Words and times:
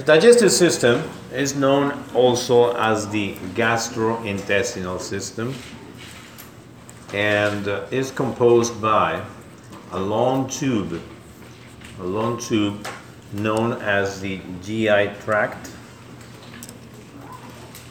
The 0.00 0.06
digestive 0.06 0.50
system 0.50 1.02
is 1.30 1.54
known 1.54 1.92
also 2.14 2.74
as 2.74 3.10
the 3.10 3.34
gastrointestinal 3.52 4.98
system 4.98 5.54
and 7.12 7.68
uh, 7.68 7.84
is 7.90 8.10
composed 8.10 8.80
by 8.80 9.22
a 9.90 10.00
long 10.00 10.48
tube, 10.48 11.02
a 11.98 12.02
long 12.02 12.40
tube 12.40 12.88
known 13.34 13.72
as 13.82 14.22
the 14.22 14.40
GI 14.62 15.10
tract, 15.22 15.70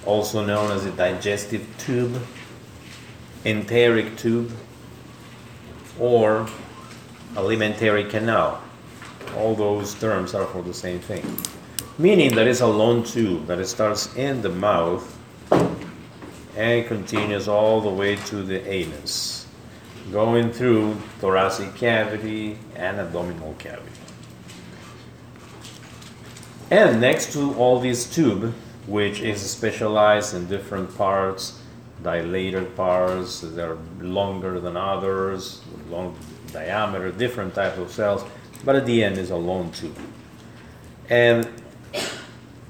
also 0.04 0.44
known 0.44 0.72
as 0.72 0.86
the 0.86 0.92
digestive 0.92 1.64
tube, 1.78 2.20
enteric 3.46 4.18
tube, 4.18 4.52
or 6.00 6.50
alimentary 7.38 8.06
canal. 8.06 8.64
All 9.38 9.54
those 9.54 9.94
terms 9.94 10.34
are 10.34 10.48
for 10.48 10.64
the 10.64 10.74
same 10.74 11.00
thing. 11.02 11.24
Meaning 12.00 12.34
that 12.36 12.48
it's 12.48 12.62
a 12.62 12.66
long 12.66 13.04
tube 13.04 13.48
that 13.48 13.68
starts 13.68 14.16
in 14.16 14.42
the 14.42 14.48
mouth 14.48 15.18
and 16.56 16.88
continues 16.88 17.50
all 17.50 17.82
the 17.82 17.90
way 17.90 18.16
to 18.16 18.38
the 18.42 18.66
anus, 18.66 19.46
going 20.10 20.50
through 20.50 20.96
thoracic 21.20 21.76
cavity 21.76 22.58
and 22.74 23.02
abdominal 23.02 23.54
cavity. 23.60 23.92
And 26.72 27.02
next 27.02 27.34
to 27.34 27.54
all 27.56 27.82
this 27.82 28.10
tube, 28.10 28.54
which 28.88 29.20
is 29.20 29.42
specialized 29.42 30.34
in 30.34 30.48
different 30.48 30.98
parts, 30.98 31.60
dilated 32.02 32.78
parts 32.78 33.42
that 33.42 33.70
are 33.70 33.78
longer 34.00 34.62
than 34.62 34.78
others, 34.78 35.60
long 35.90 36.16
diameter, 36.54 37.12
different 37.12 37.54
types 37.54 37.78
of 37.78 37.92
cells, 37.92 38.24
but 38.64 38.78
at 38.78 38.86
the 38.86 39.04
end 39.04 39.18
is 39.18 39.32
a 39.32 39.36
long 39.36 39.70
tube. 39.74 39.98
And 41.10 41.59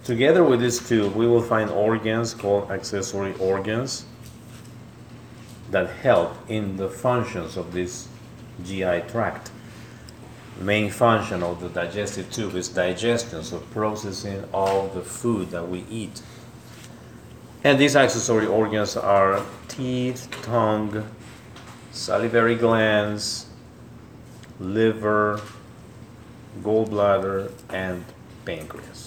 together 0.09 0.44
with 0.44 0.59
this 0.59 0.80
tube, 0.90 1.13
we 1.13 1.27
will 1.27 1.40
find 1.40 1.70
organs 1.70 2.34
called 2.34 2.72
accessory 2.72 3.31
organs 3.36 4.06
that 5.70 5.88
help 5.88 6.33
in 6.50 6.78
the 6.78 6.89
functions 6.89 7.56
of 7.56 7.72
this 7.73 8.08
GI 8.64 9.02
tract. 9.08 9.52
Main 10.59 10.89
function 10.89 11.44
of 11.44 11.61
the 11.61 11.70
digestive 11.70 12.31
tube 12.31 12.56
is 12.56 12.70
digestion, 12.70 13.44
so 13.44 13.59
processing 13.70 14.44
all 14.52 14.88
the 14.88 15.03
food 15.03 15.52
that 15.52 15.70
we 15.70 15.86
eat. 15.92 16.23
And 17.64 17.78
these 17.78 17.95
accessory 17.95 18.48
organs 18.48 18.98
are 18.98 19.45
teeth, 19.67 20.28
tongue, 20.42 21.08
salivary 21.92 22.55
glands, 22.55 23.45
liver, 24.59 25.39
gallbladder, 26.64 27.52
and 27.70 28.03
pancreas. 28.44 28.98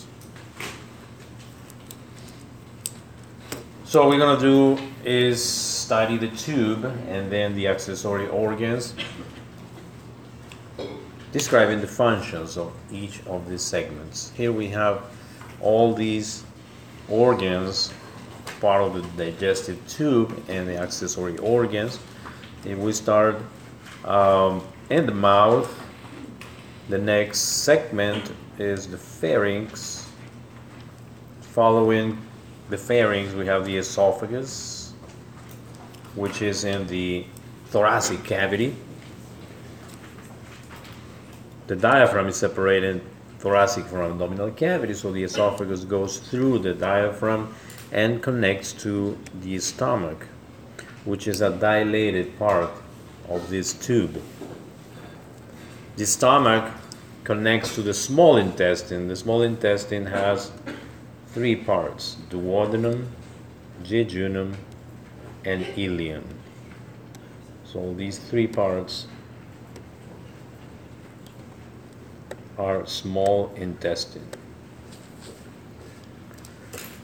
So 3.92 4.00
what 4.00 4.08
we're 4.08 4.20
gonna 4.20 4.40
do 4.40 4.78
is 5.04 5.44
study 5.44 6.16
the 6.16 6.28
tube 6.28 6.86
and 7.08 7.30
then 7.30 7.54
the 7.54 7.68
accessory 7.68 8.26
organs, 8.26 8.94
describing 11.30 11.82
the 11.82 11.86
functions 11.86 12.56
of 12.56 12.72
each 12.90 13.20
of 13.26 13.50
these 13.50 13.60
segments. 13.60 14.32
Here 14.34 14.50
we 14.50 14.68
have 14.68 15.02
all 15.60 15.92
these 15.92 16.42
organs, 17.10 17.92
part 18.62 18.80
of 18.80 18.94
the 18.94 19.30
digestive 19.30 19.86
tube 19.86 20.42
and 20.48 20.66
the 20.66 20.78
accessory 20.78 21.36
organs. 21.36 21.98
If 22.64 22.78
we 22.78 22.94
start 22.94 23.36
um, 24.06 24.66
in 24.88 25.04
the 25.04 25.12
mouth, 25.12 25.68
the 26.88 26.96
next 26.96 27.40
segment 27.40 28.32
is 28.58 28.86
the 28.86 28.96
pharynx. 28.96 30.08
Following 31.42 32.16
the 32.72 32.78
pharynx, 32.78 33.34
we 33.34 33.44
have 33.44 33.66
the 33.66 33.76
esophagus, 33.76 34.94
which 36.14 36.40
is 36.40 36.64
in 36.64 36.86
the 36.86 37.26
thoracic 37.66 38.24
cavity. 38.24 38.74
The 41.66 41.76
diaphragm 41.76 42.28
is 42.28 42.36
separated 42.36 43.02
thoracic 43.40 43.84
from 43.84 44.12
abdominal 44.12 44.52
cavity, 44.52 44.94
so 44.94 45.12
the 45.12 45.22
esophagus 45.22 45.84
goes 45.84 46.16
through 46.16 46.60
the 46.60 46.72
diaphragm 46.72 47.54
and 47.92 48.22
connects 48.22 48.72
to 48.84 49.18
the 49.42 49.58
stomach, 49.58 50.26
which 51.04 51.28
is 51.28 51.42
a 51.42 51.50
dilated 51.50 52.38
part 52.38 52.70
of 53.28 53.50
this 53.50 53.74
tube. 53.74 54.22
The 55.96 56.06
stomach 56.06 56.72
connects 57.24 57.74
to 57.74 57.82
the 57.82 57.92
small 57.92 58.38
intestine. 58.38 59.08
The 59.08 59.16
small 59.16 59.42
intestine 59.42 60.06
has 60.06 60.50
three 61.32 61.56
parts 61.56 62.16
duodenum, 62.30 63.06
jejunum, 63.82 64.54
and 65.44 65.64
ileum. 65.64 66.24
So 67.64 67.94
these 67.94 68.18
three 68.18 68.46
parts 68.46 69.06
are 72.58 72.86
small 72.86 73.52
intestine. 73.56 74.28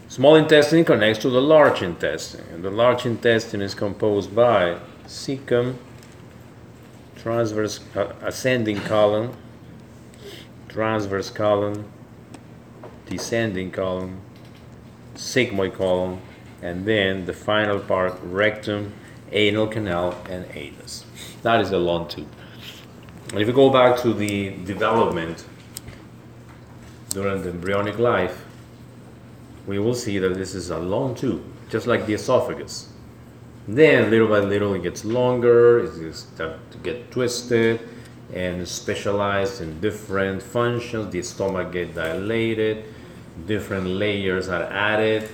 Small 0.08 0.34
intestine 0.34 0.84
connects 0.84 1.22
to 1.22 1.30
the 1.30 1.40
large 1.40 1.80
intestine, 1.80 2.44
and 2.52 2.62
the 2.62 2.70
large 2.70 3.06
intestine 3.06 3.62
is 3.62 3.74
composed 3.74 4.34
by 4.34 4.78
cecum, 5.06 5.76
transverse 7.16 7.80
uh, 7.94 8.12
ascending 8.22 8.80
colon, 8.80 9.32
transverse 10.68 11.30
colon, 11.30 11.84
descending 13.08 13.70
colon, 13.70 14.20
sigmoid 15.14 15.74
colon, 15.74 16.20
and 16.62 16.84
then 16.84 17.26
the 17.26 17.32
final 17.32 17.78
part 17.78 18.18
rectum, 18.22 18.92
anal 19.32 19.66
canal, 19.66 20.16
and 20.28 20.46
anus. 20.54 21.04
That 21.42 21.60
is 21.60 21.70
the 21.70 21.78
long 21.78 22.08
tube. 22.08 22.28
And 23.32 23.40
if 23.40 23.46
we 23.46 23.52
go 23.52 23.70
back 23.70 24.00
to 24.00 24.12
the 24.12 24.50
development 24.64 25.44
during 27.10 27.42
the 27.42 27.50
embryonic 27.50 27.98
life, 27.98 28.44
we 29.66 29.78
will 29.78 29.94
see 29.94 30.18
that 30.18 30.34
this 30.34 30.54
is 30.54 30.70
a 30.70 30.78
long 30.78 31.14
tube, 31.14 31.44
just 31.68 31.86
like 31.86 32.06
the 32.06 32.14
esophagus. 32.14 32.90
Then 33.66 34.10
little 34.10 34.28
by 34.28 34.38
little 34.38 34.72
it 34.72 34.82
gets 34.82 35.04
longer, 35.04 35.80
it 35.80 36.14
starts 36.14 36.58
to 36.70 36.78
get 36.78 37.10
twisted 37.10 37.80
and 38.32 38.66
specialized 38.66 39.60
in 39.60 39.78
different 39.80 40.42
functions. 40.42 41.12
The 41.12 41.22
stomach 41.22 41.72
gets 41.72 41.94
dilated, 41.94 42.86
different 43.46 43.86
layers 43.86 44.48
are 44.48 44.64
added, 44.64 45.28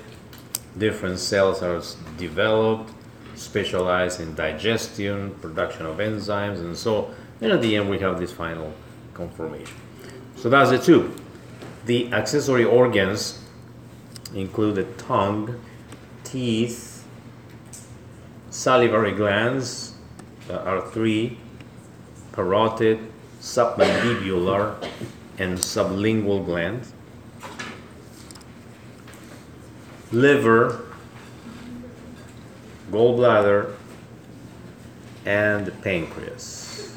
different 0.78 1.18
cells 1.18 1.62
are 1.62 1.82
developed, 2.16 2.90
specialized 3.34 4.20
in 4.20 4.34
digestion, 4.34 5.34
production 5.40 5.86
of 5.86 5.98
enzymes, 5.98 6.58
and 6.58 6.76
so. 6.76 7.12
And 7.40 7.52
at 7.52 7.60
the 7.60 7.76
end 7.76 7.90
we 7.90 7.98
have 7.98 8.18
this 8.18 8.32
final 8.32 8.72
conformation. 9.12 9.76
So 10.36 10.48
that's 10.48 10.70
the 10.70 10.78
tube. 10.78 11.20
The 11.86 12.12
accessory 12.12 12.64
organs 12.64 13.42
include 14.34 14.76
the 14.76 14.84
tongue, 14.94 15.60
teeth, 16.22 17.04
salivary 18.50 19.12
glands 19.12 19.94
uh, 20.48 20.54
are 20.54 20.80
three 20.90 21.38
parotid, 22.32 23.06
submandibular, 23.40 24.82
and 25.38 25.58
sublingual 25.58 26.44
glands. 26.44 26.93
Liver, 30.14 30.86
gallbladder, 32.90 33.74
and 35.26 35.66
the 35.66 35.72
pancreas. 35.72 36.96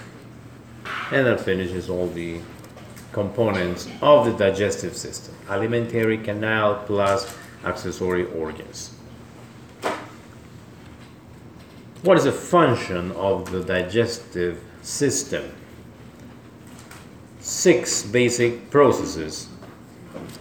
And 1.11 1.25
that 1.25 1.41
finishes 1.41 1.89
all 1.89 2.07
the 2.07 2.39
components 3.11 3.88
of 4.01 4.25
the 4.25 4.33
digestive 4.33 4.95
system 4.95 5.33
alimentary 5.50 6.18
canal 6.18 6.83
plus 6.86 7.36
accessory 7.63 8.25
organs. 8.33 8.92
What 12.03 12.18
is 12.18 12.25
the 12.25 12.31
function 12.31 13.12
of 13.13 13.51
the 13.51 13.63
digestive 13.63 14.62
system? 14.81 15.51
Six 17.39 18.03
basic 18.03 18.69
processes 18.69 19.47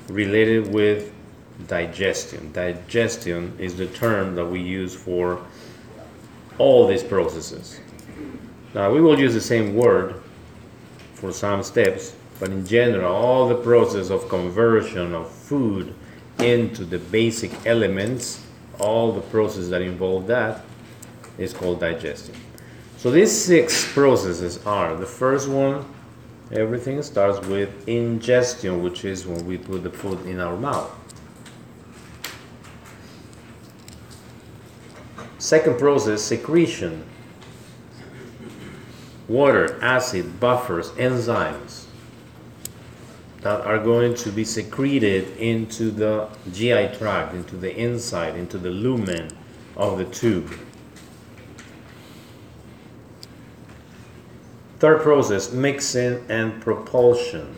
related 0.09 0.73
with 0.73 1.13
digestion. 1.67 2.53
Digestion 2.53 3.57
is 3.59 3.77
the 3.77 3.87
term 3.87 4.35
that 4.35 4.47
we 4.47 4.61
use 4.61 4.95
for 4.95 5.45
all 6.59 6.87
these 6.87 7.03
processes. 7.03 7.81
Now, 8.75 8.93
we 8.93 9.01
will 9.01 9.19
use 9.19 9.35
the 9.35 9.41
same 9.41 9.75
word 9.75 10.23
for 11.15 11.33
some 11.33 11.63
steps, 11.63 12.15
but 12.39 12.51
in 12.51 12.67
general, 12.67 13.13
all 13.13 13.49
the 13.49 13.55
process 13.55 14.11
of 14.11 14.29
conversion 14.29 15.15
of 15.15 15.31
food 15.31 15.95
into 16.39 16.85
the 16.85 16.99
basic 16.99 17.67
elements, 17.67 18.45
all 18.79 19.13
the 19.13 19.23
processes 19.23 19.71
that 19.71 19.81
involve 19.81 20.27
that, 20.27 20.63
is 21.39 21.55
called 21.55 21.81
digestion. 21.81 22.35
So 22.99 23.11
these 23.11 23.33
six 23.33 23.91
processes 23.93 24.65
are 24.67 24.97
the 24.97 25.07
first 25.07 25.49
one 25.49 25.85
Everything 26.53 27.03
starts 27.03 27.45
with 27.49 27.89
ingestion, 27.89 28.81
which 28.81 29.05
is 29.05 29.27
when 29.27 29.45
we 29.47 29.59
put 29.59 29.83
the 29.83 29.91
food 29.91 30.25
in 30.27 30.39
our 30.39 30.57
mouth. 30.57 30.93
Second 35.47 35.79
process, 35.79 36.23
secretion. 36.23 37.05
Water, 39.29 39.79
acid, 39.81 40.41
buffers, 40.41 40.91
enzymes 40.99 41.85
that 43.43 43.61
are 43.61 43.79
going 43.79 44.17
to 44.17 44.33
be 44.33 44.45
secreted 44.45 45.37
into 45.37 45.93
the 45.93 46.29
GI 46.53 46.97
tract, 46.99 47.33
into 47.33 47.55
the 47.57 47.73
inside, 47.77 48.35
into 48.35 48.59
the 48.59 48.71
lumen 48.71 49.31
of 49.77 49.99
the 49.99 50.05
tube. 50.07 50.53
Third 54.81 55.01
process, 55.01 55.53
mixing 55.53 56.27
and 56.29 56.61
propulsion. 56.61 57.55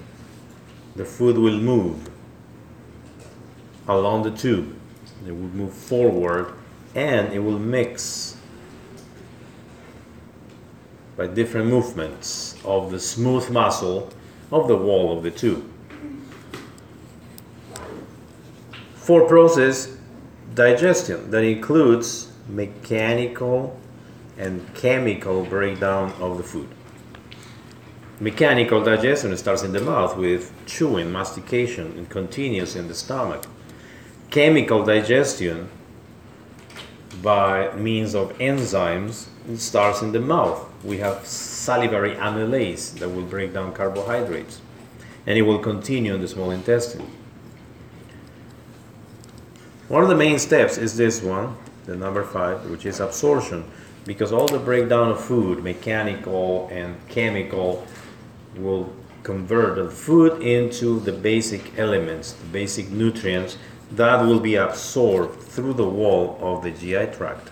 The 0.94 1.06
food 1.06 1.38
will 1.38 1.56
move 1.56 2.11
along 3.88 4.25
the 4.25 4.37
tube. 4.37 4.76
It 5.26 5.32
will 5.32 5.49
move 5.56 5.73
forward 5.73 6.52
and 6.98 7.32
it 7.32 7.38
will 7.38 7.60
mix 7.60 8.36
by 11.16 11.28
different 11.28 11.68
movements 11.68 12.56
of 12.64 12.90
the 12.90 12.98
smooth 12.98 13.48
muscle 13.50 14.10
of 14.50 14.66
the 14.66 14.76
wall 14.76 15.16
of 15.16 15.22
the 15.22 15.30
tube. 15.30 15.64
Fourth 18.96 19.28
process, 19.28 19.96
digestion, 20.54 21.30
that 21.30 21.44
includes 21.44 22.32
mechanical 22.48 23.78
and 24.36 24.74
chemical 24.74 25.44
breakdown 25.44 26.12
of 26.20 26.36
the 26.36 26.42
food. 26.42 26.68
Mechanical 28.18 28.82
digestion 28.82 29.36
starts 29.36 29.62
in 29.62 29.70
the 29.72 29.80
mouth 29.80 30.16
with 30.16 30.52
chewing, 30.66 31.12
mastication, 31.12 31.86
and 31.96 32.10
continues 32.10 32.74
in 32.74 32.88
the 32.88 32.94
stomach. 32.94 33.46
Chemical 34.30 34.84
digestion 34.84 35.68
by 37.23 37.75
means 37.75 38.15
of 38.15 38.37
enzymes 38.38 39.26
starts 39.56 40.03
in 40.03 40.12
the 40.12 40.20
mouth. 40.20 40.69
We 40.85 40.99
have 40.99 41.26
salivary 41.26 42.15
amylase 42.15 42.99
that 42.99 43.09
will 43.09 43.23
break 43.23 43.53
down 43.55 43.73
carbohydrates, 43.73 44.61
and 45.26 45.38
it 45.38 45.43
will 45.43 45.59
continue 45.59 46.15
in 46.15 46.20
the 46.20 46.29
small 46.29 46.50
intestine. 46.50 47.11
One 49.88 50.03
of 50.03 50.09
the 50.09 50.15
main 50.15 50.38
steps 50.38 50.76
is 50.76 50.97
this 50.97 51.23
one, 51.23 51.56
the 51.87 51.97
number 51.97 52.23
five, 52.23 52.70
which 52.70 52.85
is 52.85 53.00
absorption, 53.00 53.65
because 54.05 54.32
all 54.32 54.47
the 54.47 54.59
breakdown 54.59 55.11
of 55.11 55.25
food, 55.25 55.65
mechanical 55.65 56.69
and 56.70 56.97
chemical, 57.09 57.87
will 58.55 58.93
convert 59.23 59.76
the 59.76 59.91
food 59.91 60.41
into 60.43 61.00
the 61.00 61.12
basic 61.12 61.79
elements, 61.79 62.32
the 62.32 62.47
basic 62.47 62.91
nutrients 62.91 63.59
that 63.93 64.25
will 64.25 64.40
be 64.40 64.55
absorbed 64.55 65.40
through 65.40 65.75
the 65.75 65.88
wall 65.88 66.38
of 66.40 66.62
the 66.62 66.70
GI 66.70 67.14
tract 67.17 67.50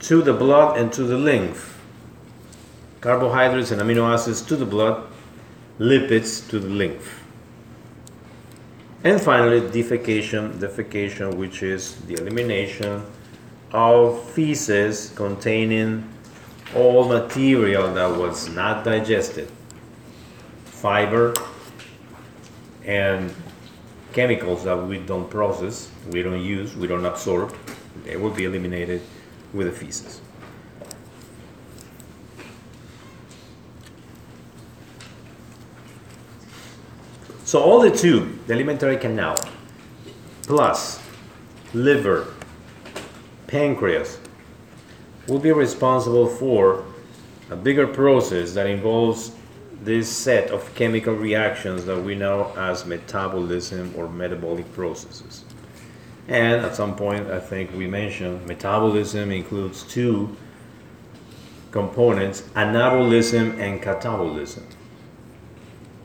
to 0.00 0.22
the 0.22 0.32
blood 0.32 0.78
and 0.78 0.92
to 0.92 1.02
the 1.04 1.16
lymph. 1.16 1.80
Carbohydrates 3.00 3.70
and 3.70 3.80
amino 3.80 4.12
acids 4.12 4.42
to 4.42 4.56
the 4.56 4.66
blood, 4.66 5.06
lipids 5.78 6.48
to 6.50 6.58
the 6.58 6.68
lymph. 6.68 7.24
And 9.04 9.20
finally, 9.20 9.60
defecation, 9.60 10.54
defecation, 10.54 11.34
which 11.34 11.62
is 11.62 11.96
the 12.06 12.14
elimination 12.14 13.04
of 13.72 14.28
feces 14.30 15.12
containing 15.14 16.08
all 16.74 17.08
material 17.08 17.92
that 17.94 18.18
was 18.18 18.48
not 18.48 18.84
digested, 18.84 19.48
fiber, 20.64 21.34
and 22.84 23.32
chemicals 24.12 24.64
that 24.64 24.76
we 24.76 24.98
don't 24.98 25.28
process, 25.30 25.90
we 26.10 26.22
don't 26.22 26.42
use, 26.42 26.76
we 26.76 26.86
don't 26.86 27.04
absorb, 27.04 27.54
they 28.04 28.16
will 28.16 28.30
be 28.30 28.44
eliminated 28.44 29.02
with 29.52 29.66
the 29.66 29.72
feces. 29.72 30.20
So 37.44 37.62
all 37.62 37.80
the 37.80 37.90
tube, 37.90 38.46
the 38.46 38.52
alimentary 38.52 38.98
canal, 38.98 39.36
plus 40.42 41.00
liver, 41.72 42.34
pancreas, 43.46 44.18
will 45.26 45.38
be 45.38 45.52
responsible 45.52 46.26
for 46.26 46.84
a 47.50 47.56
bigger 47.56 47.86
process 47.86 48.52
that 48.52 48.66
involves 48.66 49.32
this 49.82 50.08
set 50.08 50.50
of 50.50 50.74
chemical 50.74 51.14
reactions 51.14 51.84
that 51.84 52.00
we 52.00 52.14
know 52.14 52.52
as 52.56 52.84
metabolism 52.84 53.94
or 53.96 54.08
metabolic 54.08 54.72
processes. 54.72 55.44
And 56.26 56.64
at 56.64 56.74
some 56.74 56.96
point, 56.96 57.30
I 57.30 57.40
think 57.40 57.72
we 57.74 57.86
mentioned 57.86 58.46
metabolism 58.46 59.30
includes 59.30 59.82
two 59.84 60.36
components 61.70 62.42
anabolism 62.54 63.58
and 63.58 63.80
catabolism. 63.80 64.64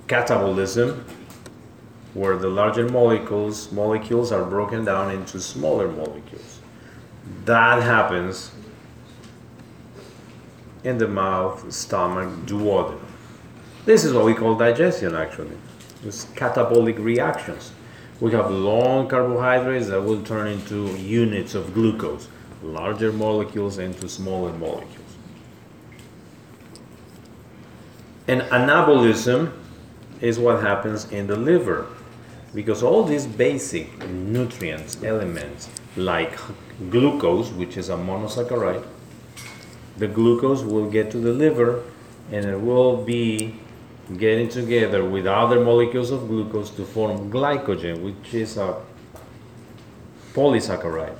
Catabolism, 0.08 1.04
where 2.14 2.38
the 2.38 2.48
larger 2.48 2.88
molecules 2.88 3.72
molecules 3.72 4.32
are 4.32 4.46
broken 4.46 4.86
down 4.86 5.12
into 5.12 5.40
smaller 5.40 5.88
molecules. 5.88 6.60
That 7.46 7.82
happens 7.82 8.52
in 10.84 10.98
the 10.98 11.08
mouth, 11.08 11.72
stomach, 11.74 12.30
duodenum. 12.46 13.13
This 13.86 14.06
is 14.06 14.14
what 14.14 14.24
we 14.24 14.34
call 14.34 14.56
digestion 14.56 15.14
actually. 15.14 15.58
It's 16.06 16.26
catabolic 16.26 17.04
reactions. 17.04 17.74
We 18.22 18.32
have 18.32 18.50
long 18.50 19.10
carbohydrates 19.10 19.88
that 19.88 20.02
will 20.02 20.22
turn 20.22 20.48
into 20.48 20.88
units 20.98 21.56
of 21.56 21.74
glucose, 21.74 22.30
larger 22.62 23.12
molecules 23.12 23.80
into 23.80 24.08
smaller 24.08 24.54
molecules. 24.54 25.00
And 28.28 28.42
anabolism 28.44 29.52
is 30.22 30.40
what 30.40 30.62
happens 30.62 31.12
in 31.12 31.28
the 31.28 31.36
liver 31.36 31.88
because 32.56 32.84
all 32.84 33.04
these 33.04 33.26
basic 33.26 34.08
nutrients, 34.08 35.04
elements 35.04 35.70
like 35.98 36.40
glucose, 36.90 37.50
which 37.52 37.76
is 37.76 37.90
a 37.90 37.96
monosaccharide, 37.96 38.86
the 39.98 40.08
glucose 40.08 40.62
will 40.62 40.90
get 40.90 41.12
to 41.12 41.18
the 41.18 41.34
liver 41.34 41.84
and 42.32 42.46
it 42.46 42.62
will 42.62 43.04
be 43.04 43.60
getting 44.18 44.50
together 44.50 45.04
with 45.06 45.26
other 45.26 45.60
molecules 45.60 46.12
of 46.12 46.28
glucose 46.28 46.70
to 46.72 46.86
form 46.86 47.32
glycogen, 47.32 48.02
which 48.02 48.34
is 48.34 48.58
a 48.58 48.82
polysaccharide, 50.34 51.16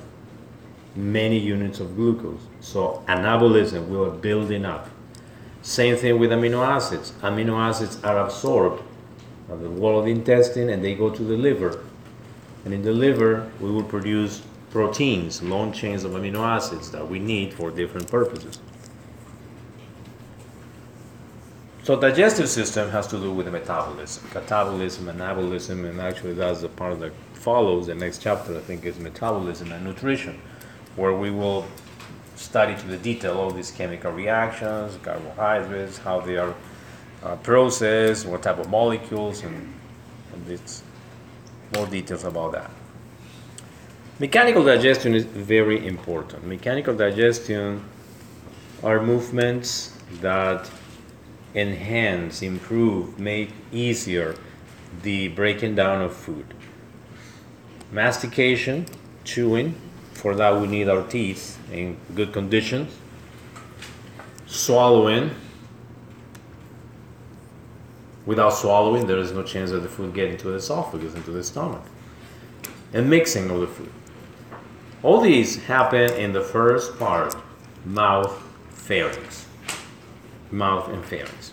many 0.94 1.38
units 1.38 1.80
of 1.80 1.96
glucose. 1.96 2.42
So 2.60 3.02
anabolism, 3.08 3.88
we 3.88 3.96
are 3.98 4.10
building 4.10 4.64
up. 4.64 4.90
Same 5.62 5.96
thing 5.96 6.18
with 6.18 6.30
amino 6.30 6.66
acids. 6.66 7.12
Amino 7.22 7.58
acids 7.58 8.02
are 8.04 8.18
absorbed 8.18 8.82
at 9.50 9.60
the 9.60 9.70
wall 9.70 9.98
of 9.98 10.04
the 10.04 10.10
intestine 10.10 10.68
and 10.68 10.84
they 10.84 10.94
go 10.94 11.08
to 11.08 11.22
the 11.22 11.36
liver. 11.36 11.84
And 12.64 12.74
in 12.74 12.82
the 12.82 12.92
liver, 12.92 13.50
we 13.60 13.70
will 13.70 13.82
produce 13.82 14.42
proteins, 14.70 15.42
long 15.42 15.72
chains 15.72 16.04
of 16.04 16.12
amino 16.12 16.40
acids 16.40 16.90
that 16.90 17.08
we 17.08 17.18
need 17.18 17.54
for 17.54 17.70
different 17.70 18.10
purposes. 18.10 18.58
So 21.84 22.00
digestive 22.00 22.48
system 22.48 22.88
has 22.92 23.06
to 23.08 23.18
do 23.18 23.30
with 23.30 23.44
the 23.44 23.52
metabolism, 23.52 24.26
catabolism, 24.30 25.14
anabolism, 25.14 25.84
and 25.84 26.00
actually 26.00 26.32
that's 26.32 26.62
the 26.62 26.70
part 26.70 26.98
that 27.00 27.12
follows. 27.34 27.88
The 27.88 27.94
next 27.94 28.22
chapter, 28.22 28.56
I 28.56 28.60
think, 28.60 28.86
is 28.86 28.98
metabolism 28.98 29.70
and 29.70 29.84
nutrition, 29.84 30.40
where 30.96 31.12
we 31.12 31.30
will 31.30 31.66
study 32.36 32.74
to 32.74 32.86
the 32.86 32.96
detail 32.96 33.36
all 33.36 33.50
these 33.50 33.70
chemical 33.70 34.12
reactions, 34.12 34.96
carbohydrates, 35.02 35.98
how 35.98 36.20
they 36.20 36.38
are 36.38 36.54
uh, 37.22 37.36
processed, 37.36 38.24
what 38.24 38.42
type 38.42 38.58
of 38.58 38.70
molecules, 38.70 39.42
and, 39.42 39.74
and 40.32 40.48
it's 40.48 40.82
more 41.74 41.86
details 41.86 42.24
about 42.24 42.52
that. 42.52 42.70
Mechanical 44.20 44.64
digestion 44.64 45.14
is 45.14 45.24
very 45.24 45.86
important. 45.86 46.46
Mechanical 46.46 46.96
digestion 46.96 47.84
are 48.82 49.02
movements 49.02 49.92
that 50.22 50.70
enhance, 51.54 52.42
improve, 52.42 53.18
make 53.18 53.50
easier 53.72 54.34
the 55.02 55.28
breaking 55.28 55.74
down 55.74 56.02
of 56.02 56.14
food. 56.14 56.54
Mastication, 57.92 58.86
chewing, 59.24 59.74
for 60.12 60.34
that 60.34 60.60
we 60.60 60.66
need 60.66 60.88
our 60.88 61.02
teeth 61.06 61.58
in 61.70 61.96
good 62.14 62.32
conditions. 62.32 62.92
Swallowing, 64.46 65.30
without 68.26 68.50
swallowing, 68.50 69.06
there 69.06 69.18
is 69.18 69.32
no 69.32 69.42
chance 69.42 69.70
that 69.70 69.80
the 69.80 69.88
food 69.88 70.14
get 70.14 70.30
into 70.30 70.48
the 70.48 70.54
esophagus, 70.54 71.14
into 71.14 71.30
the 71.30 71.42
stomach. 71.42 71.82
And 72.92 73.10
mixing 73.10 73.50
of 73.50 73.60
the 73.60 73.66
food. 73.66 73.90
All 75.02 75.20
these 75.20 75.64
happen 75.64 76.12
in 76.14 76.32
the 76.32 76.40
first 76.40 76.98
part, 76.98 77.34
mouth, 77.84 78.40
pharynx 78.70 79.43
mouth, 80.54 80.88
and 80.88 81.04
pharynx. 81.04 81.52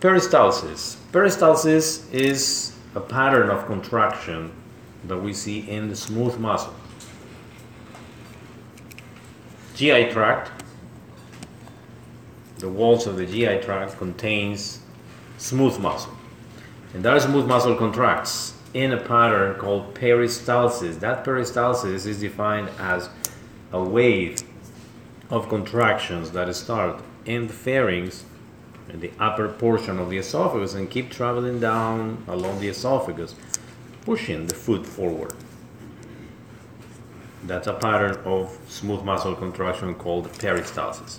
Peristalsis. 0.00 0.96
Peristalsis 1.12 2.10
is 2.12 2.76
a 2.94 3.00
pattern 3.00 3.50
of 3.50 3.66
contraction 3.66 4.52
that 5.04 5.18
we 5.18 5.32
see 5.32 5.68
in 5.68 5.88
the 5.88 5.96
smooth 5.96 6.38
muscle. 6.38 6.74
GI 9.74 10.10
tract, 10.10 10.62
the 12.58 12.68
walls 12.68 13.06
of 13.06 13.16
the 13.16 13.26
GI 13.26 13.60
tract 13.60 13.98
contains 13.98 14.80
smooth 15.38 15.78
muscle. 15.78 16.12
And 16.94 17.02
that 17.02 17.20
smooth 17.22 17.46
muscle 17.46 17.76
contracts 17.76 18.54
in 18.72 18.92
a 18.92 18.96
pattern 18.96 19.58
called 19.58 19.94
peristalsis. 19.94 21.00
That 21.00 21.24
peristalsis 21.24 22.06
is 22.06 22.20
defined 22.20 22.70
as 22.78 23.08
a 23.72 23.82
wave 23.82 24.38
of 25.28 25.48
contractions 25.48 26.30
that 26.32 26.54
start 26.54 27.02
in 27.24 27.46
the 27.46 27.52
pharynx 27.52 28.24
in 28.88 29.00
the 29.00 29.12
upper 29.18 29.48
portion 29.48 29.98
of 29.98 30.10
the 30.10 30.18
esophagus 30.18 30.74
and 30.74 30.90
keep 30.90 31.10
traveling 31.10 31.60
down 31.60 32.24
along 32.26 32.60
the 32.60 32.68
esophagus, 32.68 33.34
pushing 34.04 34.46
the 34.46 34.54
food 34.54 34.84
forward. 34.84 35.32
That's 37.44 37.68
a 37.68 37.74
pattern 37.74 38.16
of 38.24 38.58
smooth 38.68 39.04
muscle 39.04 39.34
contraction 39.34 39.94
called 39.94 40.30
peristalsis. 40.32 41.18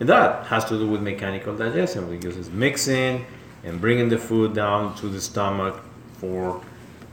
And 0.00 0.08
that 0.08 0.46
has 0.46 0.64
to 0.66 0.78
do 0.78 0.88
with 0.88 1.02
mechanical 1.02 1.54
digestion 1.54 2.08
because 2.10 2.36
it's 2.36 2.48
mixing 2.48 3.26
and 3.62 3.80
bringing 3.80 4.08
the 4.08 4.18
food 4.18 4.54
down 4.54 4.94
to 4.96 5.08
the 5.08 5.20
stomach 5.20 5.82
for 6.20 6.60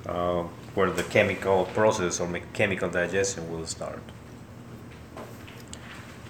uh, 0.06 0.44
where 0.76 0.92
the 0.92 1.04
chemical 1.04 1.66
process 1.74 2.20
or 2.20 2.28
chemical 2.54 2.90
digestion 2.90 3.50
will 3.52 3.66
start. 3.66 4.02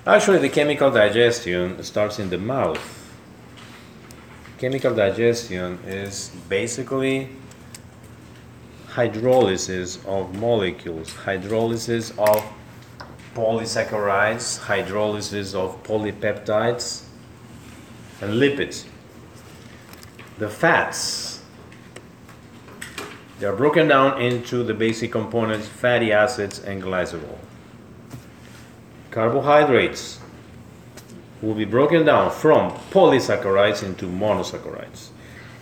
Actually, 0.06 0.40
the 0.40 0.50
chemical 0.50 0.90
digestion 0.90 1.84
starts 1.84 2.20
in 2.20 2.30
the 2.30 2.38
mouth. 2.38 2.80
Chemical 4.58 4.96
digestion 4.96 5.78
is 5.86 6.32
basically 6.48 7.30
hydrolysis 8.88 10.04
of 10.08 10.34
molecules, 10.36 11.14
hydrolysis 11.14 12.18
of 12.18 12.44
polysaccharides, 13.36 14.60
hydrolysis 14.60 15.54
of 15.54 15.84
polypeptides, 15.84 17.04
and 18.22 18.34
lipids. 18.34 18.86
The 20.40 20.50
fats, 20.50 21.37
they 23.40 23.46
are 23.46 23.56
broken 23.56 23.88
down 23.88 24.22
into 24.22 24.64
the 24.64 24.74
basic 24.74 25.12
components 25.12 25.68
fatty 25.68 26.12
acids 26.12 26.60
and 26.60 26.82
glycerol. 26.82 27.38
Carbohydrates 29.12 30.20
will 31.42 31.54
be 31.54 31.66
broken 31.66 32.06
down 32.06 32.32
from 32.32 32.72
polysaccharides 32.92 33.84
into 33.84 34.08
monosaccharides 34.08 35.10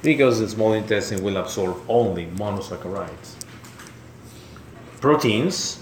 because 0.01 0.39
the 0.39 0.47
small 0.47 0.73
intestine 0.73 1.23
will 1.23 1.37
absorb 1.37 1.77
only 1.89 2.27
monosaccharides. 2.27 3.35
Proteins 5.01 5.79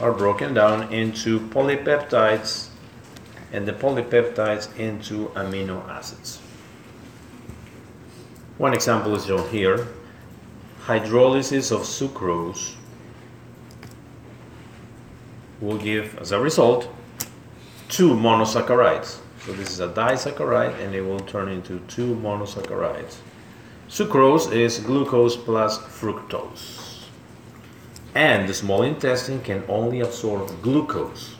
are 0.00 0.12
broken 0.12 0.52
down 0.52 0.92
into 0.92 1.40
polypeptides 1.48 2.68
and 3.52 3.66
the 3.66 3.72
polypeptides 3.72 4.76
into 4.76 5.28
amino 5.34 5.88
acids. 5.88 6.38
One 8.58 8.74
example 8.74 9.14
is 9.14 9.26
shown 9.26 9.48
here 9.48 9.88
hydrolysis 10.86 11.70
of 11.70 11.82
sucrose 11.82 12.74
will 15.60 15.78
give, 15.78 16.18
as 16.18 16.32
a 16.32 16.40
result, 16.40 16.88
two 17.88 18.10
monosaccharides. 18.14 19.18
So 19.44 19.52
this 19.52 19.70
is 19.70 19.80
a 19.80 19.88
disaccharide 19.88 20.78
and 20.80 20.94
it 20.94 21.02
will 21.02 21.20
turn 21.20 21.48
into 21.48 21.78
two 21.88 22.16
monosaccharides. 22.16 23.16
Sucrose 23.88 24.52
is 24.52 24.78
glucose 24.78 25.36
plus 25.36 25.78
fructose. 25.78 27.04
And 28.14 28.48
the 28.48 28.54
small 28.54 28.82
intestine 28.82 29.40
can 29.40 29.62
only 29.68 30.00
absorb 30.00 30.62
glucose, 30.62 31.36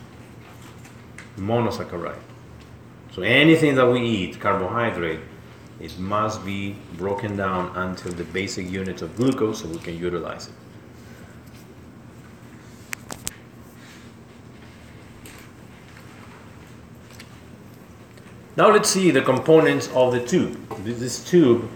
monosaccharide. 1.37 2.21
So 3.13 3.23
anything 3.23 3.75
that 3.75 3.91
we 3.91 4.01
eat, 4.01 4.41
carbohydrate, 4.41 5.21
it 5.83 5.99
must 5.99 6.45
be 6.45 6.77
broken 6.97 7.37
down 7.37 7.77
until 7.77 8.13
the 8.13 8.25
basic 8.25 8.71
units 8.71 9.03
of 9.03 9.17
glucose 9.17 9.61
so 9.61 9.67
we 9.67 9.79
can 9.79 9.99
utilize 9.99 10.47
it. 10.47 10.55
Now 18.57 18.71
let's 18.71 18.91
see 18.91 19.11
the 19.11 19.23
components 19.23 19.89
of 19.95 20.13
the 20.13 20.25
tube. 20.25 20.57
This 20.85 21.25
tube 21.29 21.69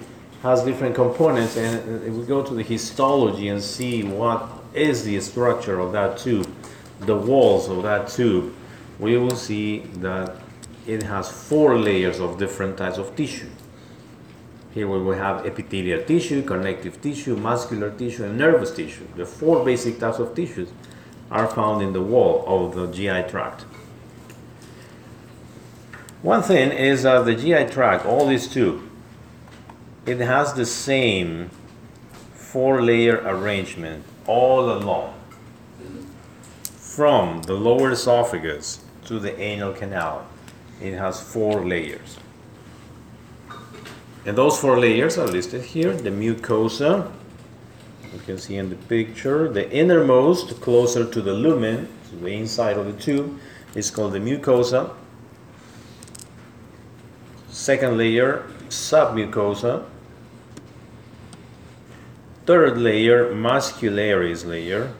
has 0.42 0.62
different 0.62 0.94
components 0.94 1.56
and 1.56 1.76
uh, 1.76 2.06
if 2.06 2.12
we 2.12 2.25
go 2.25 2.42
to 2.42 2.54
the 2.54 2.62
histology 2.62 3.48
and 3.48 3.60
see 3.60 4.04
what 4.04 4.46
is 4.72 5.04
the 5.04 5.18
structure 5.20 5.80
of 5.80 5.90
that 5.92 6.18
tube, 6.18 6.46
the 7.00 7.16
walls 7.16 7.68
of 7.68 7.82
that 7.82 8.08
tube, 8.08 8.54
we 9.00 9.16
will 9.16 9.34
see 9.34 9.80
that 9.96 10.36
it 10.86 11.02
has 11.02 11.28
four 11.28 11.78
layers 11.78 12.20
of 12.20 12.38
different 12.38 12.76
types 12.76 12.98
of 12.98 13.16
tissue. 13.16 13.48
Here 14.76 14.87
we 14.87 14.99
will 14.99 15.14
have 15.14 15.47
epithelial 15.47 16.02
tissue, 16.02 16.42
connective 16.42 17.00
tissue, 17.00 17.35
muscular 17.35 17.90
tissue, 17.92 18.25
and 18.25 18.37
nervous 18.37 18.75
tissue. 18.75 19.06
The 19.16 19.25
four 19.25 19.64
basic 19.64 19.99
types 19.99 20.18
of 20.18 20.35
tissues 20.35 20.68
are 21.30 21.47
found 21.47 21.80
in 21.80 21.95
the 21.95 22.02
wall 22.02 22.45
of 22.47 22.75
the 22.75 22.87
GI 22.87 23.30
tract. 23.30 23.62
One 26.21 26.42
thing 26.42 26.73
is 26.73 27.04
that 27.04 27.25
the 27.25 27.35
GI 27.35 27.73
tract, 27.73 28.04
all 28.04 28.26
these 28.26 28.49
two, 28.49 28.90
it 30.04 30.18
has 30.18 30.52
the 30.52 30.66
same 30.66 31.49
four 32.35 32.83
layer 32.83 33.23
arrangement 33.25 34.04
all 34.26 34.71
along 34.71 35.14
from 36.75 37.40
the 37.45 37.54
lower 37.54 37.92
esophagus 37.92 38.85
to 39.06 39.18
the 39.18 39.40
anal 39.40 39.73
canal. 39.73 40.26
It 40.83 40.92
has 40.99 41.18
four 41.18 41.64
layers. 41.64 42.18
And 44.26 44.37
those 44.37 44.59
four 44.59 44.78
layers 44.80 45.16
are 45.18 45.28
listed 45.28 45.62
here. 45.62 45.92
The 45.92 46.11
mucosa, 46.11 47.12
you 48.12 48.18
can 48.26 48.38
see 48.38 48.56
in 48.56 48.71
the 48.71 48.76
picture, 48.76 49.49
the 49.49 49.71
innermost, 49.71 50.61
closer 50.61 51.09
to 51.09 51.23
the 51.23 51.33
lumen, 51.33 51.88
the 52.21 52.26
inside 52.26 52.76
of 52.76 52.87
the 52.87 53.00
tube, 53.00 53.38
is 53.76 53.88
called 53.88 54.14
the 54.14 54.18
mucosa. 54.18 54.90
Second 57.49 57.99
layer, 57.99 58.50
submucosa. 58.68 59.85
Third 62.47 62.78
layer, 62.78 63.33
muscularis 63.33 64.45
layer. 64.45 64.92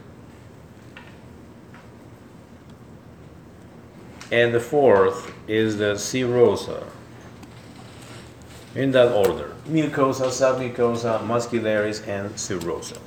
And 4.30 4.54
the 4.54 4.61
fourth 4.61 5.33
is 5.49 5.78
the 5.78 5.95
serosa. 5.95 6.85
In 8.76 8.92
that 8.92 9.12
order 9.12 9.54
mucosa, 9.66 10.26
submucosa, 10.30 11.26
muscularis, 11.26 12.06
and 12.06 12.30
serosa. 12.35 12.99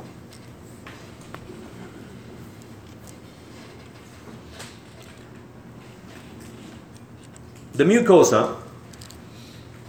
The 7.74 7.86
mucosa 7.86 8.58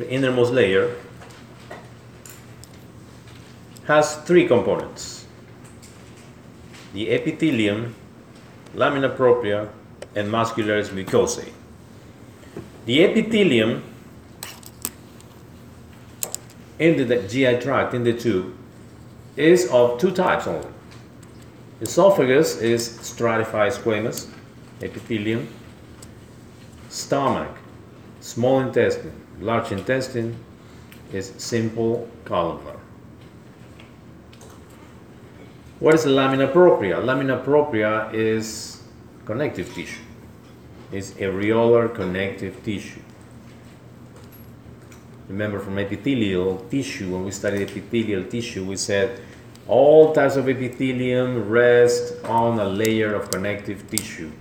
the 0.01 0.11
innermost 0.11 0.51
layer, 0.51 0.97
has 3.85 4.17
three 4.25 4.49
components 4.49 5.27
the 6.95 7.11
epithelium, 7.11 7.95
lamina 8.75 9.11
propria, 9.11 9.69
and 10.17 10.29
muscularis 10.29 10.89
mucosae. 10.89 11.53
The 12.87 13.05
epithelium 13.05 13.85
in 16.81 17.07
the 17.07 17.23
GI 17.29 17.61
tract, 17.61 17.95
in 17.95 18.03
the 18.03 18.15
tube, 18.15 18.57
is 19.37 19.69
of 19.71 20.01
two 20.01 20.11
types 20.11 20.47
only. 20.47 20.67
Esophagus 21.81 22.61
is 22.61 22.85
stratified 23.01 23.73
squamous 23.73 24.29
epithelium, 24.83 25.47
stomach, 26.89 27.55
small 28.21 28.61
intestine, 28.61 29.13
large 29.41 29.73
intestine 29.73 30.35
is 31.13 31.33
simple 31.37 32.09
columnar. 32.25 32.77
What 35.81 35.95
is 35.95 36.07
lamina 36.07 36.49
propria? 36.49 36.99
Lamina 36.99 37.39
propria 37.39 38.11
is 38.11 38.83
connective 39.27 39.75
tissue. 39.75 40.03
It's 40.93 41.13
areolar 41.13 41.95
connective 41.95 42.63
tissue. 42.65 43.01
Remember 45.31 45.61
from 45.61 45.79
epithelial 45.79 46.59
tissue, 46.71 47.13
when 47.13 47.25
we 47.25 47.31
studied 47.31 47.71
epithelial 47.71 48.25
tissue, 48.25 48.65
we 48.65 48.77
said 48.77 49.21
all 49.69 50.13
types 50.13 50.35
of 50.35 50.49
epithelium 50.49 51.49
rest 51.49 52.25
on 52.25 52.59
a 52.59 52.65
layer 52.65 53.15
of 53.15 53.31
connective 53.31 53.89
tissue, 53.89 54.33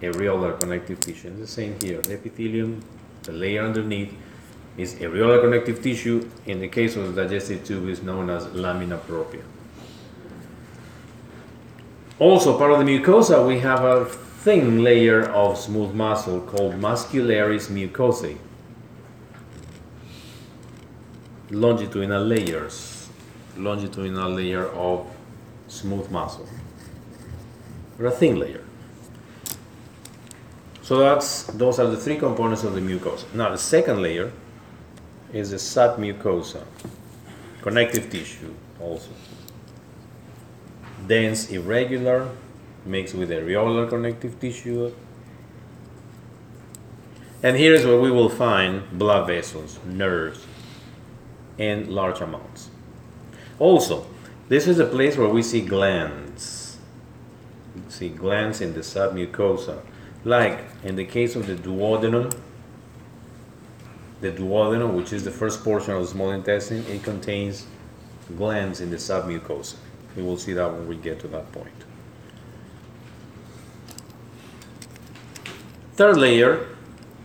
areolar 0.00 0.58
connective 0.58 1.00
tissue. 1.00 1.28
The 1.36 1.46
same 1.46 1.76
here. 1.82 2.00
The 2.00 2.14
epithelium 2.14 2.82
the 3.24 3.32
layer 3.32 3.62
underneath 3.62 4.14
is 4.78 4.94
areolar 4.94 5.42
connective 5.42 5.82
tissue. 5.82 6.30
In 6.46 6.60
the 6.60 6.68
case 6.68 6.96
of 6.96 7.14
the 7.14 7.22
digestive 7.22 7.62
tube, 7.64 7.86
is 7.90 8.02
known 8.02 8.30
as 8.30 8.46
lamina 8.54 8.96
propria. 8.96 9.42
Also, 12.18 12.56
part 12.56 12.72
of 12.72 12.78
the 12.78 12.86
mucosa, 12.86 13.46
we 13.46 13.58
have 13.58 13.84
a 13.84 14.06
thin 14.06 14.82
layer 14.82 15.24
of 15.24 15.58
smooth 15.58 15.92
muscle 15.92 16.40
called 16.40 16.72
muscularis 16.80 17.68
mucosae. 17.68 18.38
Longitudinal 21.50 22.24
layers, 22.24 23.08
longitudinal 23.56 24.30
layer 24.30 24.68
of 24.68 25.06
smooth 25.66 26.10
muscle, 26.10 26.48
or 27.98 28.06
a 28.06 28.10
thin 28.10 28.38
layer. 28.38 28.64
So 30.82 30.98
that's 30.98 31.44
those 31.44 31.78
are 31.78 31.86
the 31.86 31.96
three 31.96 32.16
components 32.16 32.64
of 32.64 32.74
the 32.74 32.80
mucosa. 32.80 33.32
Now 33.34 33.50
the 33.50 33.58
second 33.58 34.02
layer 34.02 34.32
is 35.32 35.50
the 35.50 35.56
submucosa, 35.56 36.64
connective 37.62 38.10
tissue 38.10 38.54
also. 38.80 39.10
Dense, 41.06 41.50
irregular, 41.50 42.28
mixed 42.84 43.14
with 43.14 43.30
areolar 43.30 43.88
connective 43.88 44.38
tissue. 44.40 44.92
And 47.42 47.56
here 47.56 47.74
is 47.74 47.86
where 47.86 47.98
we 47.98 48.10
will 48.10 48.28
find 48.28 48.82
blood 48.98 49.26
vessels, 49.26 49.78
nerves, 49.86 50.44
in 51.60 51.90
large 51.94 52.20
amounts. 52.20 52.70
Also, 53.58 54.06
this 54.48 54.66
is 54.66 54.78
a 54.78 54.86
place 54.86 55.16
where 55.16 55.28
we 55.28 55.42
see 55.42 55.60
glands. 55.60 56.78
We 57.76 57.82
see 57.90 58.08
glands 58.08 58.62
in 58.62 58.72
the 58.72 58.80
submucosa. 58.80 59.82
Like 60.24 60.64
in 60.82 60.96
the 60.96 61.04
case 61.04 61.36
of 61.36 61.46
the 61.46 61.54
duodenum, 61.54 62.34
the 64.22 64.32
duodenum, 64.32 64.94
which 64.94 65.12
is 65.12 65.22
the 65.22 65.30
first 65.30 65.62
portion 65.62 65.94
of 65.94 66.02
the 66.02 66.08
small 66.08 66.30
intestine, 66.30 66.84
it 66.86 67.02
contains 67.02 67.66
glands 68.36 68.80
in 68.80 68.90
the 68.90 68.96
submucosa. 68.96 69.76
We 70.16 70.22
will 70.22 70.38
see 70.38 70.54
that 70.54 70.72
when 70.72 70.88
we 70.88 70.96
get 70.96 71.20
to 71.20 71.28
that 71.28 71.52
point. 71.52 71.68
Third 75.92 76.16
layer 76.16 76.66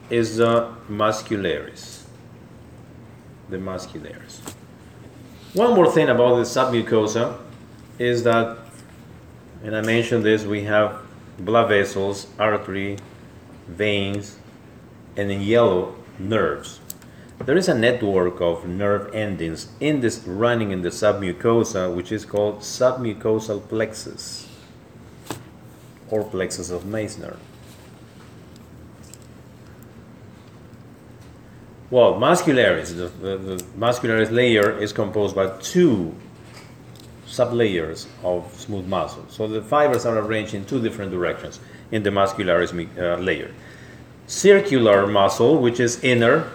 is 0.09 0.37
the 0.37 0.73
muscularis. 0.89 1.94
The 3.49 3.57
muscularis. 3.57 4.39
One 5.53 5.73
more 5.73 5.91
thing 5.91 6.09
about 6.09 6.35
the 6.35 6.43
submucosa 6.43 7.37
is 7.99 8.23
that, 8.23 8.57
and 9.63 9.75
I 9.75 9.81
mentioned 9.81 10.25
this, 10.25 10.43
we 10.43 10.63
have 10.63 10.99
blood 11.39 11.69
vessels, 11.69 12.27
artery, 12.39 12.97
veins, 13.67 14.37
and 15.15 15.31
in 15.31 15.41
yellow, 15.41 15.95
nerves. 16.19 16.79
There 17.39 17.57
is 17.57 17.67
a 17.67 17.75
network 17.75 18.41
of 18.41 18.67
nerve 18.67 19.13
endings 19.13 19.67
in 19.79 19.99
this 19.99 20.19
running 20.25 20.71
in 20.71 20.81
the 20.81 20.89
submucosa, 20.89 21.93
which 21.93 22.11
is 22.11 22.25
called 22.25 22.59
submucosal 22.59 23.67
plexus 23.67 24.47
or 26.09 26.23
plexus 26.23 26.69
of 26.69 26.83
Meissner. 26.83 27.37
Well, 31.91 32.15
muscularis, 32.15 32.95
the, 32.95 33.07
the, 33.07 33.37
the 33.37 33.63
muscularis 33.77 34.31
layer 34.31 34.77
is 34.79 34.91
composed 34.91 35.35
by 35.35 35.49
two 35.59 36.15
sublayers 37.27 38.07
of 38.23 38.51
smooth 38.59 38.87
muscle. 38.87 39.25
So 39.29 39.47
the 39.47 39.61
fibers 39.61 40.05
are 40.05 40.17
arranged 40.17 40.53
in 40.53 40.65
two 40.65 40.81
different 40.81 41.11
directions 41.11 41.59
in 41.91 42.03
the 42.03 42.09
muscularis 42.09 42.71
uh, 42.97 43.21
layer. 43.21 43.53
Circular 44.27 45.05
muscle, 45.05 45.59
which 45.59 45.79
is 45.79 46.03
inner, 46.03 46.49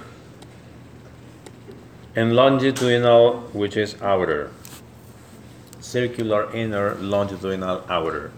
and 2.17 2.35
longitudinal, 2.35 3.41
which 3.53 3.77
is 3.77 4.01
outer. 4.03 4.51
Circular 5.81 6.53
inner, 6.55 6.97
longitudinal 6.97 7.85
outer. 7.89 8.33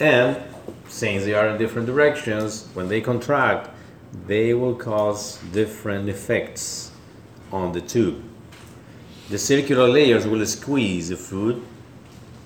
And 0.00 0.42
since 0.88 1.24
they 1.24 1.34
are 1.34 1.48
in 1.48 1.58
different 1.58 1.86
directions, 1.86 2.68
when 2.74 2.88
they 2.88 3.00
contract, 3.00 3.70
they 4.26 4.54
will 4.54 4.74
cause 4.74 5.38
different 5.52 6.08
effects 6.08 6.92
on 7.52 7.72
the 7.72 7.80
tube. 7.80 8.22
The 9.28 9.38
circular 9.38 9.88
layers 9.88 10.26
will 10.26 10.44
squeeze 10.46 11.10
the 11.10 11.16
food, 11.16 11.62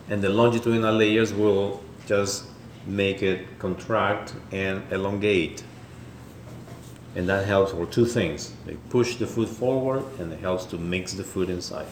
and 0.08 0.22
the 0.22 0.28
longitudinal 0.28 0.94
layers 0.94 1.32
will 1.32 1.82
just 2.06 2.44
make 2.86 3.22
it 3.22 3.58
contract 3.58 4.34
and 4.50 4.82
elongate. 4.92 5.62
And 7.14 7.28
that 7.28 7.46
helps 7.46 7.72
for 7.72 7.86
two 7.86 8.06
things. 8.06 8.52
They 8.66 8.74
push 8.90 9.16
the 9.16 9.26
food 9.26 9.48
forward 9.48 10.02
and 10.18 10.32
it 10.32 10.40
helps 10.40 10.64
to 10.66 10.78
mix 10.78 11.12
the 11.12 11.24
food 11.24 11.50
inside. 11.50 11.86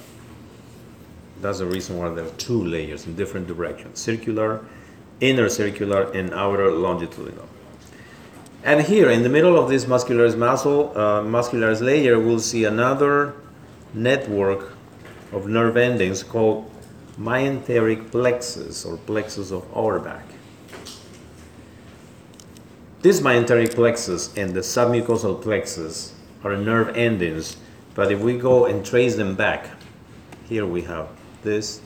That's 1.40 1.58
the 1.58 1.66
reason 1.66 1.98
why 1.98 2.08
there 2.10 2.24
are 2.24 2.30
two 2.30 2.64
layers 2.64 3.06
in 3.06 3.14
different 3.16 3.46
directions 3.46 3.98
circular, 4.00 4.64
inner 5.20 5.48
circular, 5.48 6.10
and 6.12 6.32
outer 6.32 6.70
longitudinal. 6.72 7.48
And 8.62 8.82
here 8.82 9.08
in 9.08 9.22
the 9.22 9.30
middle 9.30 9.58
of 9.58 9.70
this 9.70 9.86
muscularis 9.86 10.36
muscle, 10.36 10.92
uh, 10.94 11.22
layer, 11.80 12.18
we'll 12.18 12.40
see 12.40 12.64
another 12.64 13.34
network 13.94 14.76
of 15.32 15.46
nerve 15.46 15.78
endings 15.78 16.22
called 16.22 16.70
myenteric 17.18 18.10
plexus 18.10 18.84
or 18.84 18.98
plexus 18.98 19.50
of 19.50 19.64
Auerbach. 19.74 20.24
This 23.00 23.22
myenteric 23.22 23.74
plexus 23.74 24.36
and 24.36 24.52
the 24.52 24.60
submucosal 24.60 25.40
plexus 25.40 26.12
are 26.44 26.54
nerve 26.54 26.94
endings, 26.94 27.56
but 27.94 28.12
if 28.12 28.20
we 28.20 28.36
go 28.36 28.66
and 28.66 28.84
trace 28.84 29.16
them 29.16 29.34
back, 29.34 29.70
here 30.46 30.66
we 30.66 30.82
have 30.82 31.08
this, 31.42 31.80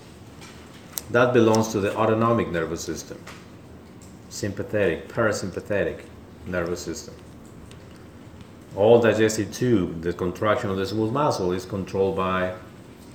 that 1.10 1.32
belongs 1.32 1.68
to 1.68 1.78
the 1.78 1.96
autonomic 1.96 2.48
nervous 2.48 2.80
system, 2.80 3.22
sympathetic, 4.28 5.08
parasympathetic 5.08 6.00
nervous 6.46 6.80
system. 6.80 7.14
All 8.76 9.00
digestive 9.00 9.52
tube, 9.52 10.02
the 10.02 10.12
contraction 10.12 10.70
of 10.70 10.76
the 10.76 10.87
smooth 10.87 11.12
muscle 11.12 11.52
is 11.52 11.64
controlled 11.64 12.16
by 12.16 12.54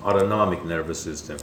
autonomic 0.04 0.64
nervous 0.64 1.00
system. 1.00 1.38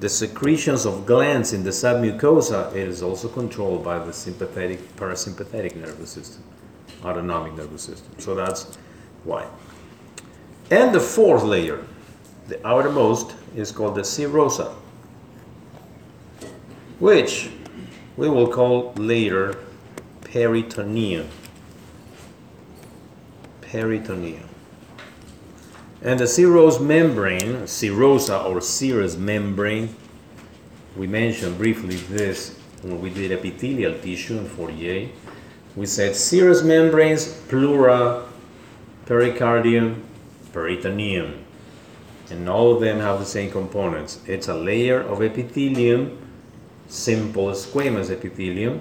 The 0.00 0.08
secretions 0.08 0.86
of 0.86 1.06
glands 1.06 1.52
in 1.52 1.62
the 1.62 1.70
submucosa 1.70 2.74
it 2.74 2.88
is 2.88 3.02
also 3.02 3.28
controlled 3.28 3.84
by 3.84 3.98
the 3.98 4.12
sympathetic 4.12 4.80
parasympathetic 4.96 5.76
nervous 5.76 6.10
system, 6.10 6.42
autonomic 7.04 7.54
nervous 7.54 7.82
system. 7.82 8.12
So 8.18 8.34
that's 8.34 8.76
why. 9.24 9.46
And 10.70 10.94
the 10.94 11.00
fourth 11.00 11.42
layer, 11.42 11.84
the 12.48 12.66
outermost, 12.66 13.34
is 13.54 13.70
called 13.70 13.94
the 13.94 14.02
serosa, 14.02 14.72
which 16.98 17.50
we 18.16 18.28
will 18.28 18.48
call 18.48 18.92
later 18.94 19.58
peritoneum. 20.30 21.28
Peritoneum. 23.62 24.48
And 26.02 26.20
the 26.20 26.26
serous 26.26 26.80
membrane, 26.80 27.64
serosa 27.64 28.44
or 28.44 28.60
serous 28.60 29.16
membrane, 29.16 29.94
we 30.96 31.06
mentioned 31.06 31.58
briefly 31.58 31.96
this 31.96 32.56
when 32.82 33.00
we 33.00 33.10
did 33.10 33.32
epithelial 33.32 33.98
tissue 34.00 34.38
in 34.38 34.48
48. 34.48 35.12
We 35.76 35.86
said 35.86 36.16
serous 36.16 36.62
membranes, 36.62 37.32
pleura, 37.48 38.24
pericardium, 39.06 40.02
peritoneum. 40.52 41.44
And 42.30 42.48
all 42.48 42.74
of 42.74 42.80
them 42.80 43.00
have 43.00 43.18
the 43.18 43.26
same 43.26 43.50
components. 43.50 44.20
It's 44.26 44.48
a 44.48 44.54
layer 44.54 45.00
of 45.00 45.22
epithelium, 45.22 46.16
simple 46.88 47.48
squamous 47.50 48.10
epithelium. 48.10 48.80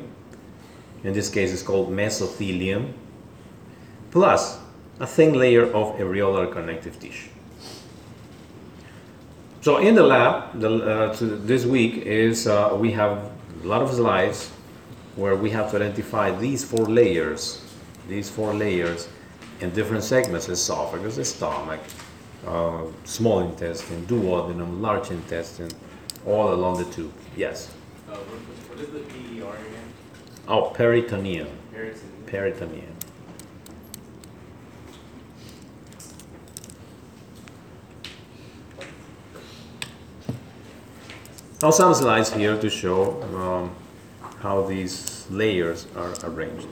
In 1.04 1.14
this 1.14 1.30
case, 1.30 1.54
it's 1.54 1.64
called 1.64 1.90
mesothelium. 1.90 2.94
Plus, 4.12 4.60
a 5.00 5.08
thin 5.08 5.34
layer 5.34 5.64
of 5.64 5.96
areolar 5.98 6.52
connective 6.52 7.00
tissue. 7.00 7.30
So 9.62 9.78
in 9.78 9.96
the 9.96 10.04
lab 10.04 10.60
the, 10.60 10.70
uh, 10.70 11.16
this 11.20 11.66
week 11.66 11.98
is 11.98 12.48
uh, 12.48 12.76
we 12.80 12.92
have 12.92 13.32
a 13.64 13.68
lot 13.68 13.82
of 13.82 13.94
slides 13.94 14.50
where 15.16 15.36
we 15.36 15.50
have 15.50 15.70
to 15.72 15.78
identify 15.78 16.32
these 16.32 16.64
four 16.64 16.86
layers, 16.86 17.62
these 18.08 18.30
four 18.30 18.54
layers 18.54 19.10
in 19.60 19.70
different 19.72 20.04
segments, 20.04 20.48
esophagus, 20.48 21.30
stomach, 21.30 21.82
uh, 22.48 22.84
small 23.04 23.42
intestine, 23.42 24.06
duodenum, 24.06 24.80
large 24.80 25.12
intestine, 25.12 25.70
all 26.26 26.54
along 26.54 26.78
the 26.78 26.90
tube. 26.92 27.12
Yes? 27.36 27.74
Uh, 28.10 28.16
what, 28.16 28.80
is 28.80 28.90
the? 28.92 29.29
Oh, 30.50 30.72
peritoneum. 30.72 31.48
Peritoneum. 31.72 32.26
Peritoneum. 32.26 32.96
Now 41.62 41.70
some 41.70 41.94
slides 41.94 42.34
here 42.34 42.58
to 42.58 42.68
show 42.68 43.22
um, 43.22 43.76
how 44.40 44.64
these 44.64 45.28
layers 45.30 45.86
are 45.96 46.16
arranged. 46.24 46.68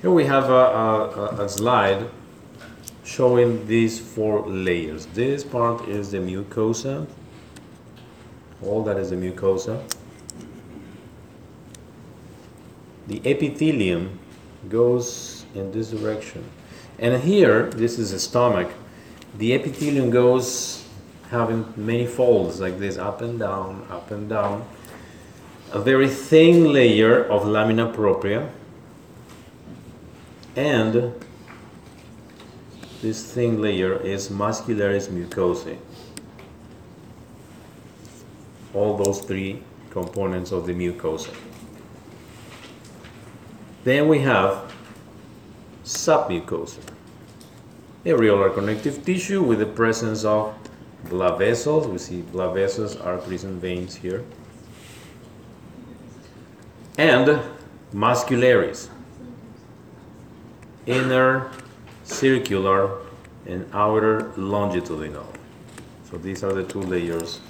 Here 0.00 0.12
we 0.12 0.24
have 0.26 0.48
a, 0.48 0.52
a, 0.52 1.44
a 1.44 1.48
slide 1.48 2.08
showing 3.02 3.66
these 3.66 3.98
four 3.98 4.46
layers. 4.46 5.06
This 5.06 5.42
part 5.42 5.88
is 5.88 6.12
the 6.12 6.18
mucosa. 6.18 7.08
All 8.62 8.84
that 8.84 8.96
is 8.96 9.10
the 9.10 9.16
mucosa. 9.16 9.82
The 13.08 13.20
epithelium 13.24 14.18
goes 14.68 15.44
in 15.54 15.72
this 15.72 15.90
direction. 15.90 16.44
And 16.98 17.22
here, 17.22 17.64
this 17.70 17.98
is 17.98 18.12
the 18.12 18.18
stomach. 18.18 18.70
The 19.38 19.54
epithelium 19.54 20.10
goes 20.10 20.86
having 21.30 21.72
many 21.76 22.06
folds 22.06 22.60
like 22.60 22.78
this, 22.78 22.98
up 22.98 23.22
and 23.22 23.38
down, 23.38 23.86
up 23.90 24.10
and 24.10 24.28
down. 24.28 24.66
A 25.72 25.80
very 25.80 26.08
thin 26.08 26.72
layer 26.72 27.24
of 27.24 27.46
lamina 27.46 27.90
propria. 27.92 28.50
And 30.54 31.14
this 33.00 33.32
thin 33.32 33.60
layer 33.60 33.96
is 33.96 34.28
muscularis 34.28 35.08
mucosae. 35.08 35.78
All 38.74 38.96
those 38.96 39.22
three 39.22 39.62
components 39.90 40.52
of 40.52 40.66
the 40.66 40.74
mucosa. 40.74 41.34
Then 43.84 44.08
we 44.08 44.20
have 44.20 44.72
submucosa, 45.84 46.80
areolar 48.04 48.54
connective 48.54 49.04
tissue 49.04 49.42
with 49.42 49.58
the 49.58 49.66
presence 49.66 50.24
of 50.24 50.54
blood 51.08 51.38
vessels. 51.38 51.88
We 51.88 51.98
see 51.98 52.22
blood 52.22 52.54
vessels, 52.54 52.96
arteries, 52.96 53.44
and 53.44 53.60
veins 53.60 53.96
here. 53.96 54.24
And 56.96 57.40
muscularis, 57.92 58.88
inner 60.86 61.50
circular 62.04 62.98
and 63.46 63.68
outer 63.72 64.32
longitudinal. 64.36 65.26
So 66.10 66.18
these 66.18 66.44
are 66.44 66.52
the 66.52 66.64
two 66.64 66.82
layers. 66.82 67.40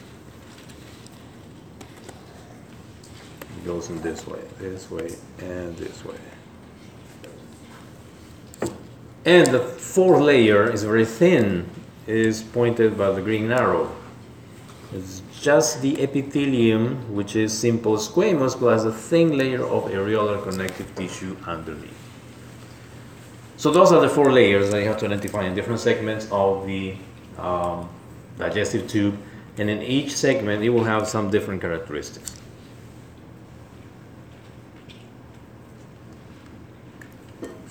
Goes 3.64 3.90
in 3.90 4.00
this 4.02 4.26
way, 4.26 4.40
this 4.58 4.90
way, 4.90 5.14
and 5.38 5.76
this 5.76 6.04
way. 6.04 6.16
And 9.24 9.46
the 9.48 9.60
fourth 9.60 10.20
layer 10.20 10.70
is 10.70 10.82
very 10.82 11.06
thin, 11.06 11.68
is 12.06 12.42
pointed 12.42 12.98
by 12.98 13.12
the 13.12 13.22
green 13.22 13.52
arrow. 13.52 13.94
It's 14.92 15.22
just 15.40 15.80
the 15.80 16.02
epithelium, 16.02 17.14
which 17.14 17.36
is 17.36 17.56
simple 17.56 17.96
squamous, 17.96 18.56
plus 18.56 18.84
a 18.84 18.92
thin 18.92 19.38
layer 19.38 19.64
of 19.64 19.84
areolar 19.84 20.42
connective 20.42 20.94
tissue 20.94 21.36
underneath. 21.46 21.96
So 23.56 23.70
those 23.70 23.92
are 23.92 24.00
the 24.00 24.08
four 24.08 24.32
layers 24.32 24.70
that 24.70 24.80
you 24.80 24.88
have 24.88 24.98
to 24.98 25.06
identify 25.06 25.44
in 25.44 25.54
different 25.54 25.78
segments 25.78 26.26
of 26.32 26.66
the 26.66 26.96
um, 27.38 27.88
digestive 28.36 28.88
tube, 28.88 29.16
and 29.56 29.70
in 29.70 29.82
each 29.82 30.16
segment 30.16 30.64
it 30.64 30.70
will 30.70 30.84
have 30.84 31.06
some 31.06 31.30
different 31.30 31.60
characteristics. 31.60 32.41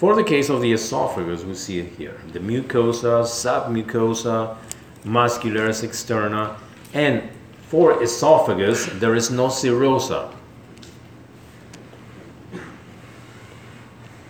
For 0.02 0.16
the 0.16 0.24
case 0.24 0.50
of 0.50 0.62
the 0.62 0.72
esophagus, 0.72 1.44
we 1.44 1.54
see 1.54 1.78
it 1.78 1.90
here. 1.90 2.20
The 2.34 2.40
mucosa, 2.40 3.22
submucosa, 3.22 4.58
muscularis 5.06 5.84
externa, 5.88 6.56
and 6.92 7.30
for 7.68 8.02
esophagus, 8.02 8.88
there 8.94 9.14
is 9.14 9.30
no 9.30 9.50
serosa. 9.50 10.34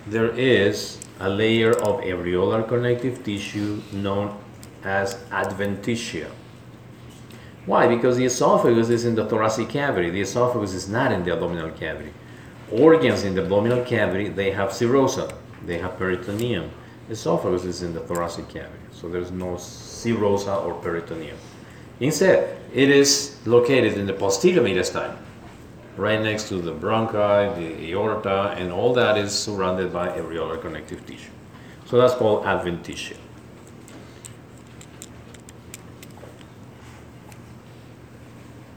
There 0.06 0.28
is 0.36 1.00
a 1.18 1.30
layer 1.30 1.70
of 1.70 2.02
areolar 2.02 2.68
connective 2.68 3.24
tissue 3.24 3.80
known 3.92 4.38
as 4.84 5.14
adventitia. 5.30 6.28
Why? 7.64 7.86
Because 7.86 8.18
the 8.18 8.26
esophagus 8.26 8.90
is 8.90 9.06
in 9.06 9.14
the 9.14 9.24
thoracic 9.24 9.70
cavity. 9.70 10.10
The 10.10 10.20
esophagus 10.20 10.74
is 10.74 10.86
not 10.90 11.12
in 11.12 11.24
the 11.24 11.32
abdominal 11.32 11.70
cavity. 11.70 12.12
Organs 12.70 13.24
in 13.24 13.34
the 13.34 13.42
abdominal 13.42 13.82
cavity, 13.86 14.28
they 14.28 14.50
have 14.50 14.68
serosa. 14.68 15.34
They 15.66 15.78
have 15.78 15.98
peritoneum. 15.98 16.70
Esophagus 17.10 17.64
is 17.64 17.82
in 17.82 17.94
the 17.94 18.00
thoracic 18.00 18.48
cavity, 18.48 18.78
so 18.92 19.08
there's 19.08 19.30
no 19.30 19.54
serosa 19.54 20.64
or 20.64 20.74
peritoneum. 20.74 21.36
Instead, 22.00 22.58
it 22.72 22.90
is 22.90 23.36
located 23.44 23.98
in 23.98 24.06
the 24.06 24.12
posterior 24.12 24.62
mediastinum, 24.62 25.16
right 25.96 26.20
next 26.20 26.48
to 26.48 26.56
the 26.56 26.72
bronchi, 26.72 27.54
the 27.56 27.92
aorta, 27.92 28.54
and 28.56 28.72
all 28.72 28.94
that 28.94 29.18
is 29.18 29.32
surrounded 29.32 29.92
by 29.92 30.08
areolar 30.08 30.60
connective 30.60 31.04
tissue. 31.06 31.30
So 31.84 31.98
that's 31.98 32.14
called 32.14 32.44
adventitia. 32.44 33.16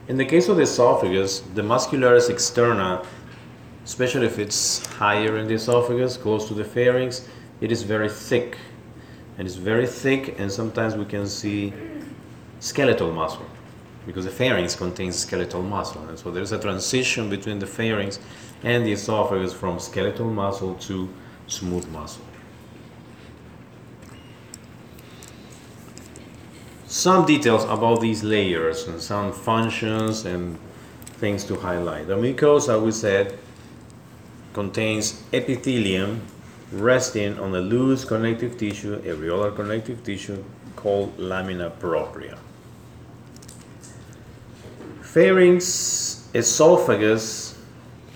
In 0.08 0.17
the 0.17 0.26
case 0.26 0.50
of 0.50 0.58
the 0.58 0.63
esophagus, 0.63 1.39
the 1.39 1.63
muscularis 1.63 2.30
externa, 2.30 3.04
especially 3.86 4.26
if 4.26 4.39
it's 4.39 4.86
higher 4.86 5.38
in 5.38 5.48
the 5.48 5.54
esophagus, 5.54 6.17
close 6.17 6.48
to 6.48 6.54
the 6.54 6.65
pharynx, 6.65 7.30
it 7.62 7.71
is 7.71 7.84
very 7.84 8.10
thick. 8.10 8.58
And 9.38 9.48
it's 9.48 9.56
very 9.56 9.86
thick, 9.86 10.39
and 10.39 10.52
sometimes 10.52 10.95
we 10.95 11.06
can 11.06 11.28
see 11.28 11.71
skeletal 12.60 13.12
muscle 13.13 13.45
because 14.06 14.26
the 14.26 14.32
pharynx 14.32 14.76
contains 14.76 15.15
skeletal 15.15 15.62
muscle. 15.62 16.02
And 16.08 16.17
so 16.17 16.32
there's 16.32 16.52
a 16.52 16.60
transition 16.60 17.30
between 17.30 17.60
the 17.60 17.67
pharynx 17.67 18.19
and 18.63 18.86
the 18.86 18.91
esophagus 18.91 19.54
from 19.54 19.80
skeletal 19.80 20.30
muscle 20.30 20.76
to 20.76 21.10
smooth 21.48 21.88
muscle. 21.89 22.24
Some 26.88 27.26
details 27.26 27.65
about 27.65 28.00
these 28.00 28.24
layers 28.24 28.88
and 28.88 29.02
some 29.02 29.34
functions 29.34 30.26
and 30.26 30.58
things 31.17 31.43
to 31.45 31.56
highlight. 31.56 32.08
The 32.08 32.15
mucosa, 32.15 32.82
we 32.82 32.91
said, 32.91 33.38
contains 34.55 35.21
epithelium 35.33 36.21
resting 36.71 37.37
on 37.37 37.53
a 37.53 37.59
loose 37.59 38.05
connective 38.05 38.57
tissue, 38.57 38.99
areolar 39.01 39.53
connective 39.53 40.01
tissue 40.03 40.41
called 40.77 41.19
lamina 41.19 41.69
propria. 41.69 42.37
Pharynx, 45.01 46.27
esophagus, 46.33 47.57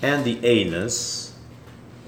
and 0.02 0.23
the 0.23 0.43
anus 0.45 1.34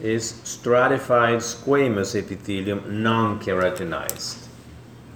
is 0.02 0.40
stratified 0.44 1.40
squamous 1.40 2.16
epithelium 2.16 3.04
non-keratinized. 3.04 4.48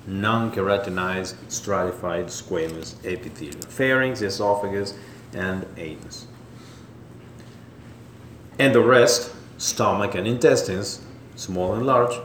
Non-keratinized 0.08 1.36
stratified 1.47 2.28
squamous 2.28 2.93
epithelium. 3.04 3.62
Pharynx, 3.62 4.21
esophagus, 4.21 4.93
and 5.34 5.65
anus. 5.78 6.28
And 8.58 8.74
the 8.74 8.82
rest, 8.82 9.34
stomach 9.58 10.15
and 10.15 10.28
intestines, 10.28 11.02
small 11.36 11.74
and 11.74 11.86
large, 11.86 12.18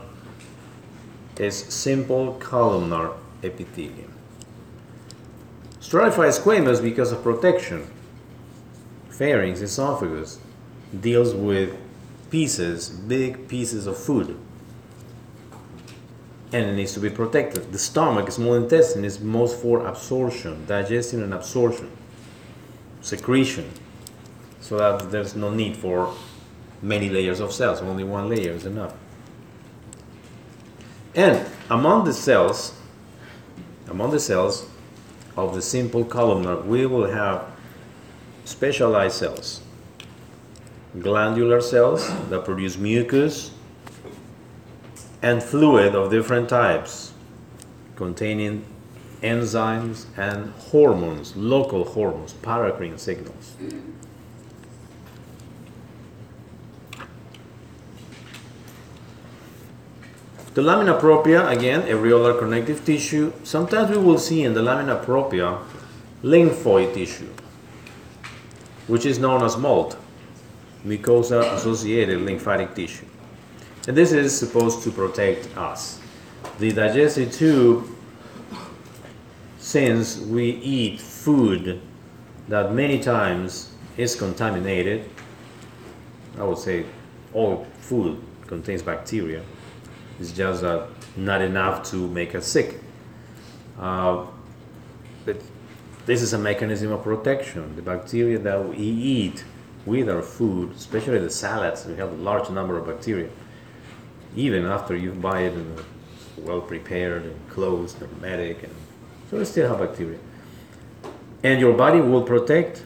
is 1.37 1.57
simple 1.57 2.35
columnar 2.35 3.13
epithelium. 3.43 4.13
Stratified 5.79 6.31
squamous 6.31 6.81
because 6.81 7.11
of 7.11 7.21
protection. 7.23 7.87
Pharynx, 9.09 9.59
esophagus, 9.61 10.39
deals 10.99 11.33
with 11.33 11.75
pieces, 12.29 12.89
big 12.89 13.47
pieces 13.47 13.87
of 13.87 13.97
food. 13.97 14.37
And 16.53 16.65
it 16.65 16.73
needs 16.73 16.93
to 16.93 16.99
be 16.99 17.09
protected. 17.09 17.71
The 17.71 17.79
stomach, 17.79 18.31
small 18.31 18.53
intestine, 18.55 19.03
is 19.03 19.19
most 19.19 19.61
for 19.61 19.85
absorption, 19.85 20.65
digestion 20.65 21.23
and 21.23 21.33
absorption, 21.33 21.89
secretion, 23.01 23.69
so 24.61 24.77
that 24.77 25.11
there's 25.11 25.35
no 25.35 25.49
need 25.49 25.75
for 25.75 26.13
many 26.81 27.09
layers 27.09 27.39
of 27.39 27.51
cells, 27.51 27.81
only 27.81 28.03
one 28.03 28.29
layer 28.29 28.51
is 28.51 28.65
enough. 28.65 28.93
And 31.13 31.45
among 31.69 32.05
the 32.05 32.13
cells, 32.13 32.73
among 33.89 34.11
the 34.11 34.19
cells 34.19 34.69
of 35.35 35.53
the 35.53 35.61
simple 35.61 36.05
columnar, 36.05 36.61
we 36.61 36.85
will 36.85 37.09
have 37.11 37.45
specialized 38.45 39.15
cells. 39.15 39.61
Glandular 40.99 41.61
cells 41.61 42.07
that 42.29 42.45
produce 42.45 42.77
mucus 42.77 43.51
and 45.21 45.41
fluid 45.41 45.95
of 45.95 46.11
different 46.11 46.49
types 46.49 47.13
containing 47.95 48.65
enzymes 49.21 50.05
and 50.17 50.51
hormones, 50.53 51.35
local 51.35 51.85
hormones, 51.85 52.33
paracrine 52.33 52.97
signals. 52.97 53.55
The 60.53 60.61
lamina 60.61 60.99
propria, 60.99 61.47
again, 61.47 61.83
areolar 61.83 62.37
connective 62.37 62.83
tissue. 62.83 63.31
Sometimes 63.43 63.89
we 63.89 63.97
will 63.97 64.17
see 64.17 64.43
in 64.43 64.53
the 64.53 64.61
lamina 64.61 64.97
propria 64.97 65.59
lymphoid 66.23 66.93
tissue, 66.93 67.29
which 68.87 69.05
is 69.05 69.17
known 69.17 69.43
as 69.43 69.55
MALT, 69.55 69.95
mucosa 70.85 71.53
associated 71.53 72.21
lymphatic 72.21 72.75
tissue. 72.75 73.05
And 73.87 73.95
this 73.95 74.11
is 74.11 74.37
supposed 74.37 74.83
to 74.83 74.91
protect 74.91 75.55
us. 75.57 76.01
The 76.59 76.73
digestive 76.73 77.31
tube, 77.31 77.87
since 79.57 80.19
we 80.19 80.49
eat 80.49 80.99
food 80.99 81.79
that 82.49 82.73
many 82.73 82.99
times 82.99 83.71
is 83.95 84.15
contaminated, 84.15 85.09
I 86.37 86.43
would 86.43 86.57
say 86.57 86.85
all 87.33 87.65
food 87.79 88.21
contains 88.47 88.81
bacteria. 88.81 89.41
It's 90.21 90.31
just 90.31 90.61
that 90.61 90.87
not 91.17 91.41
enough 91.41 91.89
to 91.89 92.07
make 92.07 92.35
us 92.35 92.45
sick. 92.45 92.79
Uh, 93.79 94.27
but 95.25 95.41
this 96.05 96.21
is 96.21 96.33
a 96.33 96.37
mechanism 96.37 96.91
of 96.91 97.03
protection. 97.03 97.75
The 97.75 97.81
bacteria 97.81 98.37
that 98.37 98.69
we 98.69 98.77
eat 98.77 99.43
with 99.83 100.07
our 100.07 100.21
food, 100.21 100.73
especially 100.75 101.17
the 101.17 101.31
salads, 101.31 101.87
we 101.87 101.95
have 101.95 102.11
a 102.11 102.15
large 102.15 102.51
number 102.51 102.77
of 102.77 102.85
bacteria. 102.85 103.29
Even 104.35 104.63
after 104.65 104.95
you 104.95 105.11
buy 105.11 105.41
it 105.41 105.55
well 106.37 106.61
prepared 106.61 107.23
and 107.23 107.49
closed, 107.49 107.97
hermetic, 107.97 108.61
and 108.61 108.75
so 109.31 109.37
we 109.37 109.45
still 109.45 109.69
have 109.69 109.79
bacteria. 109.79 110.19
And 111.41 111.59
your 111.59 111.73
body 111.73 111.99
will 111.99 112.21
protect 112.21 112.83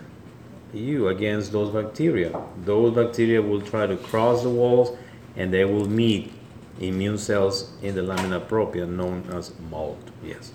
you 0.73 1.09
against 1.09 1.51
those 1.51 1.69
bacteria. 1.69 2.41
Those 2.63 2.95
bacteria 2.95 3.41
will 3.41 3.61
try 3.61 3.87
to 3.87 3.97
cross 3.97 4.43
the 4.43 4.49
walls 4.49 4.97
and 5.35 5.53
they 5.53 5.65
will 5.65 5.89
meet 5.89 6.31
immune 6.79 7.17
cells 7.17 7.71
in 7.81 7.95
the 7.95 8.01
lamina 8.03 8.39
propria 8.39 8.85
known 8.85 9.23
as 9.33 9.51
MALT. 9.71 9.97
Yes. 10.23 10.51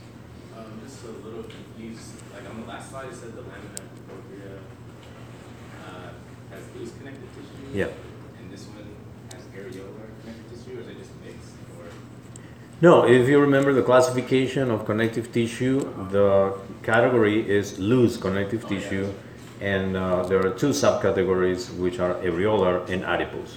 I'm 0.57 0.65
just 0.85 1.03
a 1.05 1.09
little 1.27 1.45
confused. 1.45 2.13
Like 2.35 2.49
on 2.51 2.61
the 2.61 2.67
last 2.67 2.91
slide, 2.91 3.07
it 3.09 3.15
said 3.15 3.33
the 3.35 3.41
lamina 3.43 3.81
propria 4.09 4.59
uh, 5.87 6.11
has 6.55 6.63
loose 6.77 6.93
connective 6.99 7.29
tissue. 7.35 7.79
Yeah. 7.79 7.89
And 8.39 8.51
this 8.53 8.67
one 8.67 8.87
has 9.33 9.43
areolar 9.57 10.09
connective 10.23 10.65
tissue, 10.65 10.79
or 10.79 10.81
is 10.83 10.89
it 10.89 10.99
just 10.99 11.11
mixed? 11.25 11.53
Or 11.79 11.87
No, 12.83 13.07
if 13.07 13.29
you 13.29 13.41
remember 13.41 13.73
the 13.73 13.83
classification 13.83 14.71
of 14.71 14.85
connective 14.85 15.33
tissue, 15.33 15.81
the 16.11 16.59
category 16.83 17.49
is 17.49 17.79
loose 17.79 18.17
connective 18.17 18.65
Oh, 18.67 18.73
yeah. 18.73 18.79
tissue, 18.81 19.13
and 19.61 19.97
uh, 19.97 20.23
there 20.25 20.45
are 20.47 20.51
two 20.51 20.71
subcategories 20.71 21.75
which 21.79 21.99
are 21.99 22.15
areolar 22.17 22.87
and 22.91 23.05
adipose. 23.05 23.57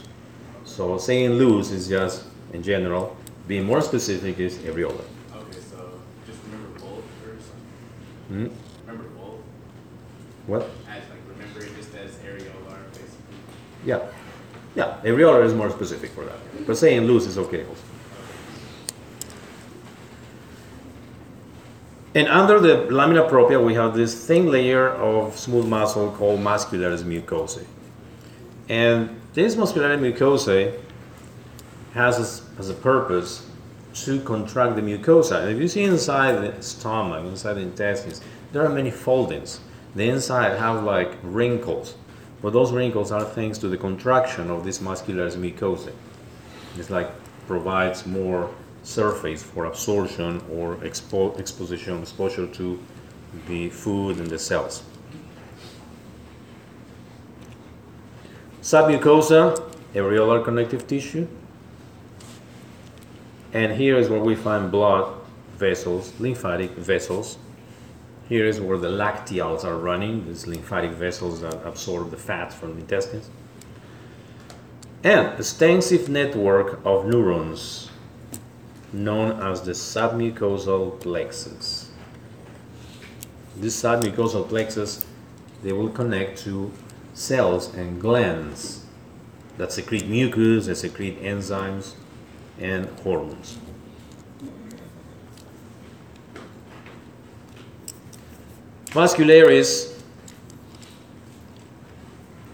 So 0.66 0.98
saying 0.98 1.32
loose 1.32 1.72
is 1.72 1.88
just 1.90 2.26
in 2.54 2.64
general. 2.64 3.16
Being 3.48 3.66
more 3.66 3.82
specific 3.82 4.40
is 4.40 4.58
areolar. 4.60 5.04
okay, 5.36 5.60
so 5.70 6.00
just 6.26 6.40
remember 6.46 6.80
both 6.80 7.04
or 7.26 7.34
Hmm? 8.30 8.46
something. 8.46 8.58
Remember 8.88 9.10
both 9.18 9.40
What? 10.48 10.62
as 10.90 11.04
like 11.10 11.20
remember 11.28 11.60
it 11.60 11.76
just 11.76 11.94
as 11.96 12.12
areolar 12.18 12.80
basically. 12.92 13.36
Yeah, 13.86 14.00
yeah. 14.76 14.98
Areolar 15.04 15.44
is 15.44 15.54
more 15.54 15.70
specific 15.70 16.12
for 16.12 16.24
that, 16.26 16.38
but 16.66 16.78
saying 16.78 17.02
loose 17.02 17.26
is 17.28 17.38
okay 17.38 17.66
also. 17.66 17.82
And 22.16 22.28
under 22.28 22.60
the 22.60 22.94
lamina 22.94 23.28
propria, 23.28 23.60
we 23.60 23.74
have 23.74 23.96
this 23.96 24.14
thin 24.28 24.52
layer 24.52 24.90
of 24.90 25.36
smooth 25.38 25.66
muscle 25.68 26.12
called 26.12 26.40
muscularis 26.40 27.02
mucosae. 27.04 27.66
And 28.70 29.20
this 29.34 29.56
muscularis 29.56 30.00
mucosae 30.00 30.80
has 31.94 32.20
as, 32.20 32.42
as 32.60 32.70
a 32.70 32.74
purpose 32.74 33.46
to 33.94 34.20
contract 34.22 34.76
the 34.76 34.82
mucosa. 34.82 35.42
And 35.42 35.52
if 35.52 35.60
you 35.60 35.68
see 35.68 35.84
inside 35.84 36.34
the 36.34 36.62
stomach, 36.62 37.26
inside 37.26 37.54
the 37.54 37.62
intestines, 37.62 38.22
there 38.52 38.66
are 38.66 38.70
many 38.70 38.92
foldings. 38.92 39.60
The 39.96 40.10
inside 40.10 40.58
have 40.58 40.84
like 40.84 41.18
wrinkles, 41.22 41.96
but 42.42 42.54
those 42.54 42.72
wrinkles 42.72 43.12
are 43.12 43.24
thanks 43.24 43.60
to 43.60 43.68
the 43.68 43.78
contraction 43.78 44.50
of 44.50 44.64
this 44.64 44.82
muscular 44.82 45.30
mucosa. 45.32 45.92
It's 46.78 46.90
like 46.90 47.10
provides 47.48 48.06
more 48.06 48.50
surface 48.84 49.44
for 49.44 49.66
absorption 49.66 50.42
or 50.52 50.76
expo- 50.78 51.38
exposition, 51.40 52.02
exposure 52.02 52.48
to 52.48 52.80
the 53.48 53.70
food 53.70 54.18
and 54.18 54.28
the 54.28 54.40
cells. 54.40 54.84
Submucosa, 58.62 59.72
areolar 59.94 60.44
connective 60.44 60.88
tissue. 60.88 61.28
And 63.54 63.72
here 63.72 63.98
is 63.98 64.10
where 64.10 64.20
we 64.20 64.36
find 64.36 64.72
blood 64.72 65.14
vessels, 65.58 66.12
lymphatic 66.20 66.72
vessels. 66.72 67.38
Here 68.28 68.48
is 68.48 68.60
where 68.60 68.80
the 68.80 68.90
lacteals 68.90 69.64
are 69.64 69.78
running, 69.78 70.26
these 70.26 70.48
lymphatic 70.48 70.92
vessels 70.92 71.42
that 71.42 71.66
absorb 71.66 72.10
the 72.10 72.18
fats 72.18 72.56
from 72.56 72.74
the 72.74 72.82
intestines. 72.82 73.30
And 75.04 75.38
extensive 75.38 76.10
network 76.10 76.80
of 76.84 77.06
neurons 77.06 77.90
known 78.92 79.40
as 79.40 79.62
the 79.62 79.74
submucosal 79.74 81.00
plexus. 81.00 81.92
This 83.56 83.80
submucosal 83.82 84.48
plexus, 84.50 85.06
they 85.62 85.74
will 85.74 85.90
connect 85.90 86.40
to 86.40 86.72
cells 87.14 87.74
and 87.76 88.02
glands 88.02 88.86
that 89.58 89.72
secrete 89.72 90.08
mucus, 90.08 90.66
that 90.66 90.78
secrete 90.78 91.22
enzymes 91.22 91.94
and 92.64 92.88
hormones. 93.00 93.58
Muscularis, 98.92 100.00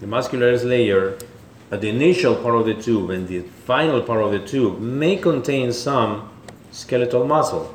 the 0.00 0.06
muscularis 0.06 0.64
layer 0.64 1.16
at 1.70 1.80
the 1.80 1.88
initial 1.88 2.34
part 2.34 2.56
of 2.56 2.66
the 2.66 2.74
tube 2.74 3.10
and 3.10 3.28
the 3.28 3.40
final 3.40 4.02
part 4.02 4.22
of 4.22 4.32
the 4.32 4.40
tube 4.40 4.80
may 4.80 5.16
contain 5.16 5.72
some 5.72 6.28
skeletal 6.72 7.24
muscle. 7.26 7.74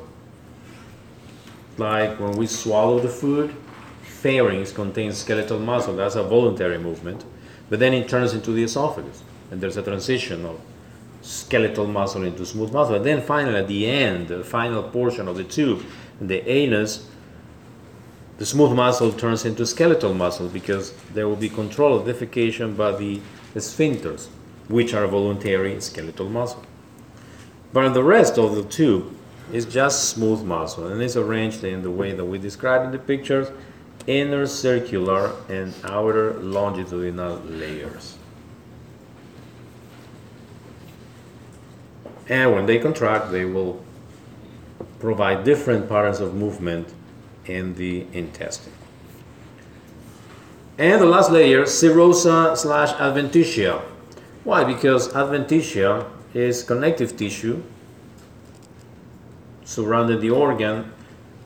Like 1.78 2.20
when 2.20 2.32
we 2.34 2.48
swallow 2.48 3.00
the 3.00 3.10
food, 3.10 3.56
pharynx 4.02 4.72
contains 4.72 5.18
skeletal 5.18 5.60
muscle. 5.60 5.96
That's 5.96 6.16
a 6.16 6.24
voluntary 6.24 6.80
movement. 6.80 7.24
But 7.70 7.80
then 7.80 7.94
it 7.94 8.10
turns 8.10 8.34
into 8.34 8.52
the 8.52 8.64
esophagus. 8.64 9.24
And 9.52 9.62
there's 9.62 9.78
a 9.78 9.84
transition 9.84 10.46
of 10.46 10.60
skeletal 11.26 11.88
muscle 11.88 12.24
into 12.24 12.46
smooth 12.46 12.72
muscle. 12.72 12.96
And 12.96 13.06
then 13.06 13.22
finally, 13.22 13.58
at 13.58 13.68
the 13.68 13.88
end, 13.88 14.28
the 14.28 14.44
final 14.44 14.84
portion 14.84 15.28
of 15.28 15.36
the 15.36 15.44
tube, 15.44 15.84
the 16.22 16.48
anus, 16.50 17.08
the 18.38 18.46
smooth 18.46 18.74
muscle 18.76 19.12
turns 19.12 19.46
into 19.46 19.66
skeletal 19.66 20.14
muscle 20.14 20.48
because 20.48 20.94
there 21.14 21.28
will 21.28 21.36
be 21.36 21.50
control 21.50 21.98
of 21.98 22.06
defecation 22.06 22.78
by 22.78 22.92
the 22.92 23.22
sphincters, 23.56 24.28
which 24.68 24.94
are 24.94 25.08
voluntary 25.08 25.80
skeletal 25.82 26.30
muscle. 26.30 26.64
But 27.74 27.94
the 27.94 28.04
rest 28.04 28.38
of 28.38 28.56
the 28.56 28.64
tube 28.64 29.16
is 29.52 29.66
just 29.66 30.10
smooth 30.10 30.44
muscle 30.44 30.88
and 30.88 31.02
it's 31.02 31.16
arranged 31.16 31.64
in 31.64 31.82
the 31.82 31.92
way 31.92 32.12
that 32.12 32.26
we 32.26 32.38
described 32.38 32.86
in 32.86 32.92
the 32.92 33.00
pictures 33.00 33.48
inner 34.08 34.46
circular 34.46 35.32
and 35.50 35.74
outer 35.84 36.34
longitudinal 36.36 37.38
layers. 37.46 38.18
And 42.28 42.54
when 42.54 42.66
they 42.66 42.80
contract, 42.80 43.32
they 43.32 43.46
will 43.46 43.84
provide 45.00 45.44
different 45.44 45.88
patterns 45.88 46.20
of 46.20 46.34
movement 46.34 46.94
in 47.46 47.76
the 47.76 48.08
intestine. 48.14 48.74
And 50.78 51.00
the 51.02 51.06
last 51.06 51.32
layer, 51.32 51.64
serosa 51.64 52.58
slash 52.58 52.92
adventitia. 52.94 53.82
Why? 54.44 54.64
Because 54.64 55.14
adventitia 55.14 56.10
is 56.34 56.64
connective 56.64 57.16
tissue 57.16 57.64
surrounding 59.64 60.20
the 60.20 60.30
organ, 60.30 60.92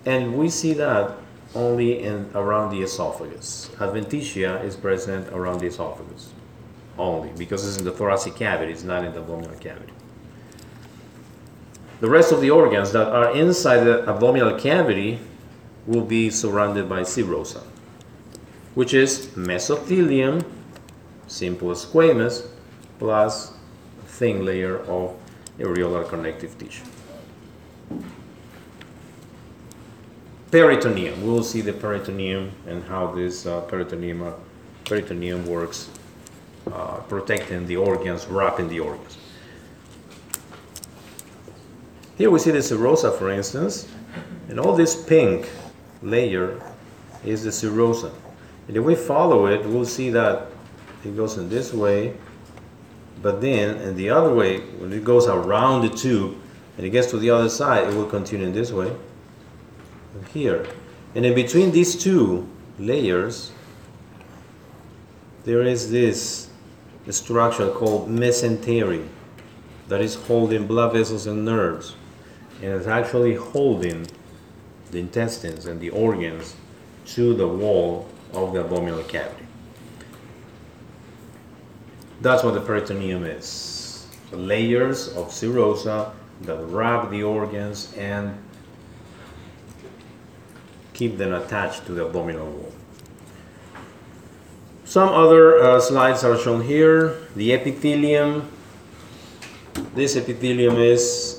and 0.05 0.37
we 0.37 0.49
see 0.49 0.73
that 0.73 1.15
only 1.55 2.03
in 2.03 2.29
around 2.35 2.71
the 2.71 2.81
esophagus. 2.81 3.69
Adventitia 3.77 4.63
is 4.63 4.75
present 4.75 5.27
around 5.29 5.59
the 5.59 5.67
esophagus 5.67 6.31
only 6.99 7.31
because 7.37 7.65
it's 7.67 7.77
in 7.77 7.85
the 7.85 7.91
thoracic 7.91 8.35
cavity, 8.35 8.71
it's 8.71 8.83
not 8.83 9.03
in 9.03 9.13
the 9.13 9.21
abdominal 9.21 9.55
cavity. 9.59 9.93
The 11.99 12.09
rest 12.09 12.31
of 12.31 12.39
the 12.39 12.49
organs 12.49 12.93
that 12.93 13.07
are 13.07 13.35
inside 13.35 13.83
the 13.83 14.07
abdominal 14.09 14.57
cavity 14.57 15.19
will 15.85 16.05
be 16.05 16.29
surrounded 16.29 16.87
by 16.87 17.01
serosa, 17.01 17.61
which 18.73 18.93
is 18.93 19.27
mesothelium, 19.35 20.45
simple 21.27 21.69
squamous, 21.71 22.47
plus 22.99 23.51
thin 24.05 24.45
layer 24.45 24.79
of 24.79 25.13
areolar 25.57 26.07
connective 26.07 26.57
tissue. 26.57 26.85
Peritoneum. 30.51 31.21
We'll 31.25 31.43
see 31.43 31.61
the 31.61 31.73
peritoneum 31.73 32.51
and 32.65 32.83
how 32.85 33.07
this 33.07 33.45
uh, 33.45 33.61
peritoneum, 33.61 34.23
uh, 34.23 34.33
peritoneum 34.85 35.45
works, 35.45 35.89
uh, 36.71 36.97
protecting 37.09 37.67
the 37.67 37.75
organs, 37.75 38.25
wrapping 38.25 38.69
the 38.69 38.79
organs. 38.79 39.17
Here 42.19 42.29
we 42.29 42.37
see 42.39 42.51
the 42.51 42.57
serosa, 42.57 43.17
for 43.17 43.29
instance, 43.29 43.87
and 44.49 44.59
all 44.59 44.75
this 44.75 44.93
pink 44.93 45.49
layer 46.01 46.61
is 47.23 47.45
the 47.45 47.49
serosa. 47.49 48.11
And 48.67 48.75
if 48.75 48.83
we 48.83 48.93
follow 48.93 49.45
it, 49.45 49.65
we'll 49.65 49.85
see 49.85 50.09
that 50.09 50.47
it 51.05 51.15
goes 51.15 51.37
in 51.37 51.47
this 51.47 51.71
way, 51.73 52.13
but 53.21 53.39
then 53.39 53.77
in 53.77 53.95
the 53.95 54.09
other 54.09 54.33
way, 54.33 54.59
when 54.59 54.91
it 54.91 55.05
goes 55.05 55.27
around 55.27 55.83
the 55.83 55.95
tube 55.95 56.35
and 56.75 56.85
it 56.85 56.89
gets 56.89 57.09
to 57.11 57.17
the 57.17 57.29
other 57.29 57.47
side, 57.47 57.87
it 57.87 57.95
will 57.95 58.05
continue 58.05 58.47
in 58.47 58.51
this 58.51 58.73
way. 58.73 58.93
Here. 60.33 60.67
And 61.15 61.25
in 61.25 61.33
between 61.33 61.71
these 61.71 61.95
two 61.95 62.45
layers, 62.77 63.53
there 65.45 65.63
is 65.63 65.89
this 65.89 66.49
structure 67.11 67.71
called 67.71 68.09
mesentery 68.09 69.07
that 69.87 70.01
is 70.01 70.15
holding 70.15 70.67
blood 70.67 70.91
vessels 70.91 71.25
and 71.25 71.45
nerves. 71.45 71.95
And 72.61 72.73
it's 72.73 72.87
actually 72.87 73.35
holding 73.35 74.07
the 74.91 74.99
intestines 74.99 75.65
and 75.65 75.79
the 75.79 75.89
organs 75.91 76.55
to 77.07 77.33
the 77.33 77.47
wall 77.47 78.07
of 78.33 78.53
the 78.53 78.61
abdominal 78.61 79.03
cavity. 79.03 79.45
That's 82.21 82.43
what 82.43 82.53
the 82.53 82.61
peritoneum 82.61 83.23
is. 83.23 84.05
Layers 84.31 85.07
of 85.09 85.29
serosa 85.29 86.11
that 86.41 86.57
wrap 86.65 87.09
the 87.09 87.23
organs 87.23 87.93
and 87.97 88.37
keep 90.93 91.17
them 91.17 91.33
attached 91.33 91.85
to 91.85 91.93
the 91.93 92.05
abdominal 92.05 92.45
wall. 92.45 92.71
Some 94.83 95.09
other 95.09 95.61
uh, 95.61 95.79
slides 95.79 96.23
are 96.23 96.37
shown 96.37 96.63
here. 96.63 97.15
The 97.35 97.53
epithelium. 97.53 98.49
This 99.95 100.15
epithelium 100.15 100.77
is 100.77 101.38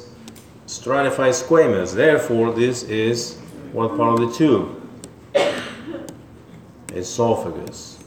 stratified 0.71 1.33
squamous. 1.33 1.95
Therefore, 1.95 2.53
this 2.53 2.85
is 2.85 3.37
what 3.73 3.97
part 3.97 4.21
of 4.21 4.29
the 4.29 4.33
tube? 4.33 4.77
Esophagus. 6.95 7.99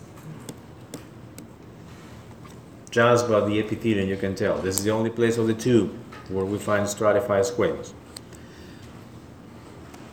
Just 2.89 3.27
by 3.27 3.41
the 3.41 3.59
epithelium, 3.59 4.07
you 4.07 4.15
can 4.15 4.33
tell. 4.33 4.57
This 4.59 4.77
is 4.77 4.83
the 4.85 4.91
only 4.91 5.09
place 5.09 5.37
of 5.37 5.47
the 5.47 5.53
tube 5.53 5.93
where 6.29 6.45
we 6.45 6.57
find 6.57 6.87
stratified 6.87 7.43
squamous. 7.43 7.91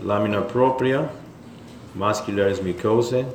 Lamina 0.01 0.43
propria, 0.43 1.09
muscularis 1.97 2.59
mucosae, 2.59 3.33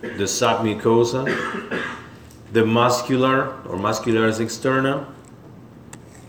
the 0.00 0.24
submucosa, 0.24 1.82
the 2.52 2.64
muscular 2.64 3.48
or 3.66 3.76
muscularis 3.76 4.40
externa, 4.40 5.06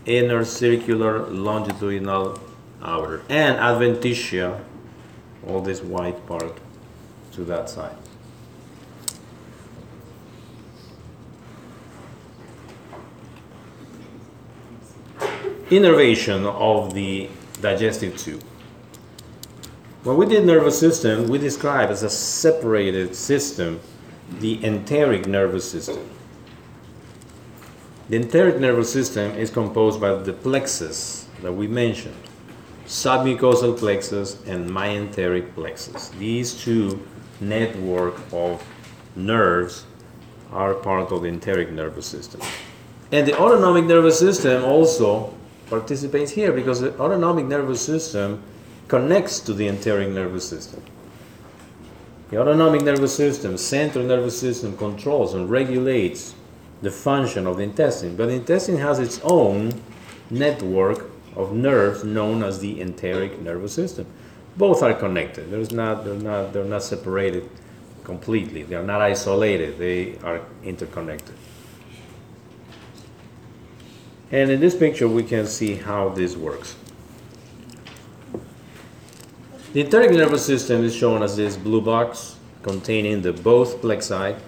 inner 0.06 0.44
circular 0.44 1.26
longitudinal 1.28 2.38
outer, 2.82 3.22
and 3.28 3.56
adventitia, 3.58 4.60
all 5.46 5.60
this 5.60 5.82
white 5.82 6.26
part 6.26 6.58
to 7.32 7.44
that 7.44 7.70
side. 7.70 7.96
Innervation 15.70 16.44
of 16.44 16.92
the 16.92 17.30
digestive 17.60 18.16
tube. 18.18 18.42
When 20.02 20.16
we 20.16 20.26
did 20.26 20.44
nervous 20.44 20.78
system, 20.78 21.28
we 21.28 21.38
described 21.38 21.92
as 21.92 22.02
a 22.02 22.10
separated 22.10 23.14
system 23.14 23.80
the 24.40 24.62
enteric 24.64 25.26
nervous 25.26 25.70
system. 25.70 26.08
The 28.12 28.18
enteric 28.18 28.60
nervous 28.60 28.92
system 28.92 29.34
is 29.38 29.48
composed 29.48 29.98
by 29.98 30.12
the 30.12 30.34
plexus 30.34 31.26
that 31.40 31.50
we 31.50 31.66
mentioned, 31.66 32.22
submucosal 32.84 33.78
plexus 33.78 34.36
and 34.46 34.68
myenteric 34.68 35.54
plexus. 35.54 36.10
These 36.18 36.62
two 36.62 37.02
network 37.40 38.20
of 38.30 38.62
nerves 39.16 39.86
are 40.52 40.74
part 40.74 41.10
of 41.10 41.22
the 41.22 41.28
enteric 41.28 41.72
nervous 41.72 42.04
system. 42.04 42.42
And 43.12 43.26
the 43.26 43.40
autonomic 43.40 43.86
nervous 43.86 44.18
system 44.18 44.62
also 44.62 45.32
participates 45.70 46.32
here 46.32 46.52
because 46.52 46.82
the 46.82 46.94
autonomic 47.00 47.46
nervous 47.46 47.80
system 47.80 48.42
connects 48.88 49.40
to 49.40 49.54
the 49.54 49.68
enteric 49.68 50.10
nervous 50.10 50.46
system. 50.46 50.82
The 52.28 52.42
autonomic 52.42 52.82
nervous 52.82 53.16
system, 53.16 53.56
central 53.56 54.04
nervous 54.04 54.38
system, 54.38 54.76
controls 54.76 55.32
and 55.32 55.48
regulates 55.48 56.34
the 56.82 56.90
function 56.90 57.46
of 57.46 57.56
the 57.56 57.62
intestine, 57.62 58.16
but 58.16 58.26
the 58.26 58.34
intestine 58.34 58.76
has 58.76 58.98
its 58.98 59.20
own 59.22 59.80
network 60.30 61.10
of 61.36 61.52
nerves 61.52 62.04
known 62.04 62.42
as 62.42 62.58
the 62.58 62.80
enteric 62.80 63.40
nervous 63.40 63.72
system. 63.72 64.06
Both 64.56 64.82
are 64.82 64.92
connected. 64.92 65.50
There's 65.50 65.72
not, 65.72 66.04
they're, 66.04 66.14
not, 66.14 66.52
they're 66.52 66.64
not 66.64 66.82
separated 66.82 67.48
completely. 68.04 68.64
They 68.64 68.74
are 68.74 68.82
not 68.82 69.00
isolated. 69.00 69.78
They 69.78 70.18
are 70.18 70.42
interconnected. 70.62 71.34
And 74.30 74.50
in 74.50 74.60
this 74.60 74.74
picture, 74.74 75.08
we 75.08 75.22
can 75.22 75.46
see 75.46 75.76
how 75.76 76.08
this 76.08 76.36
works. 76.36 76.76
The 79.72 79.84
enteric 79.84 80.10
nervous 80.10 80.44
system 80.44 80.84
is 80.84 80.94
shown 80.94 81.22
as 81.22 81.36
this 81.36 81.56
blue 81.56 81.80
box 81.80 82.36
containing 82.62 83.22
the 83.22 83.32
both 83.32 83.80
plexi, 83.80 84.38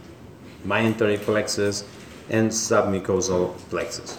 myenteric 0.66 1.20
plexus 1.20 1.84
and 2.30 2.50
submucosal 2.50 3.56
plexus. 3.70 4.18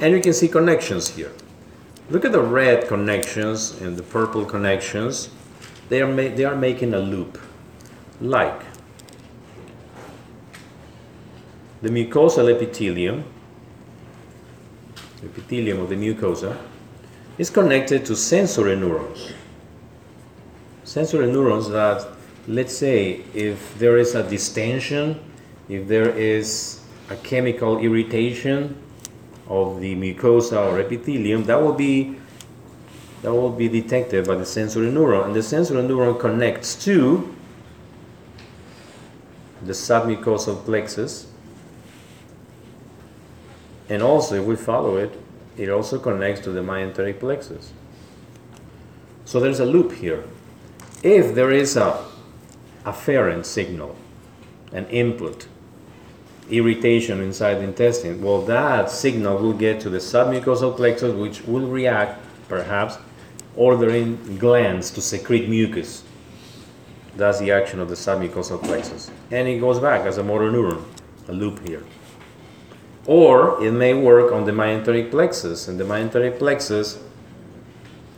And 0.00 0.12
you 0.12 0.20
can 0.20 0.32
see 0.32 0.48
connections 0.48 1.08
here. 1.08 1.32
Look 2.10 2.24
at 2.24 2.32
the 2.32 2.40
red 2.40 2.88
connections 2.88 3.80
and 3.80 3.96
the 3.96 4.02
purple 4.02 4.44
connections. 4.44 5.30
They 5.88 6.02
are, 6.02 6.12
they 6.12 6.44
are 6.44 6.56
making 6.56 6.94
a 6.94 6.98
loop, 6.98 7.38
like 8.20 8.60
the 11.82 11.90
mucosal 11.90 12.50
epithelium, 12.50 13.24
epithelium 15.22 15.80
of 15.80 15.90
the 15.90 15.96
mucosa, 15.96 16.56
is 17.36 17.50
connected 17.50 18.06
to 18.06 18.16
sensory 18.16 18.76
neurons. 18.76 19.32
Sensory 20.84 21.30
neurons 21.30 21.68
that, 21.68 22.06
let's 22.46 22.76
say, 22.76 23.22
if 23.34 23.78
there 23.78 23.98
is 23.98 24.14
a 24.14 24.22
distension, 24.22 25.20
if 25.68 25.88
there 25.88 26.10
is 26.10 26.80
a 27.10 27.16
chemical 27.16 27.78
irritation 27.78 28.76
of 29.48 29.80
the 29.80 29.94
mucosa 29.94 30.72
or 30.72 30.80
epithelium, 30.80 31.44
that 31.44 31.60
will 31.60 31.74
be 31.74 32.16
that 33.22 33.32
will 33.32 33.50
be 33.50 33.68
detected 33.68 34.26
by 34.26 34.34
the 34.34 34.44
sensory 34.44 34.88
neuron, 34.88 35.26
and 35.26 35.34
the 35.34 35.42
sensory 35.42 35.82
neuron 35.82 36.20
connects 36.20 36.74
to 36.84 37.34
the 39.62 39.72
submucosal 39.72 40.62
plexus, 40.64 41.26
and 43.88 44.02
also 44.02 44.34
if 44.34 44.44
we 44.44 44.56
follow 44.56 44.96
it, 44.96 45.18
it 45.56 45.70
also 45.70 45.98
connects 45.98 46.42
to 46.42 46.50
the 46.50 46.60
myenteric 46.60 47.18
plexus. 47.18 47.72
So 49.24 49.40
there's 49.40 49.60
a 49.60 49.64
loop 49.64 49.92
here. 49.92 50.24
If 51.02 51.34
there 51.34 51.50
is 51.50 51.76
a 51.76 52.04
afferent 52.84 53.46
signal, 53.46 53.96
an 54.72 54.86
input, 54.88 55.48
irritation 56.50 57.20
inside 57.20 57.54
the 57.54 57.62
intestine, 57.62 58.22
well, 58.22 58.42
that 58.42 58.90
signal 58.90 59.38
will 59.38 59.52
get 59.52 59.80
to 59.80 59.90
the 59.90 59.98
submucosal 59.98 60.76
plexus, 60.76 61.14
which 61.14 61.42
will 61.42 61.66
react, 61.66 62.22
perhaps, 62.48 62.98
ordering 63.56 64.38
glands 64.38 64.90
to 64.90 65.00
secrete 65.00 65.48
mucus. 65.48 66.04
That's 67.16 67.38
the 67.38 67.52
action 67.52 67.80
of 67.80 67.88
the 67.88 67.94
submucosal 67.94 68.62
plexus. 68.62 69.10
And 69.30 69.46
it 69.48 69.60
goes 69.60 69.78
back 69.78 70.06
as 70.06 70.18
a 70.18 70.24
motor 70.24 70.50
neuron, 70.50 70.84
a 71.28 71.32
loop 71.32 71.66
here. 71.66 71.84
Or 73.06 73.62
it 73.62 73.72
may 73.72 73.94
work 73.94 74.32
on 74.32 74.44
the 74.44 74.52
myenteric 74.52 75.10
plexus, 75.10 75.68
and 75.68 75.78
the 75.78 75.84
myenteric 75.84 76.38
plexus 76.38 76.98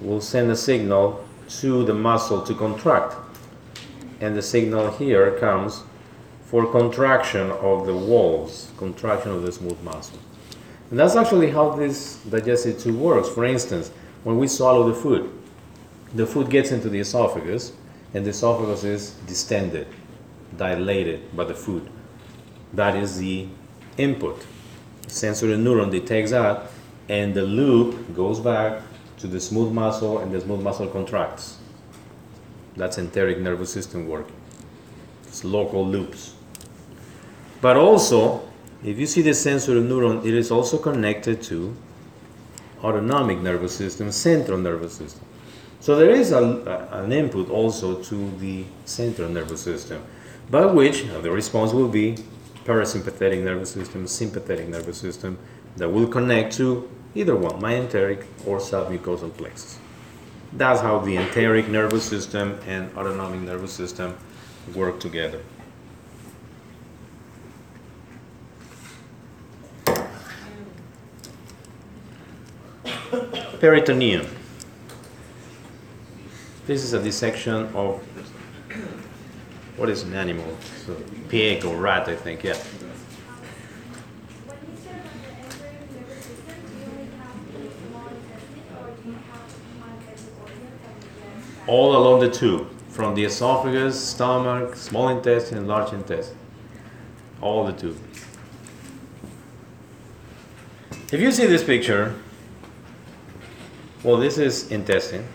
will 0.01 0.21
send 0.21 0.51
a 0.51 0.57
signal 0.57 1.27
to 1.49 1.85
the 1.85 1.95
muscle 1.95 2.43
to 2.43 2.55
contract. 2.55 3.15
And 4.21 4.37
the 4.37 4.43
signal 4.43 4.93
here 4.93 5.39
comes 5.39 5.83
for 6.47 6.71
contraction 6.71 7.51
of 7.51 7.87
the 7.87 7.95
walls, 7.95 8.71
contraction 8.79 9.33
of 9.33 9.43
the 9.43 9.51
smooth 9.51 9.81
muscle. 9.83 10.19
And 10.91 10.99
that's 10.99 11.17
actually 11.17 11.51
how 11.51 11.71
this 11.71 12.19
digestive 12.19 12.79
tube 12.79 12.97
works. 12.97 13.29
For 13.29 13.45
instance, 13.45 13.91
when 14.23 14.39
we 14.39 14.47
swallow 14.47 14.89
the 14.89 14.95
food, 14.95 15.33
the 16.15 16.25
food 16.25 16.49
gets 16.49 16.71
into 16.71 16.89
the 16.89 17.01
esophagus, 17.01 17.73
and 18.15 18.25
the 18.25 18.31
esophagus 18.31 18.85
is 18.85 19.11
distended, 19.27 19.89
dilated 20.57 21.37
by 21.37 21.45
the 21.45 21.55
food. 21.55 21.91
That 22.73 22.97
is 22.97 23.19
the 23.19 23.49
input. 23.99 24.47
The 25.03 25.11
sensory 25.11 25.57
neuron 25.57 25.91
detects 25.91 26.31
that, 26.31 26.71
and 27.09 27.35
the 27.35 27.43
loop 27.43 28.15
goes 28.15 28.39
back 28.39 28.83
to 29.19 29.27
the 29.27 29.41
smooth 29.41 29.73
muscle, 29.73 30.19
and 30.19 30.31
the 30.31 30.41
smooth 30.41 30.63
muscle 30.63 30.87
contracts. 30.87 31.59
That's 32.77 32.99
enteric 32.99 33.41
nervous 33.41 33.73
system 33.73 34.07
working. 34.07 34.37
It's 35.27 35.43
local 35.43 35.85
loops. 35.85 36.36
But 37.61 37.77
also, 37.77 38.43
if 38.85 38.99
you 38.99 39.07
see 39.07 39.23
the 39.23 39.35
sensory 39.35 39.81
neuron, 39.81 40.25
it 40.25 40.35
is 40.35 40.51
also 40.51 40.79
connected 40.79 41.43
to 41.45 41.75
autonomic 42.83 43.39
nervous 43.41 43.75
system, 43.77 44.13
central 44.13 44.59
nervous 44.59 44.93
system. 44.95 45.23
So 45.81 45.97
there 45.97 46.11
is 46.11 46.33
a, 46.33 46.43
a- 46.43 47.03
an 47.03 47.13
input 47.13 47.51
also 47.51 48.03
to 48.03 48.31
the 48.39 48.65
central 48.85 49.29
nervous 49.29 49.61
system, 49.61 50.03
by 50.51 50.67
which 50.67 51.09
uh, 51.09 51.21
the 51.21 51.31
response 51.31 51.73
will 51.73 51.89
be 51.89 52.17
parasympathetic 52.65 53.43
nervous 53.43 53.71
system, 53.71 54.07
sympathetic 54.07 54.69
nervous 54.69 54.99
system 54.99 55.39
that 55.77 55.89
will 55.89 56.09
connect 56.09 56.55
to 56.57 56.89
either 57.15 57.37
one, 57.37 57.61
myenteric 57.61 58.25
or 58.47 58.59
submucosal 58.59 59.33
plexus. 59.37 59.79
That's 60.53 60.81
how 60.81 60.99
the 60.99 61.17
enteric 61.17 61.69
nervous 61.69 62.05
system 62.05 62.59
and 62.67 62.91
autonomic 62.97 63.41
nervous 63.41 63.73
system 63.73 64.17
work 64.75 65.01
together. 65.01 65.41
Peritoneum. 73.61 74.27
This 76.67 76.85
is 76.85 76.93
a 76.93 77.03
dissection 77.03 77.67
of 77.75 78.03
what 79.77 79.89
is 79.89 80.03
an 80.03 80.15
animal? 80.15 80.57
So 80.85 80.97
pig 81.29 81.65
or 81.65 81.77
rat, 81.77 82.09
I 82.09 82.17
think, 82.17 82.45
yeah. 82.45 82.55
And? 82.55 82.93
All 91.67 91.97
along 91.97 92.21
the 92.21 92.31
tube, 92.31 92.69
from 92.91 93.15
the 93.15 93.25
esophagus, 93.25 93.99
stomach, 93.99 94.77
small 94.77 95.09
intestine, 95.09 95.67
large 95.67 95.93
intestine. 95.93 96.37
All 97.41 97.65
the 97.65 97.73
tube. 97.73 97.99
If 101.13 101.21
you 101.21 101.31
see 101.33 101.47
this 101.47 101.63
picture, 101.63 102.15
well, 104.03 104.17
this 104.17 104.39
is 104.39 104.71
intestine. 104.71 105.27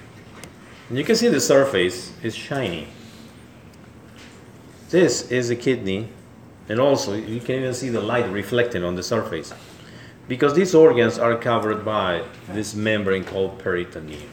You 0.90 1.04
can 1.04 1.16
see 1.16 1.30
the 1.30 1.40
surface 1.40 2.14
is 2.22 2.36
shiny. 2.36 2.88
This 4.90 5.32
is 5.32 5.48
the 5.48 5.56
kidney, 5.56 6.10
and 6.68 6.80
also 6.80 7.16
you 7.16 7.40
can 7.40 7.56
even 7.56 7.74
see 7.74 7.90
the 7.90 8.02
light 8.02 8.30
reflecting 8.30 8.84
on 8.84 8.96
the 8.96 9.04
surface. 9.04 9.54
Because 10.28 10.54
these 10.54 10.76
organs 10.76 11.18
are 11.18 11.38
covered 11.38 11.84
by 11.86 12.24
this 12.50 12.76
membrane 12.76 13.24
called 13.24 13.58
peritoneum. 13.60 14.30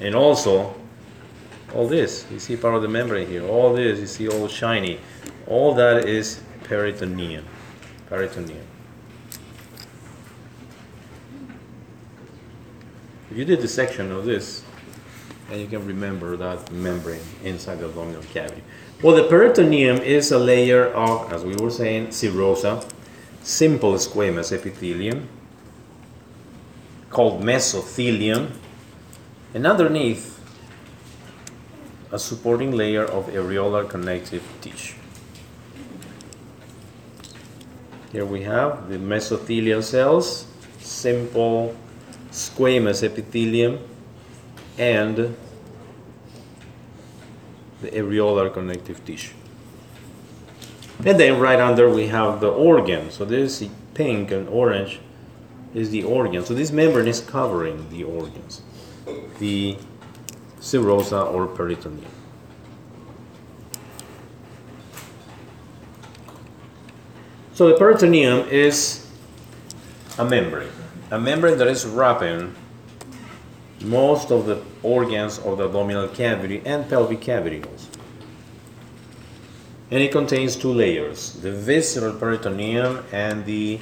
And 0.00 0.14
also, 0.14 0.74
all 1.74 1.88
this, 1.88 2.26
you 2.30 2.38
see 2.38 2.56
part 2.56 2.74
of 2.74 2.82
the 2.82 2.88
membrane 2.88 3.26
here, 3.26 3.46
all 3.46 3.74
this, 3.74 3.98
you 3.98 4.06
see 4.06 4.28
all 4.28 4.48
shiny. 4.48 5.00
All 5.46 5.74
that 5.74 6.06
is 6.06 6.40
peritoneum. 6.64 7.44
Peritoneum. 8.08 8.66
If 13.16 13.17
you 13.34 13.44
did 13.44 13.60
the 13.60 13.68
section 13.68 14.10
of 14.10 14.24
this, 14.24 14.64
and 15.50 15.60
you 15.60 15.66
can 15.66 15.86
remember 15.86 16.36
that 16.36 16.70
membrane 16.72 17.20
inside 17.44 17.76
the 17.80 17.86
abdominal 17.86 18.22
cavity. 18.22 18.62
Well, 19.02 19.14
the 19.16 19.24
peritoneum 19.24 19.98
is 19.98 20.32
a 20.32 20.38
layer 20.38 20.86
of, 20.86 21.32
as 21.32 21.44
we 21.44 21.54
were 21.56 21.70
saying, 21.70 22.08
serosa, 22.08 22.84
simple 23.42 23.94
squamous 23.94 24.52
epithelium, 24.52 25.28
called 27.10 27.42
mesothelium, 27.42 28.50
and 29.54 29.66
underneath, 29.66 30.36
a 32.10 32.18
supporting 32.18 32.72
layer 32.72 33.04
of 33.04 33.26
areolar 33.26 33.88
connective 33.88 34.42
tissue. 34.60 34.96
Here 38.12 38.24
we 38.24 38.42
have 38.44 38.88
the 38.88 38.96
mesothelial 38.96 39.82
cells, 39.82 40.46
simple 40.80 41.76
squamous 42.30 43.02
epithelium, 43.02 43.78
and 44.78 45.36
the 47.80 47.90
areolar 47.90 48.52
connective 48.52 49.04
tissue. 49.04 49.34
And 51.04 51.18
then 51.18 51.38
right 51.38 51.60
under 51.60 51.88
we 51.88 52.08
have 52.08 52.40
the 52.40 52.48
organ. 52.48 53.10
So 53.10 53.24
this 53.24 53.64
pink 53.94 54.30
and 54.30 54.48
orange 54.48 55.00
is 55.74 55.90
the 55.90 56.02
organ. 56.02 56.44
So 56.44 56.54
this 56.54 56.72
membrane 56.72 57.06
is 57.06 57.20
covering 57.20 57.88
the 57.90 58.04
organs, 58.04 58.62
the 59.38 59.76
serosa 60.60 61.32
or 61.32 61.46
peritoneum. 61.46 62.10
So 67.54 67.68
the 67.68 67.76
peritoneum 67.76 68.48
is 68.48 69.08
a 70.16 70.24
membrane, 70.24 70.68
a 71.10 71.18
membrane 71.18 71.56
that 71.58 71.68
is 71.68 71.86
wrapping 71.86 72.54
most 73.80 74.30
of 74.30 74.46
the 74.46 74.62
organs 74.82 75.38
of 75.38 75.58
the 75.58 75.64
abdominal 75.64 76.08
cavity 76.08 76.60
and 76.64 76.88
pelvic 76.88 77.20
cavity 77.20 77.62
also. 77.64 77.88
And 79.90 80.02
it 80.02 80.12
contains 80.12 80.54
two 80.54 80.72
layers, 80.72 81.32
the 81.34 81.50
visceral 81.52 82.12
peritoneum 82.14 83.04
and 83.10 83.46
the 83.46 83.80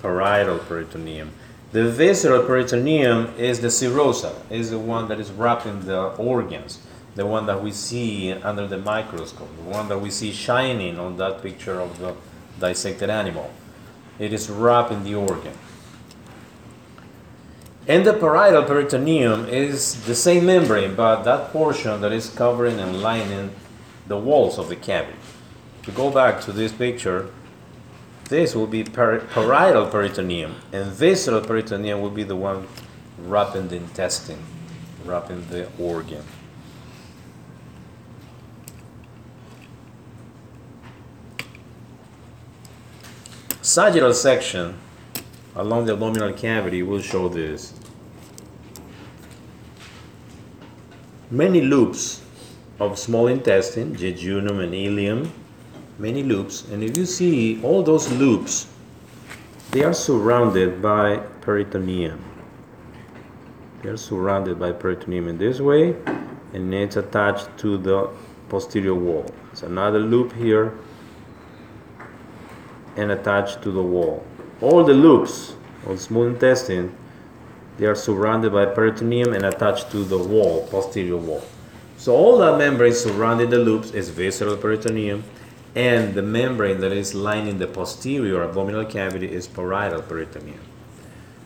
parietal 0.00 0.58
peritoneum. 0.60 1.30
The 1.72 1.90
visceral 1.90 2.44
peritoneum 2.44 3.34
is 3.36 3.60
the 3.60 3.68
serosa, 3.68 4.34
is 4.50 4.70
the 4.70 4.78
one 4.78 5.08
that 5.08 5.20
is 5.20 5.30
wrapping 5.30 5.80
the 5.82 6.14
organs, 6.16 6.80
the 7.14 7.26
one 7.26 7.44
that 7.46 7.62
we 7.62 7.72
see 7.72 8.32
under 8.32 8.66
the 8.66 8.78
microscope, 8.78 9.54
the 9.56 9.70
one 9.70 9.88
that 9.88 9.98
we 9.98 10.10
see 10.10 10.32
shining 10.32 10.98
on 10.98 11.18
that 11.18 11.42
picture 11.42 11.80
of 11.80 11.98
the 11.98 12.14
dissected 12.58 13.10
animal. 13.10 13.50
It 14.18 14.32
is 14.32 14.48
wrapping 14.48 15.04
the 15.04 15.14
organ. 15.14 15.52
And 17.88 18.06
the 18.06 18.12
parietal 18.12 18.62
peritoneum 18.62 19.48
is 19.48 20.04
the 20.04 20.14
same 20.14 20.46
membrane, 20.46 20.94
but 20.94 21.24
that 21.24 21.52
portion 21.52 22.00
that 22.00 22.12
is 22.12 22.30
covering 22.30 22.78
and 22.78 23.02
lining 23.02 23.50
the 24.06 24.16
walls 24.16 24.56
of 24.58 24.68
the 24.68 24.76
cavity. 24.76 25.18
To 25.84 25.90
go 25.90 26.10
back 26.10 26.40
to 26.42 26.52
this 26.52 26.72
picture, 26.72 27.30
this 28.28 28.54
will 28.54 28.68
be 28.68 28.84
per- 28.84 29.18
parietal 29.20 29.86
peritoneum, 29.86 30.56
and 30.72 30.92
visceral 30.92 31.40
peritoneum 31.40 32.00
will 32.00 32.10
be 32.10 32.22
the 32.22 32.36
one 32.36 32.68
wrapping 33.18 33.66
the 33.66 33.76
intestine, 33.76 34.42
wrapping 35.04 35.48
the 35.48 35.68
organ. 35.76 36.22
Sagittal 43.60 44.14
section 44.14 44.78
along 45.54 45.84
the 45.84 45.92
abdominal 45.92 46.32
cavity 46.32 46.82
will 46.82 47.00
show 47.00 47.28
this. 47.28 47.74
Many 51.30 51.60
loops 51.60 52.22
of 52.80 52.98
small 52.98 53.26
intestine, 53.26 53.94
jejunum 53.96 54.62
and 54.62 54.72
ileum, 54.72 55.30
many 55.98 56.22
loops, 56.22 56.68
and 56.70 56.82
if 56.82 56.96
you 56.96 57.06
see 57.06 57.62
all 57.62 57.82
those 57.82 58.10
loops, 58.12 58.66
they 59.70 59.82
are 59.82 59.94
surrounded 59.94 60.82
by 60.82 61.16
peritoneum. 61.40 62.22
They 63.82 63.88
are 63.88 63.96
surrounded 63.96 64.58
by 64.58 64.72
peritoneum 64.72 65.28
in 65.28 65.38
this 65.38 65.60
way, 65.60 65.96
and 66.52 66.72
it's 66.74 66.96
attached 66.96 67.48
to 67.58 67.78
the 67.78 68.10
posterior 68.48 68.94
wall. 68.94 69.26
It's 69.50 69.62
another 69.62 69.98
loop 69.98 70.32
here, 70.34 70.74
and 72.96 73.10
attached 73.10 73.62
to 73.62 73.70
the 73.70 73.82
wall 73.82 74.22
all 74.62 74.84
the 74.84 74.94
loops 74.94 75.54
of 75.86 76.00
small 76.00 76.26
intestine 76.26 76.96
they 77.78 77.86
are 77.86 77.94
surrounded 77.94 78.52
by 78.52 78.66
peritoneum 78.66 79.32
and 79.32 79.44
attached 79.44 79.90
to 79.90 80.04
the 80.04 80.18
wall 80.18 80.68
posterior 80.70 81.16
wall. 81.16 81.42
So 81.96 82.14
all 82.14 82.38
that 82.38 82.58
membrane 82.58 82.92
surrounding 82.92 83.50
the 83.50 83.58
loops 83.58 83.92
is 83.92 84.10
visceral 84.10 84.56
peritoneum 84.56 85.24
and 85.74 86.14
the 86.14 86.22
membrane 86.22 86.80
that 86.80 86.92
is 86.92 87.14
lining 87.14 87.58
the 87.58 87.66
posterior 87.66 88.42
abdominal 88.42 88.84
cavity 88.84 89.32
is 89.32 89.46
parietal 89.46 90.02
peritoneum. 90.02 90.60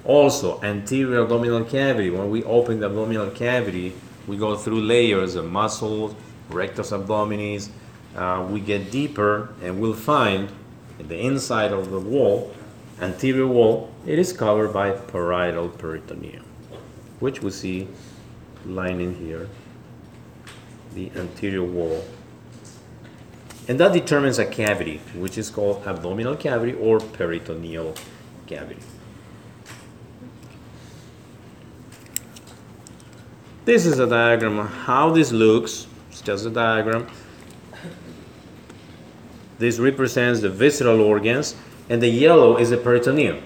Also 0.05 0.61
anterior 0.63 1.23
abdominal 1.23 1.65
cavity 1.65 2.11
when 2.11 2.29
we 2.29 2.43
open 2.45 2.81
the 2.81 2.87
abdominal 2.87 3.31
cavity 3.31 3.95
we 4.27 4.37
go 4.37 4.57
through 4.57 4.81
layers 4.81 5.37
of 5.37 5.51
muscles 5.51 6.15
rectus 6.51 6.91
abdominis 6.91 7.71
uh, 8.17 8.47
we 8.51 8.61
get 8.61 8.91
deeper 8.91 9.55
and 9.63 9.81
we'll 9.81 9.95
find 9.95 10.51
in 10.99 11.09
the 11.09 11.19
inside 11.19 11.73
of 11.73 11.91
the 11.91 12.01
wall 12.01 12.53
anterior 13.01 13.47
wall, 13.47 13.93
it 14.07 14.19
is 14.19 14.33
covered 14.33 14.73
by 14.73 14.91
parietal 14.91 15.69
peritoneum, 15.69 16.45
which 17.21 17.43
we 17.43 17.51
see 17.51 17.89
lining 18.65 19.15
here, 19.17 19.49
the 20.95 21.11
anterior 21.17 21.63
wall. 21.63 22.05
And 23.69 23.81
that 23.81 23.93
determines 23.93 24.39
a 24.39 24.47
cavity, 24.47 25.01
which 25.15 25.37
is 25.37 25.51
called 25.51 25.87
abdominal 25.87 26.37
cavity 26.37 26.73
or 26.75 27.01
peritoneal 27.01 27.95
cavity. 28.47 28.81
This 33.65 33.85
is 33.85 33.99
a 33.99 34.07
diagram 34.07 34.61
of 34.61 34.69
how 34.69 35.11
this 35.11 35.33
looks. 35.33 35.89
It's 36.11 36.21
just 36.21 36.47
a 36.47 36.51
diagram. 36.51 37.09
This 39.59 39.81
represents 39.81 40.41
the 40.41 40.51
visceral 40.51 41.01
organs 41.01 41.57
and 41.89 42.03
the 42.03 42.09
yellow 42.09 42.57
is 42.57 42.71
the 42.71 42.77
peritoneum. 42.77 43.43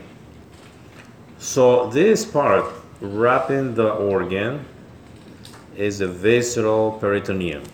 So 1.38 1.88
this 1.88 2.24
part 2.24 2.64
wrapping 3.00 3.74
the 3.74 3.90
organ 3.92 4.64
is 5.76 5.98
the 5.98 6.08
visceral 6.08 6.92
peritoneum. 6.92 7.64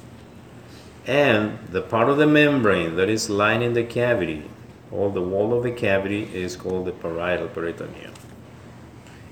And 1.07 1.59
the 1.71 1.83
part 1.83 2.09
of 2.09 2.19
the 2.19 2.27
membrane 2.27 2.97
that 2.97 3.09
is 3.09 3.31
lining 3.31 3.75
the 3.75 3.85
cavity 3.85 4.49
or 4.91 5.11
the 5.11 5.23
wall 5.23 5.57
of 5.57 5.63
the 5.63 5.71
cavity 5.71 6.25
is 6.35 6.57
called 6.57 6.87
the 6.87 6.93
parietal 6.93 7.49
peritoneum. 7.49 8.13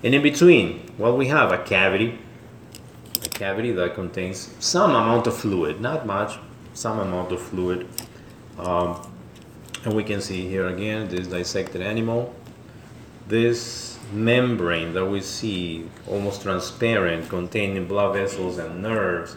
And 0.02 0.14
in 0.14 0.22
between, 0.22 0.80
what 0.96 1.16
we 1.16 1.28
have 1.28 1.50
a 1.50 1.58
cavity, 1.58 2.18
a 3.24 3.28
cavity 3.28 3.72
that 3.72 3.94
contains 3.94 4.54
some 4.60 4.90
amount 4.90 5.26
of 5.26 5.36
fluid, 5.36 5.80
not 5.80 6.06
much, 6.06 6.38
some 6.74 6.98
amount 6.98 7.32
of 7.32 7.40
fluid. 7.40 7.88
Um, 8.58 9.13
and 9.84 9.94
we 9.94 10.02
can 10.02 10.20
see 10.20 10.48
here 10.48 10.68
again 10.68 11.08
this 11.08 11.26
dissected 11.26 11.82
animal. 11.82 12.34
This 13.28 13.98
membrane 14.12 14.92
that 14.94 15.04
we 15.04 15.20
see, 15.20 15.88
almost 16.06 16.42
transparent, 16.42 17.28
containing 17.28 17.86
blood 17.86 18.14
vessels 18.14 18.58
and 18.58 18.82
nerves, 18.82 19.36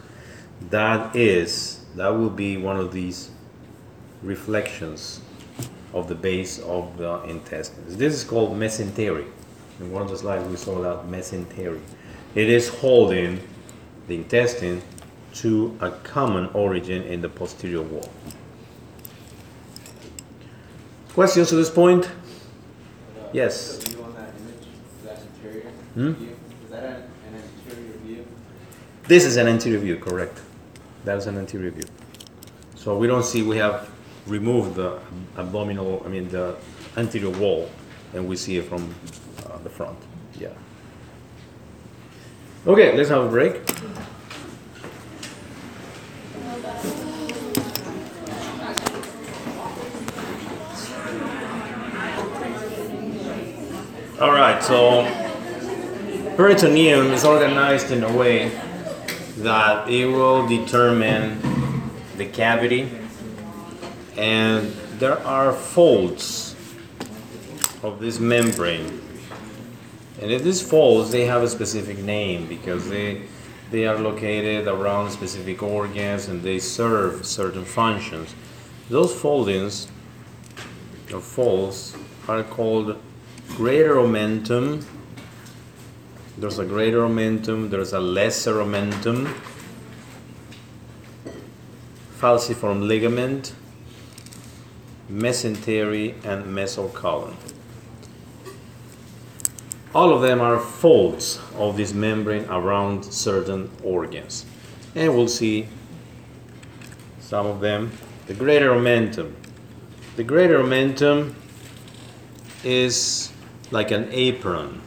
that 0.69 1.15
is, 1.15 1.85
that 1.95 2.09
will 2.09 2.29
be 2.29 2.57
one 2.57 2.77
of 2.77 2.91
these 2.91 3.29
reflections 4.21 5.21
of 5.93 6.07
the 6.07 6.15
base 6.15 6.59
of 6.59 6.97
the 6.97 7.23
intestines. 7.23 7.97
This 7.97 8.13
is 8.13 8.23
called 8.23 8.57
mesentery. 8.57 9.27
In 9.79 9.91
one 9.91 10.01
of 10.01 10.09
the 10.09 10.17
slides 10.17 10.47
we 10.49 10.57
saw 10.57 10.81
that 10.81 11.09
mesentery. 11.09 11.81
It 12.35 12.49
is 12.49 12.67
holding 12.67 13.39
the 14.07 14.15
intestine 14.15 14.81
to 15.35 15.77
a 15.81 15.91
common 15.91 16.49
origin 16.53 17.03
in 17.03 17.21
the 17.21 17.29
posterior 17.29 17.81
wall. 17.81 18.09
Questions 21.17 21.49
to 21.49 21.55
this 21.55 21.71
point? 21.71 22.07
Yes. 23.33 23.77
The 23.79 23.89
view 23.89 24.03
on 24.03 24.13
that 24.13 24.29
image, 24.39 24.67
that 25.03 25.19
interior 25.19 25.71
Hmm? 25.95 26.11
view? 26.11 26.35
Is 26.63 26.69
that 26.69 26.83
an, 26.83 26.95
an 27.27 27.41
interior 27.65 27.97
view? 28.05 28.27
This 29.07 29.25
is 29.25 29.35
an 29.37 29.47
anterior 29.47 29.79
view, 29.79 29.97
correct. 29.97 30.39
That 31.05 31.17
is 31.17 31.25
an 31.25 31.39
anterior 31.39 31.71
view. 31.71 31.85
So 32.75 32.95
we 32.99 33.07
don't 33.07 33.25
see, 33.25 33.41
we 33.41 33.57
have 33.57 33.89
removed 34.27 34.75
the 34.75 34.99
abdominal, 35.39 36.03
I 36.05 36.09
mean, 36.09 36.29
the 36.29 36.55
anterior 36.97 37.31
wall, 37.31 37.67
and 38.13 38.27
we 38.27 38.35
see 38.35 38.57
it 38.57 38.65
from 38.65 38.93
uh, 39.49 39.57
the 39.63 39.71
front. 39.71 39.97
Yeah. 40.39 40.49
Okay, 42.67 42.95
let's 42.95 43.09
have 43.09 43.23
a 43.25 43.29
break. 43.29 43.61
All 54.19 54.31
right, 54.31 54.63
so 54.63 55.03
peritoneum 56.37 57.11
is 57.11 57.23
organized 57.23 57.91
in 57.91 58.03
a 58.03 58.11
way 58.11 58.49
that 59.37 59.87
it 59.87 60.07
will 60.07 60.47
determine 60.47 61.39
the 62.17 62.25
cavity 62.25 62.89
and 64.17 64.73
there 64.97 65.19
are 65.19 65.53
folds 65.53 66.55
of 67.83 67.99
this 67.99 68.19
membrane. 68.19 68.99
And 70.19 70.31
in 70.31 70.43
these 70.43 70.67
folds 70.67 71.11
they 71.11 71.25
have 71.25 71.43
a 71.43 71.47
specific 71.47 71.99
name 71.99 72.47
because 72.47 72.89
they 72.89 73.21
they 73.69 73.85
are 73.85 73.99
located 73.99 74.67
around 74.67 75.11
specific 75.11 75.61
organs 75.61 76.27
and 76.27 76.41
they 76.41 76.57
serve 76.57 77.23
certain 77.23 77.65
functions. 77.65 78.33
Those 78.89 79.13
foldings 79.13 79.87
or 81.13 81.21
folds 81.21 81.95
are 82.27 82.41
called 82.41 82.97
greater 83.55 83.95
omentum 83.95 84.85
there's 86.39 86.59
a 86.59 86.65
greater 86.65 86.99
omentum, 86.99 87.71
there's 87.71 87.93
a 87.93 87.99
lesser 87.99 88.53
omentum, 88.55 89.33
falciform 92.15 92.87
ligament, 92.87 93.55
mesentery, 95.11 96.13
and 96.23 96.45
mesocolon. 96.45 97.35
All 99.95 100.13
of 100.13 100.21
them 100.21 100.39
are 100.39 100.59
folds 100.59 101.39
of 101.55 101.75
this 101.75 101.91
membrane 101.91 102.45
around 102.51 103.03
certain 103.03 103.71
organs. 103.83 104.45
And 104.93 105.15
we'll 105.15 105.27
see 105.27 105.67
some 107.19 107.47
of 107.47 107.61
them. 107.61 107.91
The 108.27 108.35
greater 108.35 108.69
omentum. 108.69 109.33
The 110.17 110.23
greater 110.23 110.59
omentum 110.59 111.33
is 112.63 113.31
like 113.71 113.91
an 113.91 114.07
apron. 114.11 114.81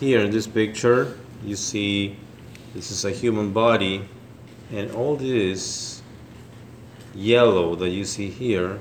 Here 0.00 0.20
in 0.20 0.30
this 0.30 0.46
picture 0.46 1.16
you 1.44 1.56
see 1.56 2.16
this 2.74 2.90
is 2.90 3.04
a 3.04 3.10
human 3.10 3.52
body 3.52 4.08
and 4.72 4.90
all 4.92 5.16
this 5.16 6.02
yellow 7.14 7.76
that 7.76 7.90
you 7.90 8.04
see 8.04 8.30
here 8.30 8.80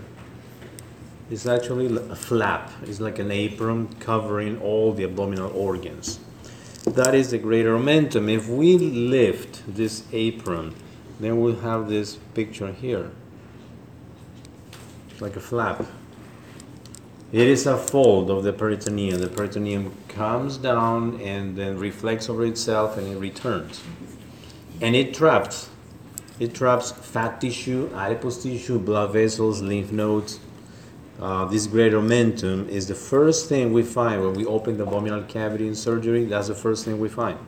is 1.29 1.45
actually 1.45 1.95
a 1.95 2.15
flap. 2.15 2.71
It's 2.83 2.99
like 2.99 3.19
an 3.19 3.31
apron 3.31 3.93
covering 3.99 4.59
all 4.61 4.93
the 4.93 5.03
abdominal 5.03 5.51
organs. 5.55 6.19
That 6.85 7.15
is 7.15 7.31
the 7.31 7.37
greater 7.37 7.77
omentum. 7.77 8.29
if 8.29 8.47
we 8.47 8.77
lift 8.77 9.61
this 9.67 10.03
apron 10.11 10.75
then 11.19 11.39
we'll 11.39 11.59
have 11.59 11.87
this 11.87 12.15
picture 12.33 12.71
here. 12.71 13.11
Like 15.19 15.35
a 15.35 15.39
flap 15.39 15.85
it 17.33 17.47
is 17.47 17.65
a 17.65 17.75
fold 17.75 18.29
of 18.29 18.43
the 18.43 18.53
peritoneum. 18.53 19.19
The 19.19 19.27
peritoneum 19.27 19.91
comes 20.07 20.55
down 20.57 21.19
and 21.19 21.57
then 21.57 21.79
reflects 21.79 22.29
over 22.29 22.45
itself 22.45 22.95
and 22.95 23.07
it 23.07 23.17
returns. 23.17 23.81
And 24.81 24.95
it 24.95 25.15
traps. 25.15 25.69
It 26.39 26.53
traps 26.53 26.91
fat 26.91 27.41
tissue, 27.41 27.89
adipose 27.95 28.43
tissue, 28.43 28.77
blood 28.77 29.13
vessels, 29.13 29.63
lymph 29.63 29.91
nodes. 29.91 30.39
Uh, 31.19 31.45
this 31.45 31.65
greater 31.65 31.97
omentum 31.97 32.69
is 32.69 32.87
the 32.87 32.95
first 32.95 33.49
thing 33.49 33.73
we 33.73 33.81
find 33.81 34.21
when 34.21 34.35
we 34.35 34.45
open 34.45 34.77
the 34.77 34.85
abdominal 34.85 35.23
cavity 35.23 35.67
in 35.67 35.73
surgery. 35.73 36.25
That's 36.25 36.49
the 36.49 36.55
first 36.55 36.85
thing 36.85 36.99
we 36.99 37.09
find, 37.09 37.39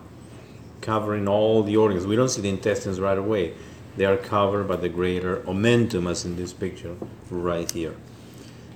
covering 0.81 1.27
all 1.27 1.61
the 1.61 1.77
organs. 1.77 2.07
We 2.07 2.15
don't 2.15 2.29
see 2.29 2.41
the 2.41 2.49
intestines 2.49 2.99
right 2.99 3.17
away. 3.17 3.53
They 3.97 4.05
are 4.05 4.17
covered 4.17 4.67
by 4.67 4.77
the 4.77 4.89
greater 4.89 5.41
omentum, 5.41 6.09
as 6.09 6.25
in 6.25 6.37
this 6.37 6.53
picture 6.53 6.95
right 7.29 7.69
here. 7.69 7.95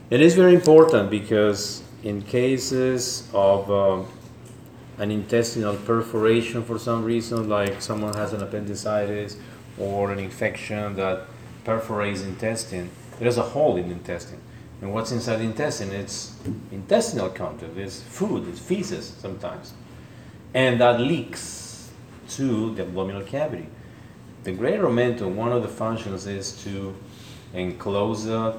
It 0.10 0.22
is 0.22 0.34
very 0.34 0.55
important 0.55 1.12
because 1.12 1.84
in 2.01 2.24
cases 2.24 3.30
of 3.32 3.70
um, 3.70 4.07
an 4.97 5.12
intestinal 5.12 5.76
perforation 5.76 6.64
for 6.64 6.80
some 6.80 7.03
reason, 7.03 7.47
like 7.47 7.80
someone 7.80 8.16
has 8.16 8.34
an 8.34 8.41
appendicitis 8.41 9.38
or 9.78 10.12
an 10.12 10.18
infection 10.18 10.95
that 10.95 11.28
perforates 11.64 12.24
intestine, 12.24 12.89
there's 13.20 13.38
a 13.38 13.43
hole 13.43 13.78
in 13.78 13.89
the 13.89 13.93
intestine. 13.93 14.41
And 14.82 14.95
what's 14.95 15.12
inside 15.12 15.38
the 15.38 15.43
intestine? 15.43 15.91
It's 15.91 16.36
intestinal 16.72 17.30
content, 17.30 17.78
it's 17.78 18.01
food, 18.01 18.47
it's 18.47 18.60
feces 18.60 19.14
sometimes. 19.20 19.74
And 20.55 20.82
that 20.82 20.99
leaks 20.99 21.91
to 22.30 22.74
the 22.74 22.82
abdominal 22.82 23.22
cavity. 23.22 23.68
The 24.43 24.53
greater 24.53 24.86
omentum, 24.86 25.36
one 25.36 25.51
of 25.51 25.62
the 25.62 25.70
functions 25.70 26.26
is 26.26 26.64
to 26.64 26.95
enclose 27.53 28.26
the 28.26 28.55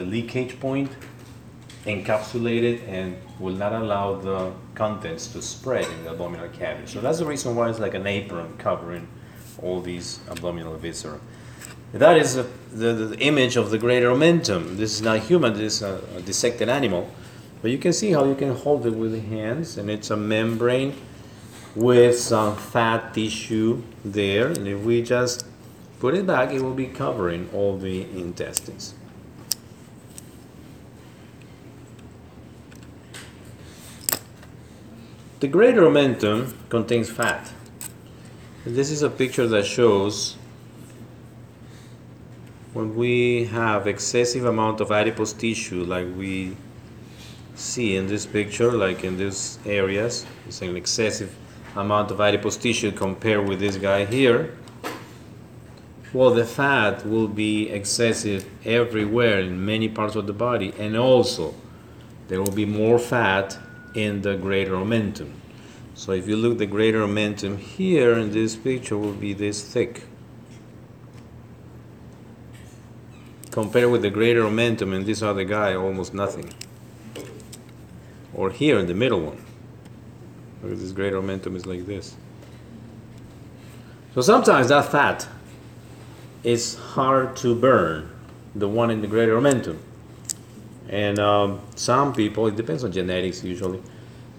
the 0.00 0.06
leakage 0.06 0.58
point, 0.58 0.90
encapsulate 1.84 2.62
it, 2.62 2.82
and 2.88 3.16
will 3.38 3.54
not 3.54 3.72
allow 3.72 4.14
the 4.14 4.52
contents 4.74 5.26
to 5.28 5.42
spread 5.42 5.84
in 5.84 6.04
the 6.04 6.10
abdominal 6.10 6.48
cavity. 6.48 6.86
So 6.86 7.00
that's 7.00 7.18
the 7.18 7.26
reason 7.26 7.54
why 7.54 7.68
it's 7.68 7.78
like 7.78 7.94
an 7.94 8.06
apron 8.06 8.56
covering 8.56 9.06
all 9.62 9.80
these 9.80 10.20
abdominal 10.30 10.76
viscera. 10.76 11.20
That 11.92 12.16
is 12.16 12.36
a, 12.36 12.44
the, 12.72 12.92
the 12.92 13.18
image 13.18 13.56
of 13.56 13.70
the 13.70 13.78
greater 13.78 14.08
omentum. 14.08 14.76
This 14.76 14.94
is 14.94 15.02
not 15.02 15.18
human, 15.20 15.52
this 15.52 15.76
is 15.76 15.82
a, 15.82 16.00
a 16.16 16.22
dissected 16.22 16.68
animal. 16.68 17.10
But 17.60 17.70
you 17.70 17.78
can 17.78 17.92
see 17.92 18.12
how 18.12 18.24
you 18.24 18.34
can 18.34 18.54
hold 18.54 18.86
it 18.86 18.94
with 18.94 19.12
the 19.12 19.20
hands, 19.20 19.76
and 19.76 19.90
it's 19.90 20.10
a 20.10 20.16
membrane 20.16 20.94
with 21.74 22.18
some 22.18 22.56
fat 22.56 23.12
tissue 23.12 23.82
there. 24.02 24.46
And 24.46 24.66
if 24.66 24.80
we 24.80 25.02
just 25.02 25.44
put 25.98 26.14
it 26.14 26.26
back, 26.26 26.52
it 26.52 26.62
will 26.62 26.74
be 26.74 26.86
covering 26.86 27.50
all 27.52 27.76
the 27.76 28.02
intestines. 28.18 28.94
The 35.40 35.48
greater 35.48 35.80
omentum 35.84 36.52
contains 36.68 37.08
fat. 37.08 37.50
This 38.66 38.90
is 38.90 39.02
a 39.02 39.08
picture 39.08 39.46
that 39.46 39.64
shows 39.64 40.36
when 42.74 42.94
we 42.94 43.44
have 43.44 43.86
excessive 43.86 44.44
amount 44.44 44.82
of 44.82 44.92
adipose 44.92 45.32
tissue 45.32 45.82
like 45.84 46.06
we 46.14 46.58
see 47.54 47.96
in 47.96 48.06
this 48.06 48.26
picture, 48.26 48.70
like 48.72 49.02
in 49.02 49.16
these 49.16 49.58
areas, 49.64 50.26
it's 50.46 50.60
an 50.60 50.76
excessive 50.76 51.34
amount 51.74 52.10
of 52.10 52.20
adipose 52.20 52.58
tissue 52.58 52.92
compared 52.92 53.48
with 53.48 53.60
this 53.60 53.78
guy 53.78 54.04
here. 54.04 54.54
Well, 56.12 56.34
the 56.34 56.44
fat 56.44 57.06
will 57.06 57.28
be 57.28 57.70
excessive 57.70 58.44
everywhere 58.66 59.40
in 59.40 59.64
many 59.64 59.88
parts 59.88 60.16
of 60.16 60.26
the 60.26 60.34
body, 60.34 60.74
and 60.78 60.98
also 60.98 61.54
there 62.28 62.42
will 62.42 62.52
be 62.52 62.66
more 62.66 62.98
fat 62.98 63.58
in 63.94 64.22
the 64.22 64.36
greater 64.36 64.72
omentum. 64.72 65.32
So 65.94 66.12
if 66.12 66.28
you 66.28 66.36
look 66.36 66.58
the 66.58 66.66
greater 66.66 67.00
omentum 67.00 67.58
here 67.58 68.12
in 68.18 68.32
this 68.32 68.56
picture 68.56 68.96
will 68.96 69.12
be 69.12 69.32
this 69.32 69.62
thick. 69.62 70.04
compared 73.50 73.90
with 73.90 74.02
the 74.02 74.10
greater 74.10 74.42
omentum 74.42 74.94
in 74.94 75.04
this 75.04 75.22
other 75.22 75.44
guy, 75.44 75.74
almost 75.74 76.14
nothing. 76.14 76.52
Or 78.32 78.50
here 78.50 78.78
in 78.78 78.86
the 78.86 78.94
middle 78.94 79.20
one. 79.20 79.44
Because 80.62 80.80
this 80.80 80.92
greater 80.92 81.20
omentum 81.20 81.56
is 81.56 81.66
like 81.66 81.86
this. 81.86 82.16
So 84.14 84.20
sometimes 84.20 84.68
that 84.68 84.90
fat 84.90 85.28
is 86.42 86.76
hard 86.76 87.36
to 87.36 87.54
burn, 87.54 88.10
the 88.54 88.68
one 88.68 88.90
in 88.90 89.00
the 89.00 89.06
greater 89.06 89.36
omentum. 89.36 89.78
And 90.90 91.20
um, 91.20 91.60
some 91.76 92.12
people, 92.12 92.48
it 92.48 92.56
depends 92.56 92.82
on 92.82 92.90
genetics 92.90 93.44
usually. 93.44 93.80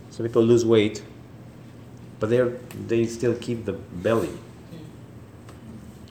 Some 0.09 0.25
people 0.25 0.43
lose 0.43 0.65
weight, 0.65 1.01
but 2.19 2.29
they 2.29 2.41
they 2.87 3.05
still 3.05 3.35
keep 3.35 3.63
the 3.63 3.73
belly. 3.73 4.37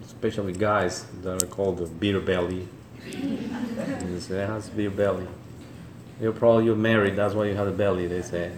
Especially 0.02 0.54
guys 0.54 1.04
that 1.22 1.42
are 1.42 1.46
called 1.46 1.78
the 1.78 1.86
beer 1.86 2.20
belly. 2.20 2.66
They 3.04 4.20
say, 4.20 4.42
"It 4.42 4.48
has 4.48 4.70
beer 4.70 4.90
belly. 4.90 5.26
You're 6.20 6.32
probably 6.32 6.64
you're 6.66 6.76
married, 6.76 7.16
that's 7.16 7.34
why 7.34 7.46
you 7.46 7.54
have 7.54 7.68
a 7.68 7.72
belly, 7.72 8.06
they 8.06 8.22
say. 8.22 8.50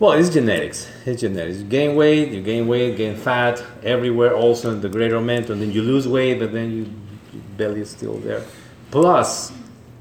well, 0.00 0.12
it's 0.12 0.30
genetics. 0.30 0.88
It's 1.06 1.20
genetics. 1.20 1.58
You 1.58 1.64
gain 1.64 1.94
weight, 1.94 2.32
you 2.32 2.42
gain 2.42 2.66
weight, 2.66 2.96
gain 2.96 3.16
fat 3.16 3.62
everywhere, 3.84 4.34
also 4.34 4.72
in 4.72 4.80
the 4.80 4.88
greater 4.88 5.16
omentum. 5.16 5.60
Then 5.60 5.70
you 5.70 5.82
lose 5.82 6.08
weight, 6.08 6.40
but 6.40 6.52
then 6.52 6.70
you, 6.70 6.92
your 7.32 7.42
belly 7.56 7.80
is 7.80 7.90
still 7.90 8.14
there. 8.18 8.42
Plus, 8.90 9.52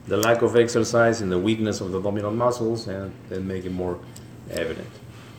the 0.08 0.18
lack 0.18 0.42
of 0.42 0.56
exercise 0.56 1.22
and 1.22 1.32
the 1.32 1.38
weakness 1.38 1.82
of 1.82 1.92
the 1.92 1.98
abdominal 1.98 2.32
muscles, 2.32 2.88
and 2.88 3.14
then 3.30 3.48
make 3.48 3.66
it 3.66 3.72
more 3.72 4.00
evident. 4.50 4.90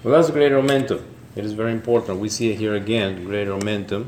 Well, 0.02 0.14
that's 0.14 0.30
greater 0.30 0.60
omentum. 0.60 1.02
It 1.36 1.44
is 1.44 1.52
very 1.52 1.72
important. 1.72 2.20
We 2.20 2.28
see 2.28 2.50
it 2.50 2.58
here 2.58 2.74
again, 2.74 3.24
greater 3.24 3.52
omentum. 3.52 4.06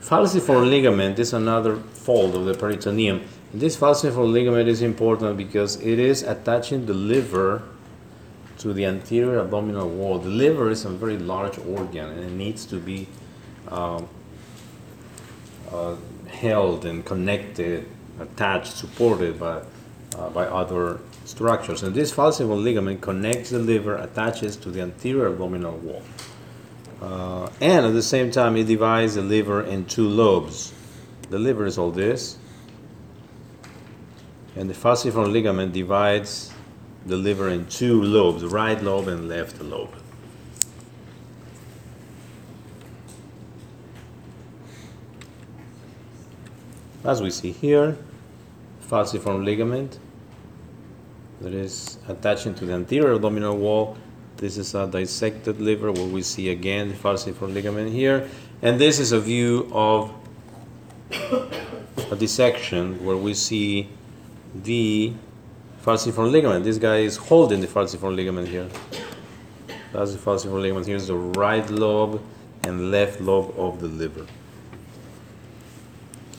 Falciform 0.00 0.68
ligament 0.68 1.18
is 1.18 1.32
another 1.32 1.76
fold 1.76 2.34
of 2.34 2.44
the 2.44 2.54
peritoneum. 2.54 3.22
This 3.54 3.76
falciform 3.76 4.32
ligament 4.32 4.68
is 4.68 4.82
important 4.82 5.36
because 5.36 5.76
it 5.80 5.98
is 5.98 6.22
attaching 6.22 6.86
the 6.86 6.92
liver 6.92 7.62
to 8.58 8.72
the 8.72 8.84
anterior 8.84 9.38
abdominal 9.40 9.88
wall. 9.88 10.18
The 10.18 10.28
liver 10.28 10.70
is 10.70 10.84
a 10.84 10.90
very 10.90 11.18
large 11.18 11.58
organ 11.58 12.10
and 12.10 12.24
it 12.24 12.32
needs 12.32 12.66
to 12.66 12.78
be 12.78 13.08
um, 13.68 14.08
uh, 15.72 15.96
held 16.28 16.84
and 16.84 17.04
connected, 17.04 17.88
attached, 18.20 18.72
supported 18.72 19.38
by, 19.38 19.62
uh, 20.16 20.30
by 20.30 20.46
other 20.46 21.00
structures. 21.24 21.82
And 21.82 21.94
this 21.94 22.12
falciform 22.12 22.62
ligament 22.62 23.00
connects 23.00 23.50
the 23.50 23.58
liver, 23.58 23.96
attaches 23.96 24.56
to 24.56 24.70
the 24.70 24.82
anterior 24.82 25.28
abdominal 25.28 25.76
wall. 25.78 26.02
Uh, 27.02 27.50
and 27.60 27.84
at 27.84 27.92
the 27.92 28.02
same 28.02 28.30
time, 28.30 28.56
it 28.56 28.64
divides 28.64 29.14
the 29.14 29.22
liver 29.22 29.62
in 29.62 29.84
two 29.86 30.08
lobes. 30.08 30.72
The 31.30 31.38
liver 31.38 31.66
is 31.66 31.78
all 31.78 31.90
this, 31.90 32.38
and 34.56 34.70
the 34.70 34.74
falciform 34.74 35.32
ligament 35.32 35.72
divides 35.72 36.52
the 37.06 37.16
liver 37.16 37.48
in 37.48 37.66
two 37.66 38.00
lobes, 38.02 38.44
right 38.44 38.82
lobe 38.82 39.08
and 39.08 39.28
left 39.28 39.60
lobe. 39.60 39.94
As 47.04 47.20
we 47.20 47.30
see 47.30 47.52
here, 47.52 47.98
falciform 48.88 49.44
ligament 49.44 49.98
that 51.42 51.52
is 51.52 51.98
attaching 52.08 52.54
to 52.54 52.64
the 52.64 52.72
anterior 52.72 53.14
abdominal 53.14 53.58
wall. 53.58 53.98
This 54.38 54.56
is 54.56 54.74
a 54.74 54.86
dissected 54.86 55.60
liver 55.60 55.92
where 55.92 56.06
we 56.06 56.22
see 56.22 56.48
again 56.48 56.88
the 56.88 56.94
falciform 56.94 57.52
ligament 57.52 57.92
here. 57.92 58.28
And 58.62 58.80
this 58.80 58.98
is 58.98 59.12
a 59.12 59.20
view 59.20 59.70
of 59.70 60.14
a 62.10 62.16
dissection 62.16 63.04
where 63.04 63.18
we 63.18 63.34
see 63.34 63.90
the 64.54 65.12
falciform 65.84 66.32
ligament. 66.32 66.64
This 66.64 66.78
guy 66.78 67.00
is 67.00 67.18
holding 67.18 67.60
the 67.60 67.66
falciform 67.66 68.16
ligament 68.16 68.48
here. 68.48 68.68
That's 69.92 70.12
the 70.12 70.18
falciform 70.18 70.62
ligament. 70.62 70.86
Here's 70.86 71.08
the 71.08 71.16
right 71.16 71.68
lobe 71.68 72.22
and 72.62 72.90
left 72.90 73.20
lobe 73.20 73.52
of 73.58 73.80
the 73.80 73.88
liver. 73.88 74.26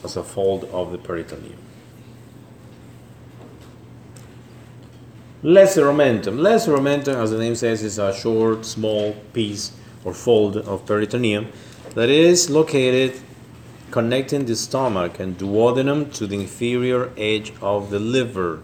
As 0.06 0.16
a 0.16 0.22
fold 0.22 0.66
of 0.66 0.92
the 0.92 0.98
peritoneum. 0.98 1.58
Lesser 5.42 5.86
omentum. 5.86 6.38
Lesser 6.38 6.76
omentum, 6.76 7.16
as 7.16 7.32
the 7.32 7.38
name 7.38 7.56
says, 7.56 7.82
is 7.82 7.98
a 7.98 8.14
short, 8.14 8.64
small 8.64 9.14
piece 9.32 9.72
or 10.04 10.14
fold 10.14 10.58
of 10.58 10.86
peritoneum 10.86 11.48
that 11.96 12.08
is 12.08 12.48
located 12.48 13.20
connecting 13.90 14.44
the 14.46 14.54
stomach 14.54 15.18
and 15.18 15.36
duodenum 15.38 16.14
to 16.14 16.28
the 16.28 16.36
inferior 16.36 17.10
edge 17.16 17.52
of 17.60 17.90
the 17.90 17.98
liver. 17.98 18.62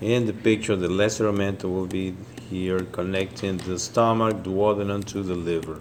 In 0.00 0.26
the 0.26 0.32
picture, 0.32 0.76
the 0.76 0.88
lesser 0.88 1.24
omentum 1.24 1.74
will 1.74 1.86
be 1.86 2.14
here 2.48 2.84
connecting 2.98 3.56
the 3.56 3.80
stomach, 3.80 4.44
duodenum 4.44 5.04
to 5.06 5.24
the 5.24 5.34
liver. 5.34 5.80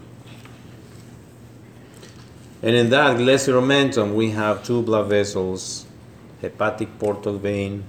And 2.64 2.78
in 2.78 2.92
that 2.92 3.20
lesser 3.20 3.56
omentum, 3.56 4.16
we 4.16 4.32
have 4.32 4.64
two 4.64 4.82
blood 4.82 5.10
vessels, 5.10 5.86
hepatic 6.42 6.98
portal 6.98 7.38
vein 7.38 7.84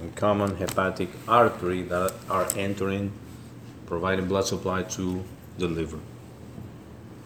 and 0.00 0.16
common 0.16 0.56
hepatic 0.56 1.10
artery 1.28 1.82
that 1.82 2.14
are 2.30 2.48
entering, 2.56 3.12
providing 3.84 4.26
blood 4.26 4.46
supply 4.46 4.84
to 4.84 5.22
the 5.58 5.68
liver. 5.68 5.98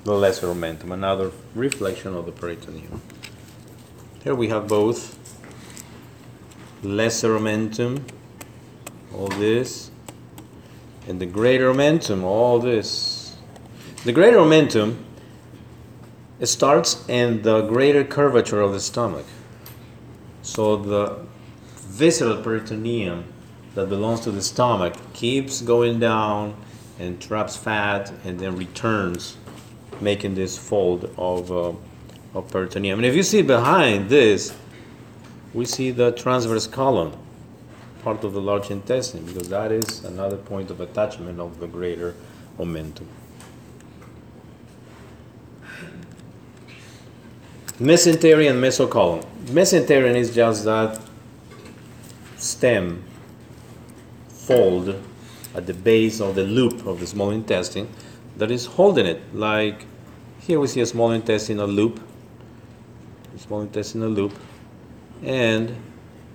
The 0.03 0.15
lesser 0.15 0.49
omentum, 0.49 0.91
another 0.91 1.31
reflection 1.55 2.17
of 2.17 2.27
the 2.27 2.33
peritoneum. 2.33 3.01
Here 4.25 4.35
we 4.35 4.49
have 4.49 4.67
both 4.67 5.17
lesser 6.83 7.39
omentum, 7.39 8.03
all 9.15 9.29
this, 9.29 9.93
and 11.07 11.21
the 11.21 11.27
greater 11.27 11.73
omentum, 11.73 12.25
all 12.25 12.59
this. 12.59 13.37
The 14.05 14.13
greater 14.13 14.39
omentum 14.39 15.05
it 16.41 16.47
starts 16.47 17.07
in 17.09 17.43
the 17.43 17.61
greater 17.63 18.03
curvature 18.03 18.63
of 18.63 18.73
the 18.73 18.81
stomach. 18.81 19.27
So 20.43 20.77
the 20.77 21.19
visceral 21.75 22.43
peritoneum 22.43 23.25
that 23.75 23.91
belongs 23.91 24.21
to 24.21 24.31
the 24.31 24.43
stomach 24.43 24.95
keeps 25.13 25.61
going 25.61 26.01
down 26.01 26.57
and 26.99 27.21
traps 27.21 27.57
fat 27.57 28.11
and 28.25 28.41
then 28.41 28.57
returns, 28.57 29.37
making 30.01 30.35
this 30.35 30.57
fold 30.57 31.15
of, 31.19 31.53
uh, 31.53 31.73
of 32.35 32.49
peritoneum. 32.49 32.99
And 32.99 33.07
if 33.07 33.15
you 33.15 33.23
see 33.23 33.43
behind 33.43 34.09
this, 34.09 34.55
we 35.53 35.67
see 35.67 35.91
the 35.91 36.13
transverse 36.13 36.67
colon, 36.67 37.13
part 38.03 38.25
of 38.25 38.33
the 38.33 38.41
large 38.41 38.71
intestine, 38.71 39.27
because 39.27 39.49
that 39.51 39.73
is 39.73 40.05
another 40.05 40.37
point 40.37 40.71
of 40.71 40.81
attachment 40.81 41.39
of 41.39 41.61
the 41.61 41.67
greater 41.67 42.15
omentum. 42.59 43.07
Mesentery 47.81 48.51
and 48.51 48.63
mesocolon. 48.63 49.25
Mesentery 49.47 50.15
is 50.15 50.35
just 50.35 50.67
that 50.67 51.01
stem 52.37 53.03
fold 54.29 55.03
at 55.55 55.67
the 55.67 55.73
base 55.73 56.21
of 56.21 56.35
the 56.35 56.43
loop 56.43 56.87
of 56.87 57.01
the 57.01 57.07
small 57.07 57.31
intestine 57.31 57.89
that 58.37 58.51
is 58.51 58.67
holding 58.67 59.07
it. 59.07 59.23
Like 59.35 59.87
here 60.41 60.61
we 60.61 60.67
see 60.67 60.83
a 60.83 60.87
small 60.87 61.13
intestinal 61.13 61.67
loop, 61.67 62.01
small 63.39 63.63
intestinal 63.63 64.11
loop, 64.11 64.39
and 65.23 65.75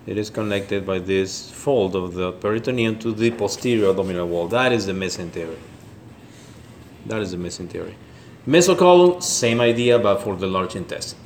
it 0.07 0.17
is 0.17 0.31
connected 0.31 0.83
by 0.83 0.97
this 0.97 1.51
fold 1.51 1.95
of 1.95 2.15
the 2.15 2.31
peritoneum 2.31 2.97
to 2.97 3.11
the 3.11 3.29
posterior 3.29 3.91
abdominal 3.91 4.27
wall. 4.27 4.47
That 4.47 4.71
is 4.71 4.87
the 4.87 4.93
mesentery. 4.93 5.59
That 7.05 7.21
is 7.21 7.29
the 7.29 7.37
mesentery. 7.37 7.93
Mesocolon, 8.47 9.21
same 9.21 9.61
idea, 9.61 9.99
but 9.99 10.23
for 10.23 10.35
the 10.35 10.47
large 10.47 10.75
intestine. 10.75 11.19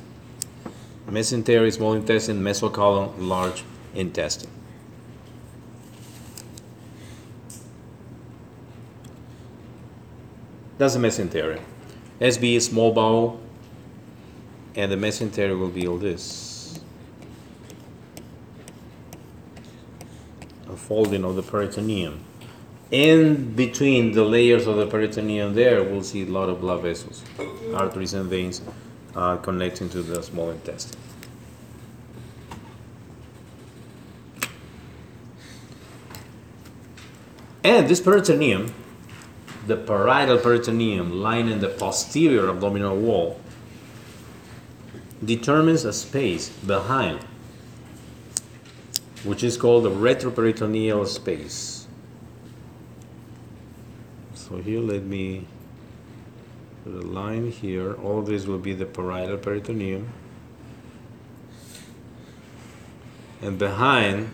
Mesentery, 1.10 1.72
small 1.72 1.94
intestine, 1.94 2.40
mesocolon, 2.40 3.12
large 3.18 3.64
intestine. 3.94 4.50
That's 10.78 10.94
the 10.94 11.00
mesentery. 11.00 11.60
SB 12.20 12.54
is 12.54 12.66
small 12.66 12.92
bowel, 12.92 13.40
and 14.76 14.92
the 14.92 14.96
mesentery 14.96 15.58
will 15.58 15.68
be 15.68 15.86
all 15.86 15.98
this. 15.98 16.78
A 20.68 20.76
folding 20.76 21.24
of 21.24 21.34
the 21.34 21.42
peritoneum. 21.42 22.24
In 22.92 23.54
between 23.54 24.12
the 24.12 24.24
layers 24.24 24.66
of 24.66 24.76
the 24.76 24.86
peritoneum, 24.86 25.54
there 25.54 25.82
we'll 25.82 26.02
see 26.02 26.22
a 26.22 26.26
lot 26.26 26.48
of 26.48 26.60
blood 26.60 26.82
vessels, 26.82 27.24
arteries, 27.74 28.14
and 28.14 28.30
veins 28.30 28.62
uh, 29.14 29.36
connecting 29.36 29.88
to 29.90 30.02
the 30.02 30.22
small 30.22 30.50
intestine. 30.50 30.98
And 37.62 37.88
this 37.88 38.00
peritoneum, 38.00 38.72
the 39.66 39.76
parietal 39.76 40.38
peritoneum 40.38 41.20
lying 41.20 41.48
in 41.48 41.60
the 41.60 41.68
posterior 41.68 42.48
abdominal 42.48 42.96
wall, 42.96 43.40
determines 45.22 45.84
a 45.84 45.92
space 45.92 46.48
behind, 46.48 47.20
which 49.24 49.44
is 49.44 49.58
called 49.58 49.84
the 49.84 49.90
retroperitoneal 49.90 51.06
space. 51.06 51.86
So 54.34 54.56
here, 54.56 54.80
let 54.80 55.04
me 55.04 55.46
a 56.86 56.88
line 56.88 57.50
here. 57.50 57.94
All 57.94 58.22
this 58.22 58.46
will 58.46 58.58
be 58.58 58.72
the 58.72 58.86
parietal 58.86 59.38
peritoneum. 59.38 60.08
And 63.42 63.58
behind, 63.58 64.30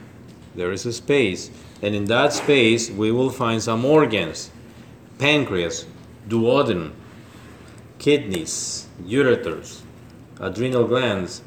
there 0.55 0.73
is 0.73 0.87
a 0.87 0.93
space. 0.93 1.51
And 1.83 1.95
in 1.95 2.07
that 2.07 2.33
space, 2.33 2.91
we 2.91 3.13
will 3.13 3.31
find 3.31 3.63
some 3.63 3.85
organs 3.85 4.51
pancreas, 5.19 5.87
duodenum, 6.29 6.93
kidneys, 7.99 8.87
ureters, 9.03 9.81
adrenal 10.39 10.85
glands, 10.87 11.43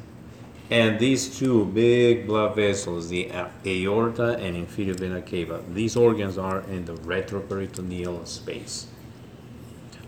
and 0.70 0.98
these 0.98 1.38
two 1.38 1.64
big 1.66 2.26
blood 2.26 2.54
vessels, 2.54 3.08
the 3.08 3.30
aorta 3.66 4.36
and 4.38 4.56
inferior 4.56 4.94
vena 4.94 5.20
cava. 5.20 5.62
These 5.68 5.96
organs 5.96 6.38
are 6.38 6.60
in 6.62 6.84
the 6.84 6.94
retroperitoneal 6.94 8.26
space. 8.26 8.86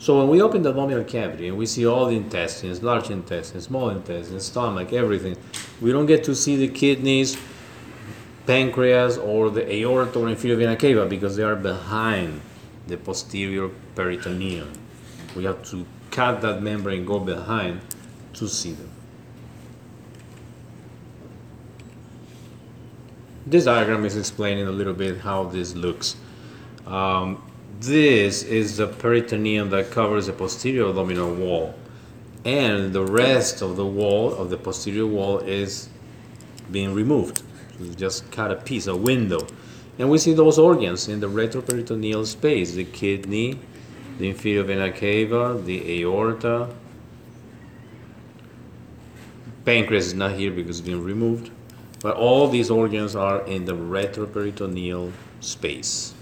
So 0.03 0.18
when 0.18 0.26
we 0.26 0.42
open 0.42 0.62
the 0.62 0.70
abdominal 0.70 1.05
cavity 1.05 1.46
and 1.46 1.57
we 1.57 1.64
see 1.64 1.86
all 1.86 2.07
the 2.07 2.16
intestines, 2.16 2.82
large 2.82 3.09
intestines, 3.09 3.66
small 3.66 3.88
intestines, 3.88 4.44
stomach, 4.44 4.92
everything, 4.92 5.36
we 5.80 5.92
don't 5.92 6.07
get 6.07 6.24
to 6.24 6.34
see 6.34 6.57
the 6.57 6.66
kidneys, 6.66 7.38
pancreas, 8.44 9.16
or 9.16 9.48
the 9.48 9.64
aorta 9.72 10.18
or 10.18 10.28
inferior 10.28 10.57
vena 10.57 10.74
cava 10.74 11.07
because 11.07 11.36
they 11.36 11.44
are 11.44 11.55
behind 11.55 12.40
the 12.88 12.96
posterior 12.96 13.68
peritoneum. 13.94 14.72
We 15.36 15.44
have 15.44 15.62
to 15.70 15.86
cut 16.11 16.40
that 16.40 16.62
membrane, 16.62 17.05
go 17.05 17.20
behind 17.20 17.80
to 18.32 18.48
see 18.48 18.72
them. 18.72 18.90
This 23.46 23.66
diagram 23.66 24.05
is 24.05 24.16
explaining 24.16 24.66
a 24.66 24.72
little 24.72 24.94
bit 24.94 25.18
how 25.18 25.44
this 25.44 25.76
looks. 25.76 26.16
Um, 26.88 27.40
this 27.83 28.45
is 28.45 28.76
the 28.76 28.87
peritoneum 28.87 29.70
that 29.70 29.91
covers 29.91 30.26
the 30.26 30.33
posterior 30.33 30.89
abdominal 30.89 31.35
wall, 31.35 31.74
and 32.45 32.93
the 32.93 33.05
rest 33.05 33.61
of 33.61 33.76
the 33.76 33.85
wall 33.87 34.33
of 34.35 34.51
the 34.51 34.57
posterior 34.57 35.07
wall 35.07 35.39
is 35.39 35.89
being 36.70 36.95
removed. 36.95 37.43
We 37.80 37.95
just 37.95 38.30
cut 38.30 38.51
a 38.53 38.57
piece, 38.57 38.87
a 38.87 38.97
window, 38.97 39.47
and 39.99 40.09
we 40.09 40.18
see 40.18 40.33
those 40.33 40.59
organs 40.59 41.09
in 41.09 41.20
the 41.20 41.28
retroperitoneal 41.28 42.24
space: 42.26 42.74
the 42.74 42.85
kidney, 42.85 43.59
the 44.18 44.28
inferior 44.28 44.62
vena 44.62 44.93
cava, 44.93 45.61
the 45.61 46.03
aorta. 46.03 46.68
Pancreas 49.64 50.07
is 50.07 50.14
not 50.14 50.33
here 50.33 50.51
because 50.51 50.78
it's 50.78 50.87
been 50.87 51.05
removed, 51.05 51.51
but 52.01 52.16
all 52.16 52.49
these 52.49 52.70
organs 52.70 53.14
are 53.16 53.43
in 53.47 53.64
the 53.64 53.74
retroperitoneal 53.74 55.12
space. 55.41 56.14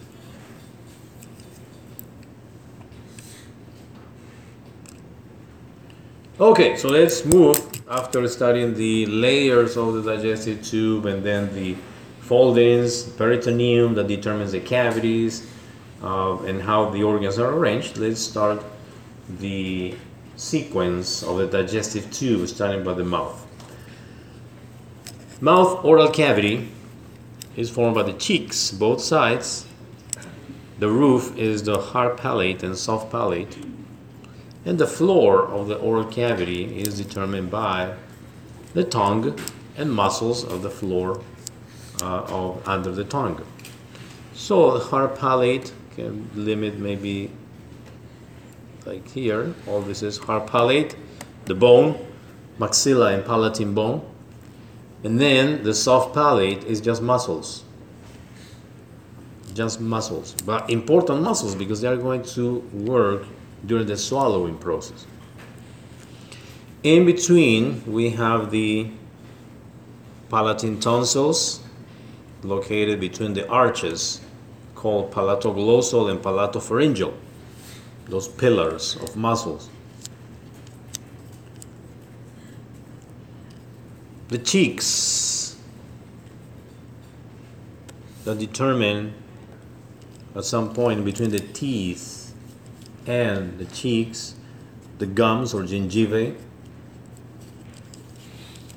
Okay, 6.41 6.75
so 6.75 6.89
let's 6.89 7.27
move 7.27 7.61
after 7.91 8.27
studying 8.27 8.73
the 8.73 9.05
layers 9.05 9.77
of 9.77 9.93
the 9.93 10.03
digestive 10.03 10.65
tube 10.65 11.05
and 11.05 11.23
then 11.23 11.53
the 11.55 11.77
foldings, 12.21 13.03
peritoneum 13.03 13.93
that 13.97 14.07
determines 14.07 14.53
the 14.53 14.61
cavities, 14.61 15.47
uh, 16.03 16.39
and 16.45 16.63
how 16.63 16.89
the 16.89 17.03
organs 17.03 17.39
are 17.39 17.53
arranged. 17.53 17.99
Let's 17.99 18.23
start 18.23 18.65
the 19.39 19.95
sequence 20.37 21.23
of 21.23 21.37
the 21.37 21.47
digestive 21.47 22.11
tube, 22.11 22.49
starting 22.49 22.85
by 22.85 22.95
the 22.95 23.05
mouth. 23.05 23.47
Mouth 25.43 25.85
oral 25.85 26.09
cavity 26.09 26.69
is 27.55 27.69
formed 27.69 27.95
by 27.95 28.03
the 28.05 28.15
cheeks, 28.15 28.71
both 28.71 29.03
sides. 29.03 29.67
The 30.79 30.89
roof 30.89 31.37
is 31.37 31.65
the 31.65 31.79
hard 31.79 32.17
palate 32.17 32.63
and 32.63 32.79
soft 32.79 33.13
palate. 33.13 33.59
And 34.65 34.79
the 34.79 34.87
floor 34.87 35.47
of 35.47 35.69
the 35.69 35.77
oral 35.77 36.05
cavity 36.05 36.81
is 36.81 36.99
determined 36.99 37.51
by 37.51 37.95
the 38.75 38.85
tongue 38.85 39.39
and 39.77 39.91
muscles 39.91 40.45
of 40.45 40.63
the 40.63 40.71
floor 40.71 41.23
uh, 42.03 42.23
of 42.25 42.69
under 42.69 42.93
the 42.93 43.05
tongue. 43.05 43.45
So 44.35 44.79
the 44.79 44.85
hard 44.85 45.19
palate 45.19 45.73
can 45.97 46.31
limit 46.35 46.79
maybe 46.79 47.31
like 48.87 49.09
here. 49.09 49.55
All 49.67 49.81
this 49.81 50.03
is 50.03 50.19
hard 50.19 50.47
palate, 50.47 50.97
the 51.47 51.55
bone, 51.55 51.99
maxilla 52.59 53.15
and 53.15 53.25
palatine 53.25 53.75
bone. 53.75 54.07
And 55.03 55.19
then 55.19 55.63
the 55.63 55.75
soft 55.75 56.15
palate 56.15 56.65
is 56.65 56.81
just 56.81 57.01
muscles. 57.01 57.65
Just 59.55 59.81
muscles. 59.81 60.35
But 60.45 60.69
important 60.69 61.23
muscles 61.23 61.55
because 61.55 61.81
they 61.81 61.89
are 61.89 61.97
going 61.97 62.23
to 62.35 62.59
work 62.73 63.25
during 63.67 63.87
the 63.87 63.97
swallowing 63.97 64.57
process. 64.59 65.07
In 66.83 67.05
between, 67.05 67.83
we 67.87 68.11
have 68.11 68.51
the 68.51 68.91
palatine 70.31 70.81
tonsils 70.81 71.61
located 72.43 73.01
between 73.01 73.35
the 73.35 73.47
arches 73.49 74.21
called 74.75 75.13
palatoglossal 75.13 76.11
and 76.11 76.21
palatopharyngeal, 76.21 77.13
those 78.09 78.29
pillars 78.29 78.97
of 78.97 79.15
muscles. 79.15 79.69
The 84.29 84.39
cheeks 84.39 85.57
that 88.25 88.39
determine 88.39 89.13
at 90.35 90.45
some 90.45 90.73
point 90.73 91.05
between 91.05 91.31
the 91.31 91.41
teeth 91.41 92.20
and 93.07 93.59
the 93.59 93.65
cheeks, 93.67 94.35
the 94.99 95.07
gums 95.07 95.55
or 95.55 95.63
gingivae, 95.63 96.37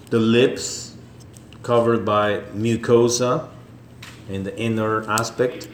the 0.10 0.20
lips 0.20 0.96
covered 1.64 2.06
by 2.06 2.40
mucosa 2.54 3.50
in 4.30 4.44
the 4.44 4.58
inner 4.58 5.10
aspect 5.10 5.68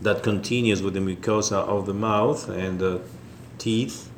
that 0.00 0.22
continues 0.22 0.82
with 0.82 0.94
the 0.94 1.00
mucosa 1.00 1.56
of 1.56 1.86
the 1.86 1.94
mouth 1.94 2.48
and 2.48 2.78
the 2.78 3.00
teeth. 3.58 4.10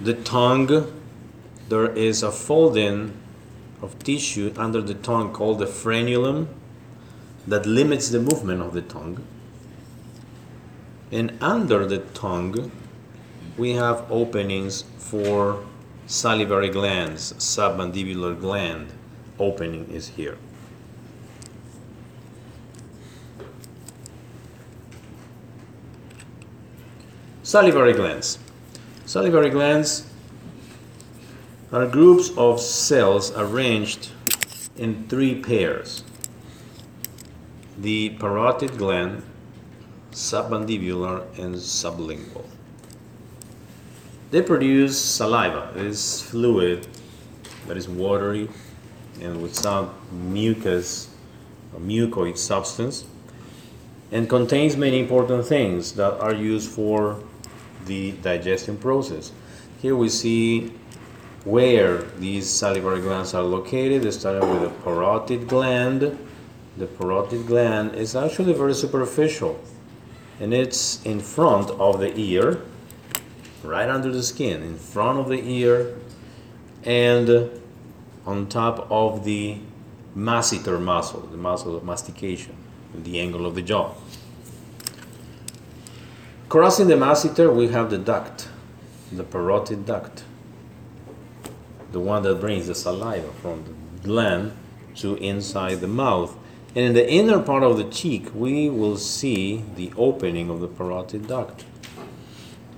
The 0.00 0.14
tongue, 0.14 0.92
there 1.68 1.90
is 1.92 2.22
a 2.22 2.30
folding 2.30 3.16
of 3.82 3.98
tissue 4.00 4.52
under 4.56 4.80
the 4.80 4.94
tongue 4.94 5.32
called 5.32 5.58
the 5.58 5.66
frenulum 5.66 6.48
that 7.46 7.66
limits 7.66 8.08
the 8.08 8.20
movement 8.20 8.60
of 8.60 8.72
the 8.74 8.82
tongue. 8.82 9.24
And 11.10 11.38
under 11.40 11.86
the 11.86 11.98
tongue, 11.98 12.70
we 13.56 13.72
have 13.72 14.10
openings 14.10 14.84
for 14.98 15.64
salivary 16.06 16.68
glands, 16.68 17.32
submandibular 17.34 18.38
gland 18.38 18.92
opening 19.38 19.90
is 19.90 20.08
here. 20.08 20.38
Salivary 27.42 27.92
glands. 27.92 28.38
Salivary 29.04 29.50
glands 29.50 30.04
are 31.72 31.86
groups 31.86 32.30
of 32.36 32.60
cells 32.60 33.30
arranged 33.36 34.10
in 34.76 35.06
three 35.08 35.40
pairs. 35.40 36.02
The 37.78 38.10
parotid 38.18 38.78
gland, 38.78 39.22
submandibular, 40.16 41.20
and 41.38 41.54
sublingual. 41.56 42.46
They 44.30 44.40
produce 44.40 44.98
saliva. 44.98 45.72
It 45.76 45.84
is 45.84 46.22
fluid 46.22 46.88
that 47.66 47.76
is 47.76 47.86
watery 47.86 48.48
and 49.20 49.42
with 49.42 49.54
some 49.54 49.94
mucus 50.10 51.10
or 51.74 51.80
mucoid 51.80 52.38
substance 52.38 53.04
and 54.10 54.26
contains 54.26 54.74
many 54.74 55.00
important 55.00 55.44
things 55.44 55.92
that 55.92 56.18
are 56.18 56.32
used 56.32 56.70
for 56.70 57.22
the 57.84 58.12
digestion 58.22 58.78
process. 58.78 59.32
Here 59.82 59.94
we 59.94 60.08
see 60.08 60.72
where 61.44 61.98
these 62.18 62.48
salivary 62.48 63.02
glands 63.02 63.34
are 63.34 63.42
located, 63.42 64.10
starting 64.14 64.48
with 64.48 64.62
the 64.62 64.70
parotid 64.82 65.46
gland. 65.46 66.18
The 66.78 66.86
parotid 66.86 67.46
gland 67.46 67.94
is 67.94 68.16
actually 68.16 68.54
very 68.54 68.74
superficial 68.74 69.60
and 70.40 70.52
it's 70.52 71.02
in 71.04 71.20
front 71.20 71.70
of 71.70 72.00
the 72.00 72.14
ear, 72.18 72.62
right 73.62 73.88
under 73.88 74.10
the 74.10 74.22
skin, 74.22 74.62
in 74.62 74.76
front 74.76 75.18
of 75.18 75.28
the 75.28 75.40
ear, 75.40 75.96
and 76.84 77.50
on 78.24 78.46
top 78.48 78.86
of 78.90 79.24
the 79.24 79.58
masseter 80.16 80.80
muscle, 80.80 81.20
the 81.20 81.36
muscle 81.36 81.76
of 81.76 81.84
mastication, 81.84 82.54
the 82.94 83.18
angle 83.20 83.46
of 83.46 83.54
the 83.54 83.62
jaw. 83.62 83.92
Crossing 86.48 86.88
the 86.88 86.94
masseter, 86.94 87.54
we 87.54 87.68
have 87.68 87.90
the 87.90 87.98
duct, 87.98 88.48
the 89.12 89.24
parotid 89.24 89.84
duct. 89.84 90.22
the 91.92 92.00
one 92.00 92.22
that 92.22 92.40
brings 92.40 92.66
the 92.66 92.74
saliva 92.74 93.32
from 93.40 93.64
the 93.64 93.72
gland 94.06 94.52
to 94.94 95.16
inside 95.16 95.80
the 95.80 95.86
mouth. 95.86 96.36
And 96.76 96.84
in 96.84 96.92
the 96.92 97.10
inner 97.10 97.40
part 97.40 97.62
of 97.62 97.78
the 97.78 97.84
cheek, 97.84 98.28
we 98.34 98.68
will 98.68 98.98
see 98.98 99.64
the 99.76 99.90
opening 99.96 100.50
of 100.50 100.60
the 100.60 100.68
parotid 100.68 101.26
duct. 101.26 101.64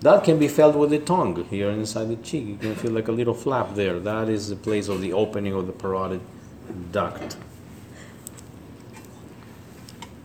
That 0.03 0.23
can 0.23 0.39
be 0.39 0.47
felt 0.47 0.77
with 0.77 0.91
the 0.91 1.01
tongue 1.01 1.45
here 1.51 1.71
inside 1.71 2.09
the 2.09 2.15
cheek. 2.15 2.47
You 2.47 2.57
can 2.59 2.77
feel 2.77 2.93
like 2.93 3.09
a 3.09 3.13
little 3.13 3.35
flap 3.35 3.75
there. 3.75 3.99
That 3.99 4.29
is 4.29 4.51
the 4.51 4.55
place 4.55 4.87
of 4.87 5.01
the 5.01 5.13
opening 5.13 5.53
of 5.53 5.67
the 5.67 5.73
parotid 5.73 6.21
duct. 6.93 7.37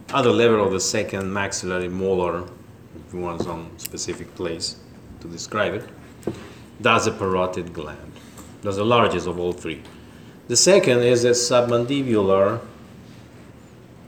The 0.09 0.31
level 0.31 0.63
of 0.63 0.71
the 0.71 0.79
second 0.79 1.33
maxillary 1.33 1.89
molar, 1.89 2.43
if 3.07 3.11
you 3.11 3.21
want 3.21 3.41
some 3.41 3.71
specific 3.77 4.35
place 4.35 4.75
to 5.21 5.27
describe 5.27 5.73
it, 5.73 5.89
that's 6.79 7.05
the 7.05 7.11
parotid 7.11 7.73
gland. 7.73 8.11
That's 8.61 8.75
the 8.75 8.85
largest 8.85 9.25
of 9.25 9.39
all 9.39 9.51
three. 9.51 9.81
The 10.47 10.55
second 10.55 10.99
is 10.99 11.23
the 11.23 11.29
submandibular, 11.29 12.59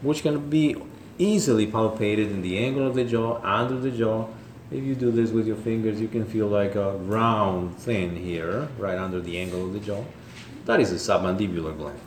which 0.05 0.21
can 0.21 0.49
be 0.49 0.75
easily 1.17 1.67
palpated 1.67 2.29
in 2.29 2.41
the 2.41 2.57
angle 2.57 2.87
of 2.87 2.95
the 2.95 3.03
jaw, 3.03 3.39
under 3.43 3.79
the 3.79 3.91
jaw. 3.91 4.27
If 4.71 4.83
you 4.83 4.95
do 4.95 5.11
this 5.11 5.31
with 5.31 5.47
your 5.47 5.55
fingers, 5.55 5.99
you 6.01 6.07
can 6.07 6.25
feel 6.25 6.47
like 6.47 6.75
a 6.75 6.97
round 6.97 7.77
thing 7.77 8.15
here, 8.15 8.67
right 8.77 8.97
under 8.97 9.21
the 9.21 9.37
angle 9.37 9.65
of 9.65 9.73
the 9.73 9.79
jaw. 9.79 10.03
That 10.65 10.79
is 10.79 10.89
the 10.89 10.97
submandibular 10.97 11.77
gland. 11.77 11.99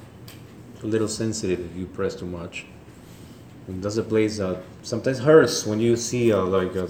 It's 0.74 0.82
a 0.82 0.86
little 0.86 1.08
sensitive 1.08 1.60
if 1.60 1.76
you 1.76 1.86
press 1.86 2.14
too 2.14 2.26
much. 2.26 2.66
And 3.68 3.82
that's 3.82 3.96
a 3.96 4.02
place 4.02 4.38
that 4.38 4.62
sometimes 4.82 5.20
hurts 5.20 5.66
when 5.66 5.80
you 5.80 5.96
see 5.96 6.30
a, 6.30 6.40
like 6.40 6.74
a 6.74 6.88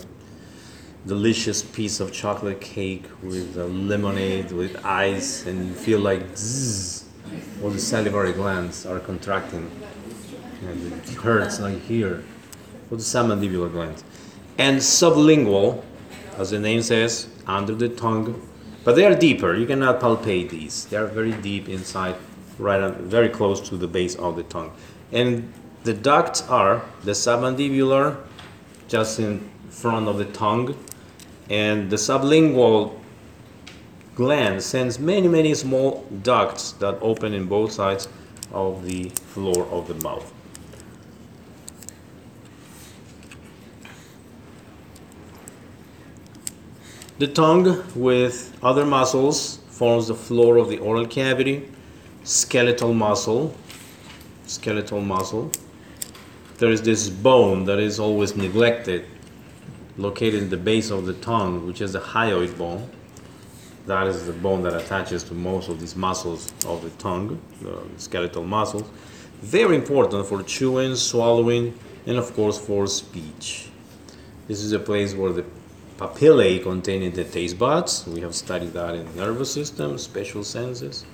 delicious 1.06 1.62
piece 1.62 2.00
of 2.00 2.12
chocolate 2.12 2.60
cake 2.60 3.04
with 3.22 3.56
lemonade 3.56 4.52
with 4.52 4.84
ice, 4.84 5.46
and 5.46 5.68
you 5.68 5.74
feel 5.74 6.00
like 6.00 6.22
zzz, 6.36 7.04
all 7.62 7.70
the 7.70 7.78
salivary 7.78 8.32
glands 8.32 8.86
are 8.86 9.00
contracting, 9.00 9.70
and 10.68 10.92
it 10.92 11.08
hurts 11.14 11.60
like 11.60 11.80
here. 11.82 12.22
For 12.88 12.96
the 12.96 13.02
submandibular 13.02 13.70
glands, 13.70 14.02
and 14.56 14.78
sublingual, 14.78 15.82
as 16.38 16.50
the 16.52 16.58
name 16.58 16.80
says, 16.80 17.28
under 17.46 17.74
the 17.74 17.90
tongue, 17.90 18.40
but 18.82 18.96
they 18.96 19.04
are 19.04 19.14
deeper. 19.14 19.54
You 19.54 19.66
cannot 19.66 20.00
palpate 20.00 20.48
these. 20.48 20.86
They 20.86 20.96
are 20.96 21.06
very 21.06 21.32
deep 21.32 21.68
inside, 21.68 22.16
right, 22.58 22.80
on, 22.80 22.94
very 22.94 23.28
close 23.28 23.60
to 23.68 23.76
the 23.76 23.86
base 23.86 24.14
of 24.14 24.36
the 24.36 24.42
tongue, 24.44 24.72
and 25.12 25.52
the 25.84 25.92
ducts 25.92 26.40
are 26.48 26.82
the 27.04 27.12
submandibular, 27.12 28.16
just 28.88 29.20
in 29.20 29.50
front 29.68 30.08
of 30.08 30.16
the 30.16 30.24
tongue, 30.24 30.74
and 31.50 31.90
the 31.90 31.96
sublingual 31.96 32.98
gland 34.14 34.62
sends 34.62 34.98
many, 34.98 35.28
many 35.28 35.52
small 35.52 36.06
ducts 36.22 36.72
that 36.72 36.98
open 37.02 37.34
in 37.34 37.44
both 37.46 37.72
sides 37.72 38.08
of 38.50 38.84
the 38.86 39.10
floor 39.10 39.66
of 39.66 39.86
the 39.88 39.94
mouth. 40.02 40.32
The 47.18 47.26
tongue, 47.26 47.84
with 47.96 48.56
other 48.62 48.86
muscles, 48.86 49.56
forms 49.70 50.06
the 50.06 50.14
floor 50.14 50.56
of 50.56 50.68
the 50.68 50.78
oral 50.78 51.04
cavity, 51.04 51.68
skeletal 52.22 52.94
muscle, 52.94 53.56
skeletal 54.46 55.00
muscle. 55.00 55.50
There 56.58 56.70
is 56.70 56.80
this 56.82 57.08
bone 57.08 57.64
that 57.64 57.80
is 57.80 57.98
always 57.98 58.36
neglected, 58.36 59.04
located 59.96 60.44
in 60.44 60.50
the 60.50 60.56
base 60.56 60.90
of 60.90 61.06
the 61.06 61.14
tongue, 61.14 61.66
which 61.66 61.80
is 61.80 61.94
the 61.94 61.98
hyoid 61.98 62.56
bone. 62.56 62.88
That 63.86 64.06
is 64.06 64.26
the 64.26 64.32
bone 64.32 64.62
that 64.62 64.74
attaches 64.74 65.24
to 65.24 65.34
most 65.34 65.68
of 65.68 65.80
these 65.80 65.96
muscles 65.96 66.52
of 66.66 66.84
the 66.84 66.90
tongue, 67.02 67.40
the 67.62 67.82
skeletal 67.96 68.44
muscles. 68.44 68.88
Very 69.42 69.74
important 69.74 70.24
for 70.24 70.40
chewing, 70.44 70.94
swallowing, 70.94 71.76
and 72.06 72.16
of 72.16 72.32
course 72.34 72.64
for 72.64 72.86
speech. 72.86 73.70
This 74.46 74.62
is 74.62 74.70
a 74.70 74.78
place 74.78 75.14
where 75.14 75.32
the 75.32 75.44
papillae 75.98 76.62
containing 76.62 77.10
the 77.10 77.24
taste 77.24 77.58
buds. 77.58 78.06
We 78.06 78.20
have 78.20 78.34
studied 78.34 78.72
that 78.72 78.94
in 78.94 79.14
nervous 79.16 79.52
system, 79.52 79.98
special 79.98 80.44
senses. 80.44 81.04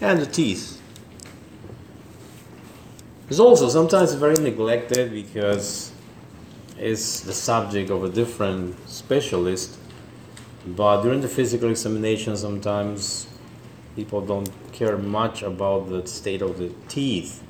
And 0.00 0.20
the 0.20 0.26
teeth. 0.26 0.80
It's 3.28 3.40
also 3.40 3.68
sometimes 3.68 4.12
very 4.14 4.36
neglected 4.36 5.10
because 5.10 5.90
it's 6.76 7.20
the 7.20 7.32
subject 7.32 7.90
of 7.90 8.04
a 8.04 8.10
different 8.10 8.76
specialist. 8.88 9.78
But 10.66 11.02
during 11.02 11.22
the 11.22 11.28
physical 11.28 11.70
examination, 11.70 12.36
sometimes 12.36 13.26
people 13.96 14.20
don't 14.20 14.50
care 14.72 14.98
much 14.98 15.42
about 15.42 15.88
the 15.88 16.06
state 16.06 16.42
of 16.42 16.58
the 16.58 16.72
teeth 16.88 17.42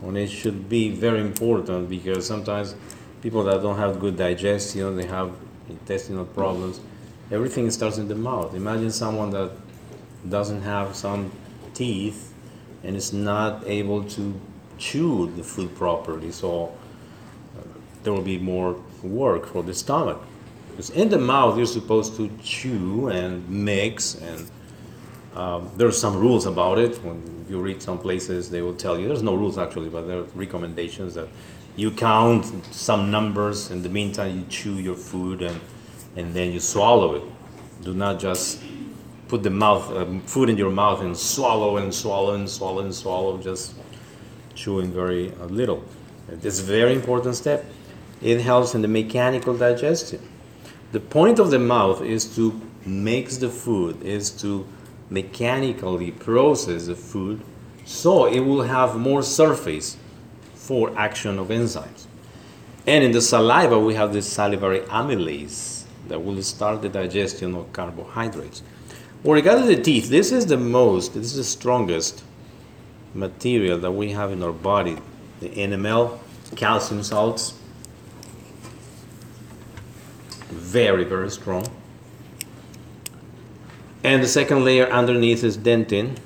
when 0.00 0.16
it 0.16 0.28
should 0.28 0.68
be 0.68 0.90
very 0.90 1.20
important 1.20 1.88
because 1.88 2.26
sometimes 2.26 2.76
people 3.24 3.42
that 3.42 3.62
don't 3.62 3.78
have 3.78 3.98
good 3.98 4.18
digestion, 4.18 4.96
they 4.96 5.06
have 5.06 5.32
intestinal 5.70 6.26
problems, 6.26 6.78
everything 7.32 7.70
starts 7.70 7.96
in 7.96 8.06
the 8.06 8.14
mouth. 8.14 8.54
Imagine 8.54 8.90
someone 8.90 9.30
that 9.30 9.50
doesn't 10.28 10.60
have 10.60 10.94
some 10.94 11.32
teeth 11.72 12.34
and 12.82 12.94
is 12.94 13.14
not 13.14 13.66
able 13.66 14.04
to 14.04 14.38
chew 14.76 15.32
the 15.36 15.42
food 15.42 15.74
properly, 15.74 16.30
so 16.30 16.66
uh, 17.56 17.62
there 18.02 18.12
will 18.12 18.28
be 18.34 18.36
more 18.36 18.78
work 19.02 19.46
for 19.46 19.62
the 19.62 19.72
stomach. 19.72 20.20
Because 20.68 20.90
in 20.90 21.08
the 21.08 21.18
mouth, 21.18 21.56
you're 21.56 21.64
supposed 21.64 22.16
to 22.16 22.30
chew 22.42 23.08
and 23.08 23.48
mix, 23.48 24.16
and 24.16 24.50
um, 25.34 25.70
there 25.78 25.88
are 25.88 25.98
some 26.04 26.14
rules 26.18 26.44
about 26.44 26.78
it. 26.78 27.02
When 27.02 27.46
you 27.48 27.58
read 27.58 27.80
some 27.80 27.98
places, 27.98 28.50
they 28.50 28.60
will 28.60 28.74
tell 28.74 28.98
you 28.98 29.08
there's 29.08 29.22
no 29.22 29.34
rules 29.34 29.56
actually, 29.56 29.88
but 29.88 30.06
there 30.06 30.18
are 30.18 30.26
recommendations 30.34 31.14
that 31.14 31.28
you 31.76 31.90
count 31.90 32.52
some 32.72 33.10
numbers. 33.10 33.70
In 33.70 33.82
the 33.82 33.88
meantime, 33.88 34.38
you 34.38 34.44
chew 34.48 34.74
your 34.74 34.94
food 34.94 35.42
and 35.42 35.60
and 36.16 36.32
then 36.32 36.52
you 36.52 36.60
swallow 36.60 37.14
it. 37.16 37.22
Do 37.82 37.92
not 37.92 38.20
just 38.20 38.62
put 39.28 39.42
the 39.42 39.50
mouth 39.50 39.90
um, 39.96 40.20
food 40.20 40.48
in 40.48 40.56
your 40.56 40.70
mouth 40.70 41.00
and 41.00 41.16
swallow 41.16 41.78
and 41.78 41.92
swallow 41.92 42.34
and 42.34 42.48
swallow 42.48 42.82
and 42.82 42.94
swallow. 42.94 43.38
Just 43.38 43.74
chewing 44.54 44.92
very 44.92 45.32
uh, 45.40 45.46
little. 45.46 45.82
It's 46.28 46.60
a 46.60 46.62
very 46.62 46.94
important 46.94 47.34
step. 47.34 47.64
It 48.22 48.40
helps 48.40 48.74
in 48.74 48.82
the 48.82 48.88
mechanical 48.88 49.56
digestion. 49.56 50.20
The 50.92 51.00
point 51.00 51.38
of 51.38 51.50
the 51.50 51.58
mouth 51.58 52.02
is 52.02 52.34
to 52.36 52.60
mix 52.86 53.38
the 53.38 53.50
food, 53.50 54.00
is 54.02 54.30
to 54.42 54.66
mechanically 55.10 56.12
process 56.12 56.86
the 56.86 56.94
food 56.94 57.42
so 57.84 58.26
it 58.26 58.40
will 58.40 58.62
have 58.62 58.96
more 58.96 59.22
surface 59.22 59.96
for 60.64 60.96
action 60.98 61.38
of 61.38 61.48
enzymes. 61.48 62.06
And 62.86 63.04
in 63.04 63.12
the 63.12 63.20
saliva, 63.20 63.78
we 63.78 63.94
have 63.94 64.12
the 64.14 64.22
salivary 64.22 64.80
amylase 64.80 65.84
that 66.08 66.24
will 66.24 66.42
start 66.42 66.80
the 66.80 66.88
digestion 66.88 67.54
of 67.54 67.70
carbohydrates. 67.72 68.62
With 69.22 69.36
regard 69.36 69.60
to 69.60 69.66
the 69.66 69.82
teeth, 69.82 70.08
this 70.08 70.32
is 70.32 70.46
the 70.46 70.56
most, 70.56 71.14
this 71.14 71.26
is 71.26 71.36
the 71.36 71.44
strongest 71.44 72.24
material 73.14 73.78
that 73.78 73.92
we 73.92 74.12
have 74.12 74.32
in 74.32 74.42
our 74.42 74.52
body. 74.52 74.96
The 75.40 75.52
enamel, 75.58 76.20
calcium 76.56 77.02
salts, 77.02 77.54
very, 80.48 81.04
very 81.04 81.30
strong. 81.30 81.66
And 84.02 84.22
the 84.22 84.28
second 84.28 84.64
layer 84.64 84.86
underneath 84.86 85.44
is 85.44 85.58
dentin, 85.58 86.16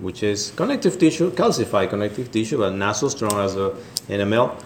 which 0.00 0.22
is 0.22 0.50
connective 0.52 0.98
tissue, 0.98 1.30
calcified 1.30 1.90
connective 1.90 2.30
tissue, 2.30 2.58
but 2.58 2.74
not 2.74 2.92
so 2.92 3.08
strong 3.08 3.38
as 3.38 3.54
the 3.54 3.76
enamel. 4.08 4.56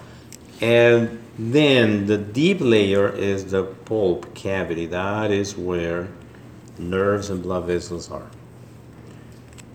And 0.60 1.22
then 1.38 2.06
the 2.06 2.16
deep 2.16 2.58
layer 2.60 3.08
is 3.08 3.46
the 3.46 3.64
pulp 3.64 4.34
cavity. 4.34 4.86
That 4.86 5.30
is 5.30 5.56
where 5.56 6.08
nerves 6.78 7.30
and 7.30 7.42
blood 7.42 7.64
vessels 7.64 8.10
are. 8.10 8.30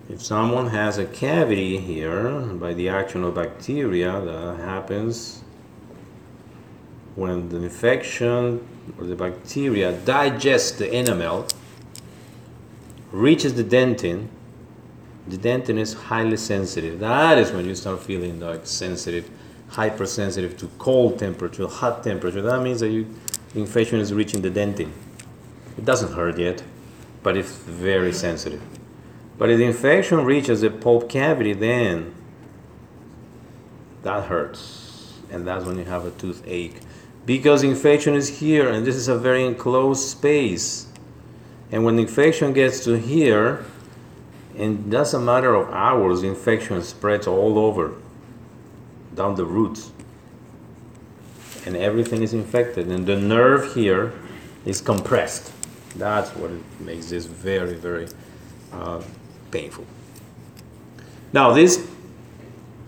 If 0.10 0.24
someone 0.24 0.68
has 0.68 0.98
a 0.98 1.06
cavity 1.06 1.78
here 1.78 2.40
by 2.40 2.74
the 2.74 2.90
action 2.90 3.24
of 3.24 3.36
bacteria, 3.36 4.20
that 4.22 4.60
happens 4.60 5.44
when 7.16 7.50
the 7.50 7.58
infection 7.58 8.66
or 8.98 9.06
the 9.06 9.16
bacteria 9.16 9.92
digests 9.92 10.72
the 10.72 10.92
enamel, 10.92 11.46
reaches 13.12 13.54
the 13.54 13.64
dentin, 13.64 14.30
the 15.30 15.38
dentin 15.38 15.78
is 15.78 15.94
highly 15.94 16.38
sensitive. 16.38 17.00
That 17.00 17.38
is 17.38 17.52
when 17.52 17.66
you 17.66 17.76
start 17.76 18.02
feeling 18.02 18.40
like 18.40 18.66
sensitive, 18.66 19.30
hypersensitive 19.70 20.58
to 20.58 20.68
cold 20.80 21.20
temperature, 21.20 21.68
hot 21.68 22.04
temperature. 22.04 22.42
That 22.42 22.62
means 22.62 22.80
that 22.80 22.90
you, 22.90 23.08
the 23.54 23.60
infection 23.60 24.00
is 24.00 24.12
reaching 24.14 24.42
the 24.42 24.50
dentin. 24.50 24.92
It 25.78 25.86
doesn't 25.86 26.14
hurt 26.14 26.40
yet, 26.40 26.64
but 27.22 27.38
it's 27.38 27.52
very 27.52 28.12
sensitive. 28.12 28.62
But 29.38 29.50
if 29.50 29.60
the 29.60 29.66
infection 29.66 30.26
reaches 30.26 30.62
the 30.62 30.72
pulp 30.72 31.10
cavity, 31.10 31.54
then 31.54 32.14
that 34.04 34.26
hurts. 34.26 35.20
And 35.32 35.46
that's 35.46 35.64
when 35.64 35.78
you 35.78 35.86
have 35.86 36.06
a 36.06 36.12
toothache. 36.12 36.82
Because 37.26 37.62
infection 37.62 38.16
is 38.16 38.40
here, 38.40 38.70
and 38.70 38.86
this 38.86 38.96
is 38.96 39.08
a 39.08 39.18
very 39.18 39.46
enclosed 39.46 40.10
space. 40.10 40.88
And 41.72 41.86
when 41.86 42.00
infection 42.00 42.52
gets 42.54 42.84
to 42.86 42.98
here, 42.98 43.66
in 44.60 44.92
just 44.92 45.14
a 45.14 45.20
matter 45.20 45.56
of 45.56 45.74
hours, 45.74 46.22
infection 46.22 46.84
spreads 46.84 47.28
all 47.28 47.58
over, 47.58 47.94
down 49.16 49.36
the 49.36 49.46
roots. 49.46 49.92
And 51.66 51.78
everything 51.78 52.22
is 52.24 52.34
infected. 52.34 52.88
And 52.88 53.06
the 53.06 53.16
nerve 53.16 53.74
here 53.74 54.12
is 54.66 54.82
compressed. 54.82 55.54
That's 55.96 56.30
what 56.36 56.52
makes 56.80 57.10
this 57.10 57.26
very, 57.26 57.76
very 57.76 58.10
uh, 58.74 59.02
painful. 59.50 59.86
Now, 61.32 61.52
this 61.52 61.90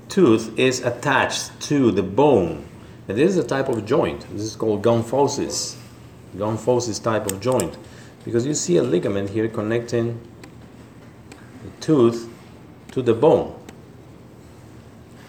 tooth 0.09 0.57
is 0.59 0.81
attached 0.81 1.57
to 1.61 1.91
the 1.91 2.03
bone. 2.03 2.65
And 3.07 3.17
this 3.17 3.29
is 3.31 3.37
a 3.37 3.47
type 3.47 3.69
of 3.69 3.85
joint. 3.85 4.21
This 4.33 4.41
is 4.41 4.57
called 4.57 4.81
gomphosis. 4.81 5.77
Gomphosis 6.35 7.01
type 7.01 7.27
of 7.27 7.39
joint. 7.39 7.77
Because 8.25 8.45
you 8.45 8.53
see 8.53 8.75
a 8.75 8.83
ligament 8.83 9.29
here 9.29 9.47
connecting 9.47 10.19
the 11.63 11.69
tooth 11.79 12.29
to 12.91 13.01
the 13.01 13.13
bone. 13.13 13.57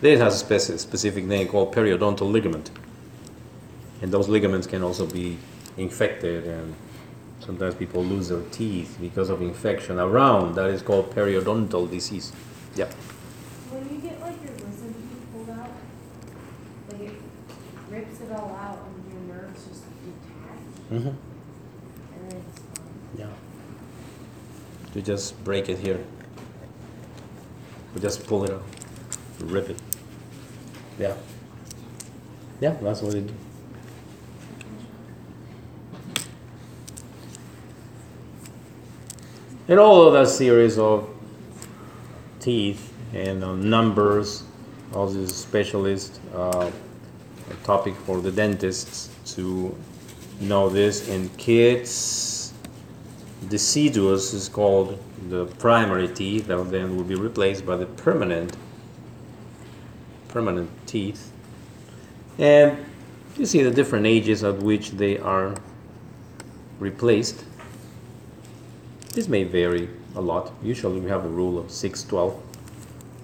This 0.01 0.19
has 0.21 0.43
a 0.43 0.45
speci- 0.45 0.79
specific 0.79 1.25
name 1.25 1.49
called 1.49 1.75
periodontal 1.75 2.31
ligament. 2.31 2.71
And 4.01 4.13
those 4.13 4.29
ligaments 4.29 4.67
can 4.67 4.83
also 4.83 5.07
be 5.07 5.39
infected 5.77 6.45
and 6.45 6.75
sometimes 7.41 7.75
people 7.75 8.05
lose 8.05 8.29
their 8.29 8.43
teeth 8.51 8.99
because 9.01 9.31
of 9.31 9.41
infection 9.43 9.99
around 9.99 10.55
that 10.57 10.71
is 10.71 10.83
called 10.83 11.15
periodontal 11.15 11.89
disease. 11.91 12.33
Yeah. 12.75 12.87
When 13.71 13.89
you 13.95 14.01
get 14.03 14.21
like 14.21 14.43
your 14.43 14.53
wisdom 14.55 14.93
teeth 14.95 15.27
pulled 15.33 15.51
out, 15.51 15.71
like 16.91 17.01
it 17.01 17.15
rips 17.91 18.21
it 18.21 18.33
all 18.33 18.57
out 18.61 18.81
and 18.87 19.13
your 19.29 19.37
nerves 19.37 19.67
just 19.67 19.83
detach 20.05 20.91
Mm-hmm. 20.91 21.09
and 21.09 22.31
then 22.31 22.37
it's 22.39 22.59
gone. 22.59 22.89
Yeah. 23.19 23.27
You 24.95 25.03
just 25.03 25.43
break 25.45 25.69
it 25.69 25.79
here. 25.79 26.01
We 27.95 28.01
just 28.01 28.27
pull 28.27 28.45
it 28.45 28.51
out, 28.51 28.63
rip 29.41 29.71
it. 29.71 29.79
Yeah. 30.99 31.15
Yeah, 32.61 32.77
that's 32.81 33.03
what 33.03 33.13
they 33.13 33.21
do. 33.21 33.35
And 39.69 39.79
all 39.79 40.07
of 40.07 40.13
that 40.13 40.29
series 40.29 40.79
of 40.79 41.09
teeth 42.41 42.93
and 43.15 43.43
uh, 43.43 43.55
numbers, 43.55 44.45
all 44.93 45.07
these 45.07 45.35
specialist 45.35 46.21
uh, 46.35 46.71
topic 47.65 47.95
for 48.05 48.21
the 48.21 48.31
dentists 48.31 49.11
to 49.35 49.75
know 50.41 50.69
this. 50.69 51.09
In 51.09 51.29
kids, 51.31 51.91
deciduous 53.53 54.33
is 54.33 54.49
called 54.49 54.99
the 55.29 55.45
primary 55.59 56.09
teeth 56.09 56.47
that 56.47 56.71
then 56.71 56.97
will 56.97 57.05
be 57.05 57.15
replaced 57.15 57.67
by 57.67 57.77
the 57.77 57.85
permanent 57.85 58.57
permanent 60.29 60.71
teeth. 60.87 61.31
And 62.39 62.79
you 63.37 63.45
see 63.45 63.63
the 63.63 63.71
different 63.71 64.07
ages 64.07 64.43
at 64.43 64.57
which 64.57 64.93
they 64.93 65.19
are 65.19 65.55
replaced. 66.81 67.45
This 69.13 69.29
may 69.29 69.45
vary 69.45 69.91
a 70.15 70.23
lot. 70.23 70.51
Usually 70.63 70.99
we 70.99 71.11
have 71.11 71.27
a 71.27 71.29
rule 71.29 71.59
of 71.59 71.71
6, 71.71 72.05
12, 72.05 72.43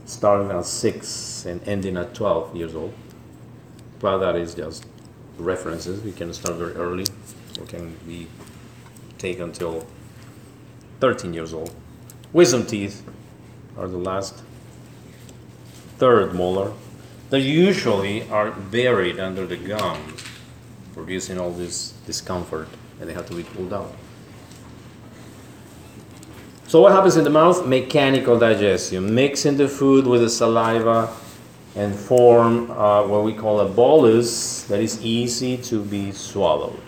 starting 0.05 0.51
at 0.51 0.67
6 0.67 1.47
and 1.47 1.67
ending 1.67 1.97
at 1.97 2.13
12 2.13 2.55
years 2.55 2.75
old. 2.75 2.93
But 3.99 4.19
that 4.19 4.37
is 4.37 4.55
just 4.55 4.85
references. 5.39 6.03
We 6.03 6.13
can 6.13 6.35
start 6.35 6.57
very 6.57 6.75
early 6.75 7.07
or 7.59 7.65
can 7.65 7.97
be 8.07 8.27
take 9.17 9.39
until 9.39 9.87
13 11.01 11.33
years 11.33 11.53
old. 11.53 11.75
Wisdom 12.33 12.67
teeth 12.67 13.03
are 13.77 13.89
the 13.89 13.99
last 13.99 14.43
third 15.99 16.35
molar. 16.35 16.73
They 17.31 17.41
usually 17.41 18.29
are 18.31 18.51
buried 18.51 19.21
under 19.21 19.47
the 19.47 19.57
gum, 19.57 20.17
producing 20.95 21.39
all 21.39 21.51
this 21.51 21.93
discomfort, 22.07 22.69
and 23.01 23.09
they 23.09 23.13
have 23.13 23.27
to 23.29 23.35
be 23.35 23.43
pulled 23.43 23.73
out. 23.73 23.95
So 26.67 26.81
what 26.83 26.93
happens 26.93 27.17
in 27.17 27.25
the 27.25 27.31
mouth? 27.31 27.67
Mechanical 27.67 28.39
digestion, 28.39 29.15
mixing 29.15 29.57
the 29.57 29.69
food 29.69 30.07
with 30.07 30.21
the 30.21 30.29
saliva 30.29 31.15
and 31.75 31.95
form 31.95 32.71
uh, 32.71 33.07
what 33.07 33.25
we 33.25 33.33
call 33.33 33.61
a 33.61 33.69
bolus 33.69 34.65
that 34.65 34.81
is 34.81 35.03
easy 35.03 35.57
to 35.57 35.83
be 35.85 36.13
swallowed. 36.13 36.88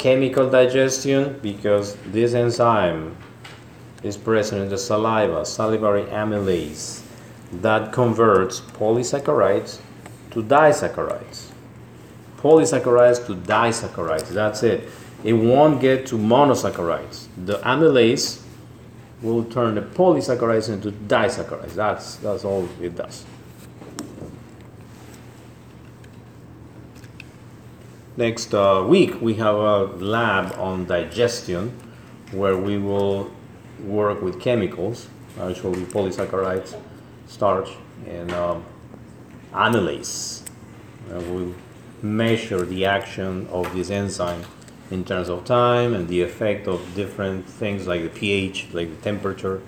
Chemical 0.00 0.48
digestion, 0.48 1.38
because 1.42 1.94
this 2.06 2.32
enzyme 2.32 3.14
is 4.02 4.16
present 4.16 4.62
in 4.62 4.70
the 4.70 4.78
saliva, 4.78 5.44
salivary 5.44 6.04
amylase, 6.04 7.02
that 7.60 7.92
converts 7.92 8.62
polysaccharides 8.62 9.78
to 10.30 10.42
disaccharides. 10.42 11.50
Polysaccharides 12.38 13.26
to 13.26 13.34
disaccharides, 13.34 14.28
that's 14.30 14.62
it. 14.62 14.88
It 15.22 15.34
won't 15.34 15.82
get 15.82 16.06
to 16.06 16.14
monosaccharides. 16.14 17.26
The 17.44 17.58
amylase 17.58 18.42
will 19.20 19.44
turn 19.44 19.74
the 19.74 19.82
polysaccharides 19.82 20.70
into 20.72 20.92
disaccharides. 20.92 21.74
That's, 21.74 22.16
that's 22.16 22.46
all 22.46 22.66
it 22.80 22.96
does. 22.96 23.26
Next 28.20 28.52
uh, 28.52 28.84
week, 28.86 29.18
we 29.22 29.32
have 29.36 29.54
a 29.54 29.84
lab 29.96 30.52
on 30.58 30.84
digestion 30.84 31.72
where 32.32 32.54
we 32.54 32.76
will 32.76 33.30
work 33.82 34.20
with 34.20 34.38
chemicals, 34.38 35.08
actually 35.40 35.84
polysaccharides, 35.86 36.78
starch, 37.26 37.70
and 38.06 38.30
um, 38.32 38.62
amylase. 39.54 40.42
Uh, 41.10 41.18
we'll 41.30 41.54
measure 42.02 42.66
the 42.66 42.84
action 42.84 43.46
of 43.50 43.74
this 43.74 43.88
enzyme 43.88 44.44
in 44.90 45.02
terms 45.02 45.30
of 45.30 45.46
time 45.46 45.94
and 45.94 46.06
the 46.06 46.20
effect 46.20 46.68
of 46.68 46.94
different 46.94 47.46
things 47.46 47.86
like 47.86 48.02
the 48.02 48.10
pH, 48.10 48.68
like 48.74 48.90
the 48.94 49.02
temperature, 49.02 49.62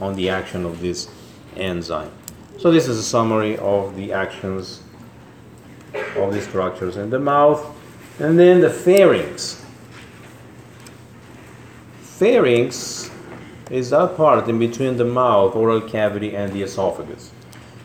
on 0.00 0.16
the 0.16 0.30
action 0.30 0.64
of 0.64 0.80
this 0.80 1.10
enzyme. 1.58 2.10
So 2.58 2.70
this 2.70 2.88
is 2.88 2.96
a 2.96 3.02
summary 3.02 3.58
of 3.58 3.96
the 3.96 4.14
actions 4.14 4.80
of 6.16 6.32
the 6.32 6.40
structures 6.40 6.96
in 6.96 7.10
the 7.10 7.18
mouth. 7.18 7.74
And 8.18 8.38
then 8.38 8.60
the 8.60 8.70
pharynx. 8.70 9.64
Pharynx 12.00 13.10
is 13.70 13.90
that 13.90 14.16
part 14.16 14.48
in 14.48 14.58
between 14.58 14.96
the 14.96 15.04
mouth, 15.04 15.54
oral 15.54 15.80
cavity, 15.80 16.34
and 16.34 16.52
the 16.52 16.62
esophagus. 16.62 17.30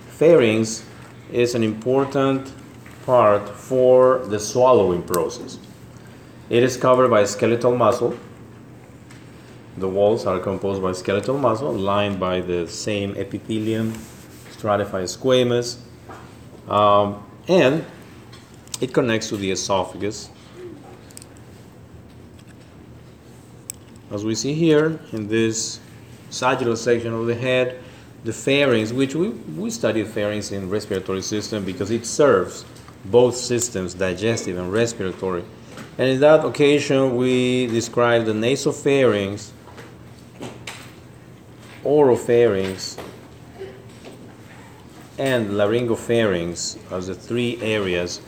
Pharynx 0.07 0.85
is 1.31 1.53
an 1.53 1.63
important 1.63 2.51
part 3.05 3.47
for 3.47 4.19
the 4.19 4.39
swallowing 4.39 5.03
process. 5.03 5.59
It 6.49 6.63
is 6.63 6.77
covered 6.77 7.09
by 7.09 7.25
skeletal 7.25 7.75
muscle. 7.75 8.17
The 9.77 9.87
walls 9.87 10.25
are 10.25 10.39
composed 10.39 10.81
by 10.81 10.93
skeletal 10.93 11.37
muscle, 11.37 11.73
lined 11.73 12.19
by 12.19 12.41
the 12.41 12.67
same 12.67 13.15
epithelium, 13.17 13.93
stratified 14.51 15.05
squamous, 15.05 15.77
um, 16.67 17.23
and 17.47 17.85
it 18.83 18.91
connects 18.91 19.29
to 19.29 19.37
the 19.37 19.49
esophagus. 19.49 20.29
As 24.11 24.25
we 24.25 24.35
see 24.35 24.53
here 24.53 24.99
in 25.13 25.29
this 25.29 25.79
sagittal 26.29 26.75
section 26.75 27.13
of 27.13 27.25
the 27.25 27.33
head, 27.33 27.79
the 28.25 28.33
pharynx, 28.33 28.91
which 28.91 29.15
we, 29.15 29.29
we 29.29 29.69
study 29.69 30.03
pharynx 30.03 30.51
in 30.51 30.69
respiratory 30.69 31.21
system 31.21 31.63
because 31.63 31.91
it 31.91 32.05
serves 32.05 32.65
both 33.05 33.37
systems, 33.37 33.93
digestive 33.93 34.57
and 34.57 34.73
respiratory. 34.73 35.45
And 35.97 36.09
in 36.09 36.19
that 36.19 36.43
occasion, 36.43 37.15
we 37.15 37.67
described 37.67 38.25
the 38.25 38.33
nasopharynx, 38.33 39.51
oropharynx, 41.85 43.01
and 45.17 45.51
laryngopharynx 45.51 46.91
as 46.91 47.07
the 47.07 47.15
three 47.15 47.61
areas 47.61 48.19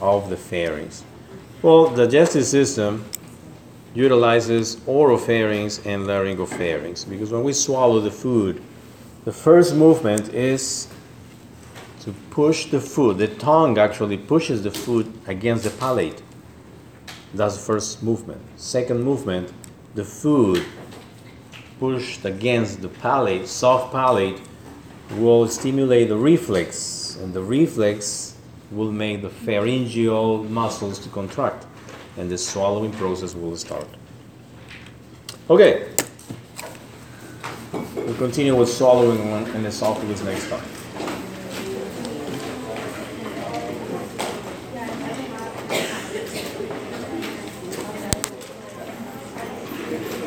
of 0.00 0.30
the 0.30 0.36
pharynx. 0.36 1.04
Well, 1.62 1.88
the 1.88 2.06
digestive 2.06 2.44
system 2.44 3.04
utilizes 3.94 4.76
oropharynx 4.86 5.84
and 5.84 6.06
laryngopharynx 6.06 7.08
because 7.08 7.32
when 7.32 7.42
we 7.44 7.52
swallow 7.52 8.00
the 8.00 8.10
food, 8.10 8.62
the 9.24 9.32
first 9.32 9.74
movement 9.74 10.32
is 10.32 10.88
to 12.00 12.12
push 12.30 12.66
the 12.66 12.80
food. 12.80 13.18
The 13.18 13.28
tongue 13.28 13.76
actually 13.78 14.16
pushes 14.16 14.62
the 14.62 14.70
food 14.70 15.12
against 15.26 15.64
the 15.64 15.70
palate. 15.70 16.22
That's 17.34 17.56
the 17.56 17.62
first 17.62 18.02
movement. 18.02 18.40
Second 18.56 19.02
movement, 19.02 19.52
the 19.94 20.04
food 20.04 20.64
pushed 21.78 22.24
against 22.24 22.80
the 22.80 22.88
palate, 22.88 23.46
soft 23.46 23.92
palate, 23.92 24.40
will 25.16 25.46
stimulate 25.48 26.08
the 26.08 26.16
reflex, 26.16 27.16
and 27.20 27.34
the 27.34 27.42
reflex 27.42 28.36
will 28.70 28.92
make 28.92 29.22
the 29.22 29.30
pharyngeal 29.30 30.44
muscles 30.44 30.98
to 31.00 31.08
contract, 31.08 31.66
and 32.16 32.30
the 32.30 32.38
swallowing 32.38 32.92
process 32.92 33.34
will 33.34 33.56
start. 33.56 33.86
Okay. 35.48 35.88
We'll 37.94 38.14
continue 38.14 38.56
with 38.56 38.68
swallowing 38.68 39.20
in 39.54 39.62
the 39.62 39.68
esophagus 39.68 40.22
next 40.22 40.48
time. 40.48 40.79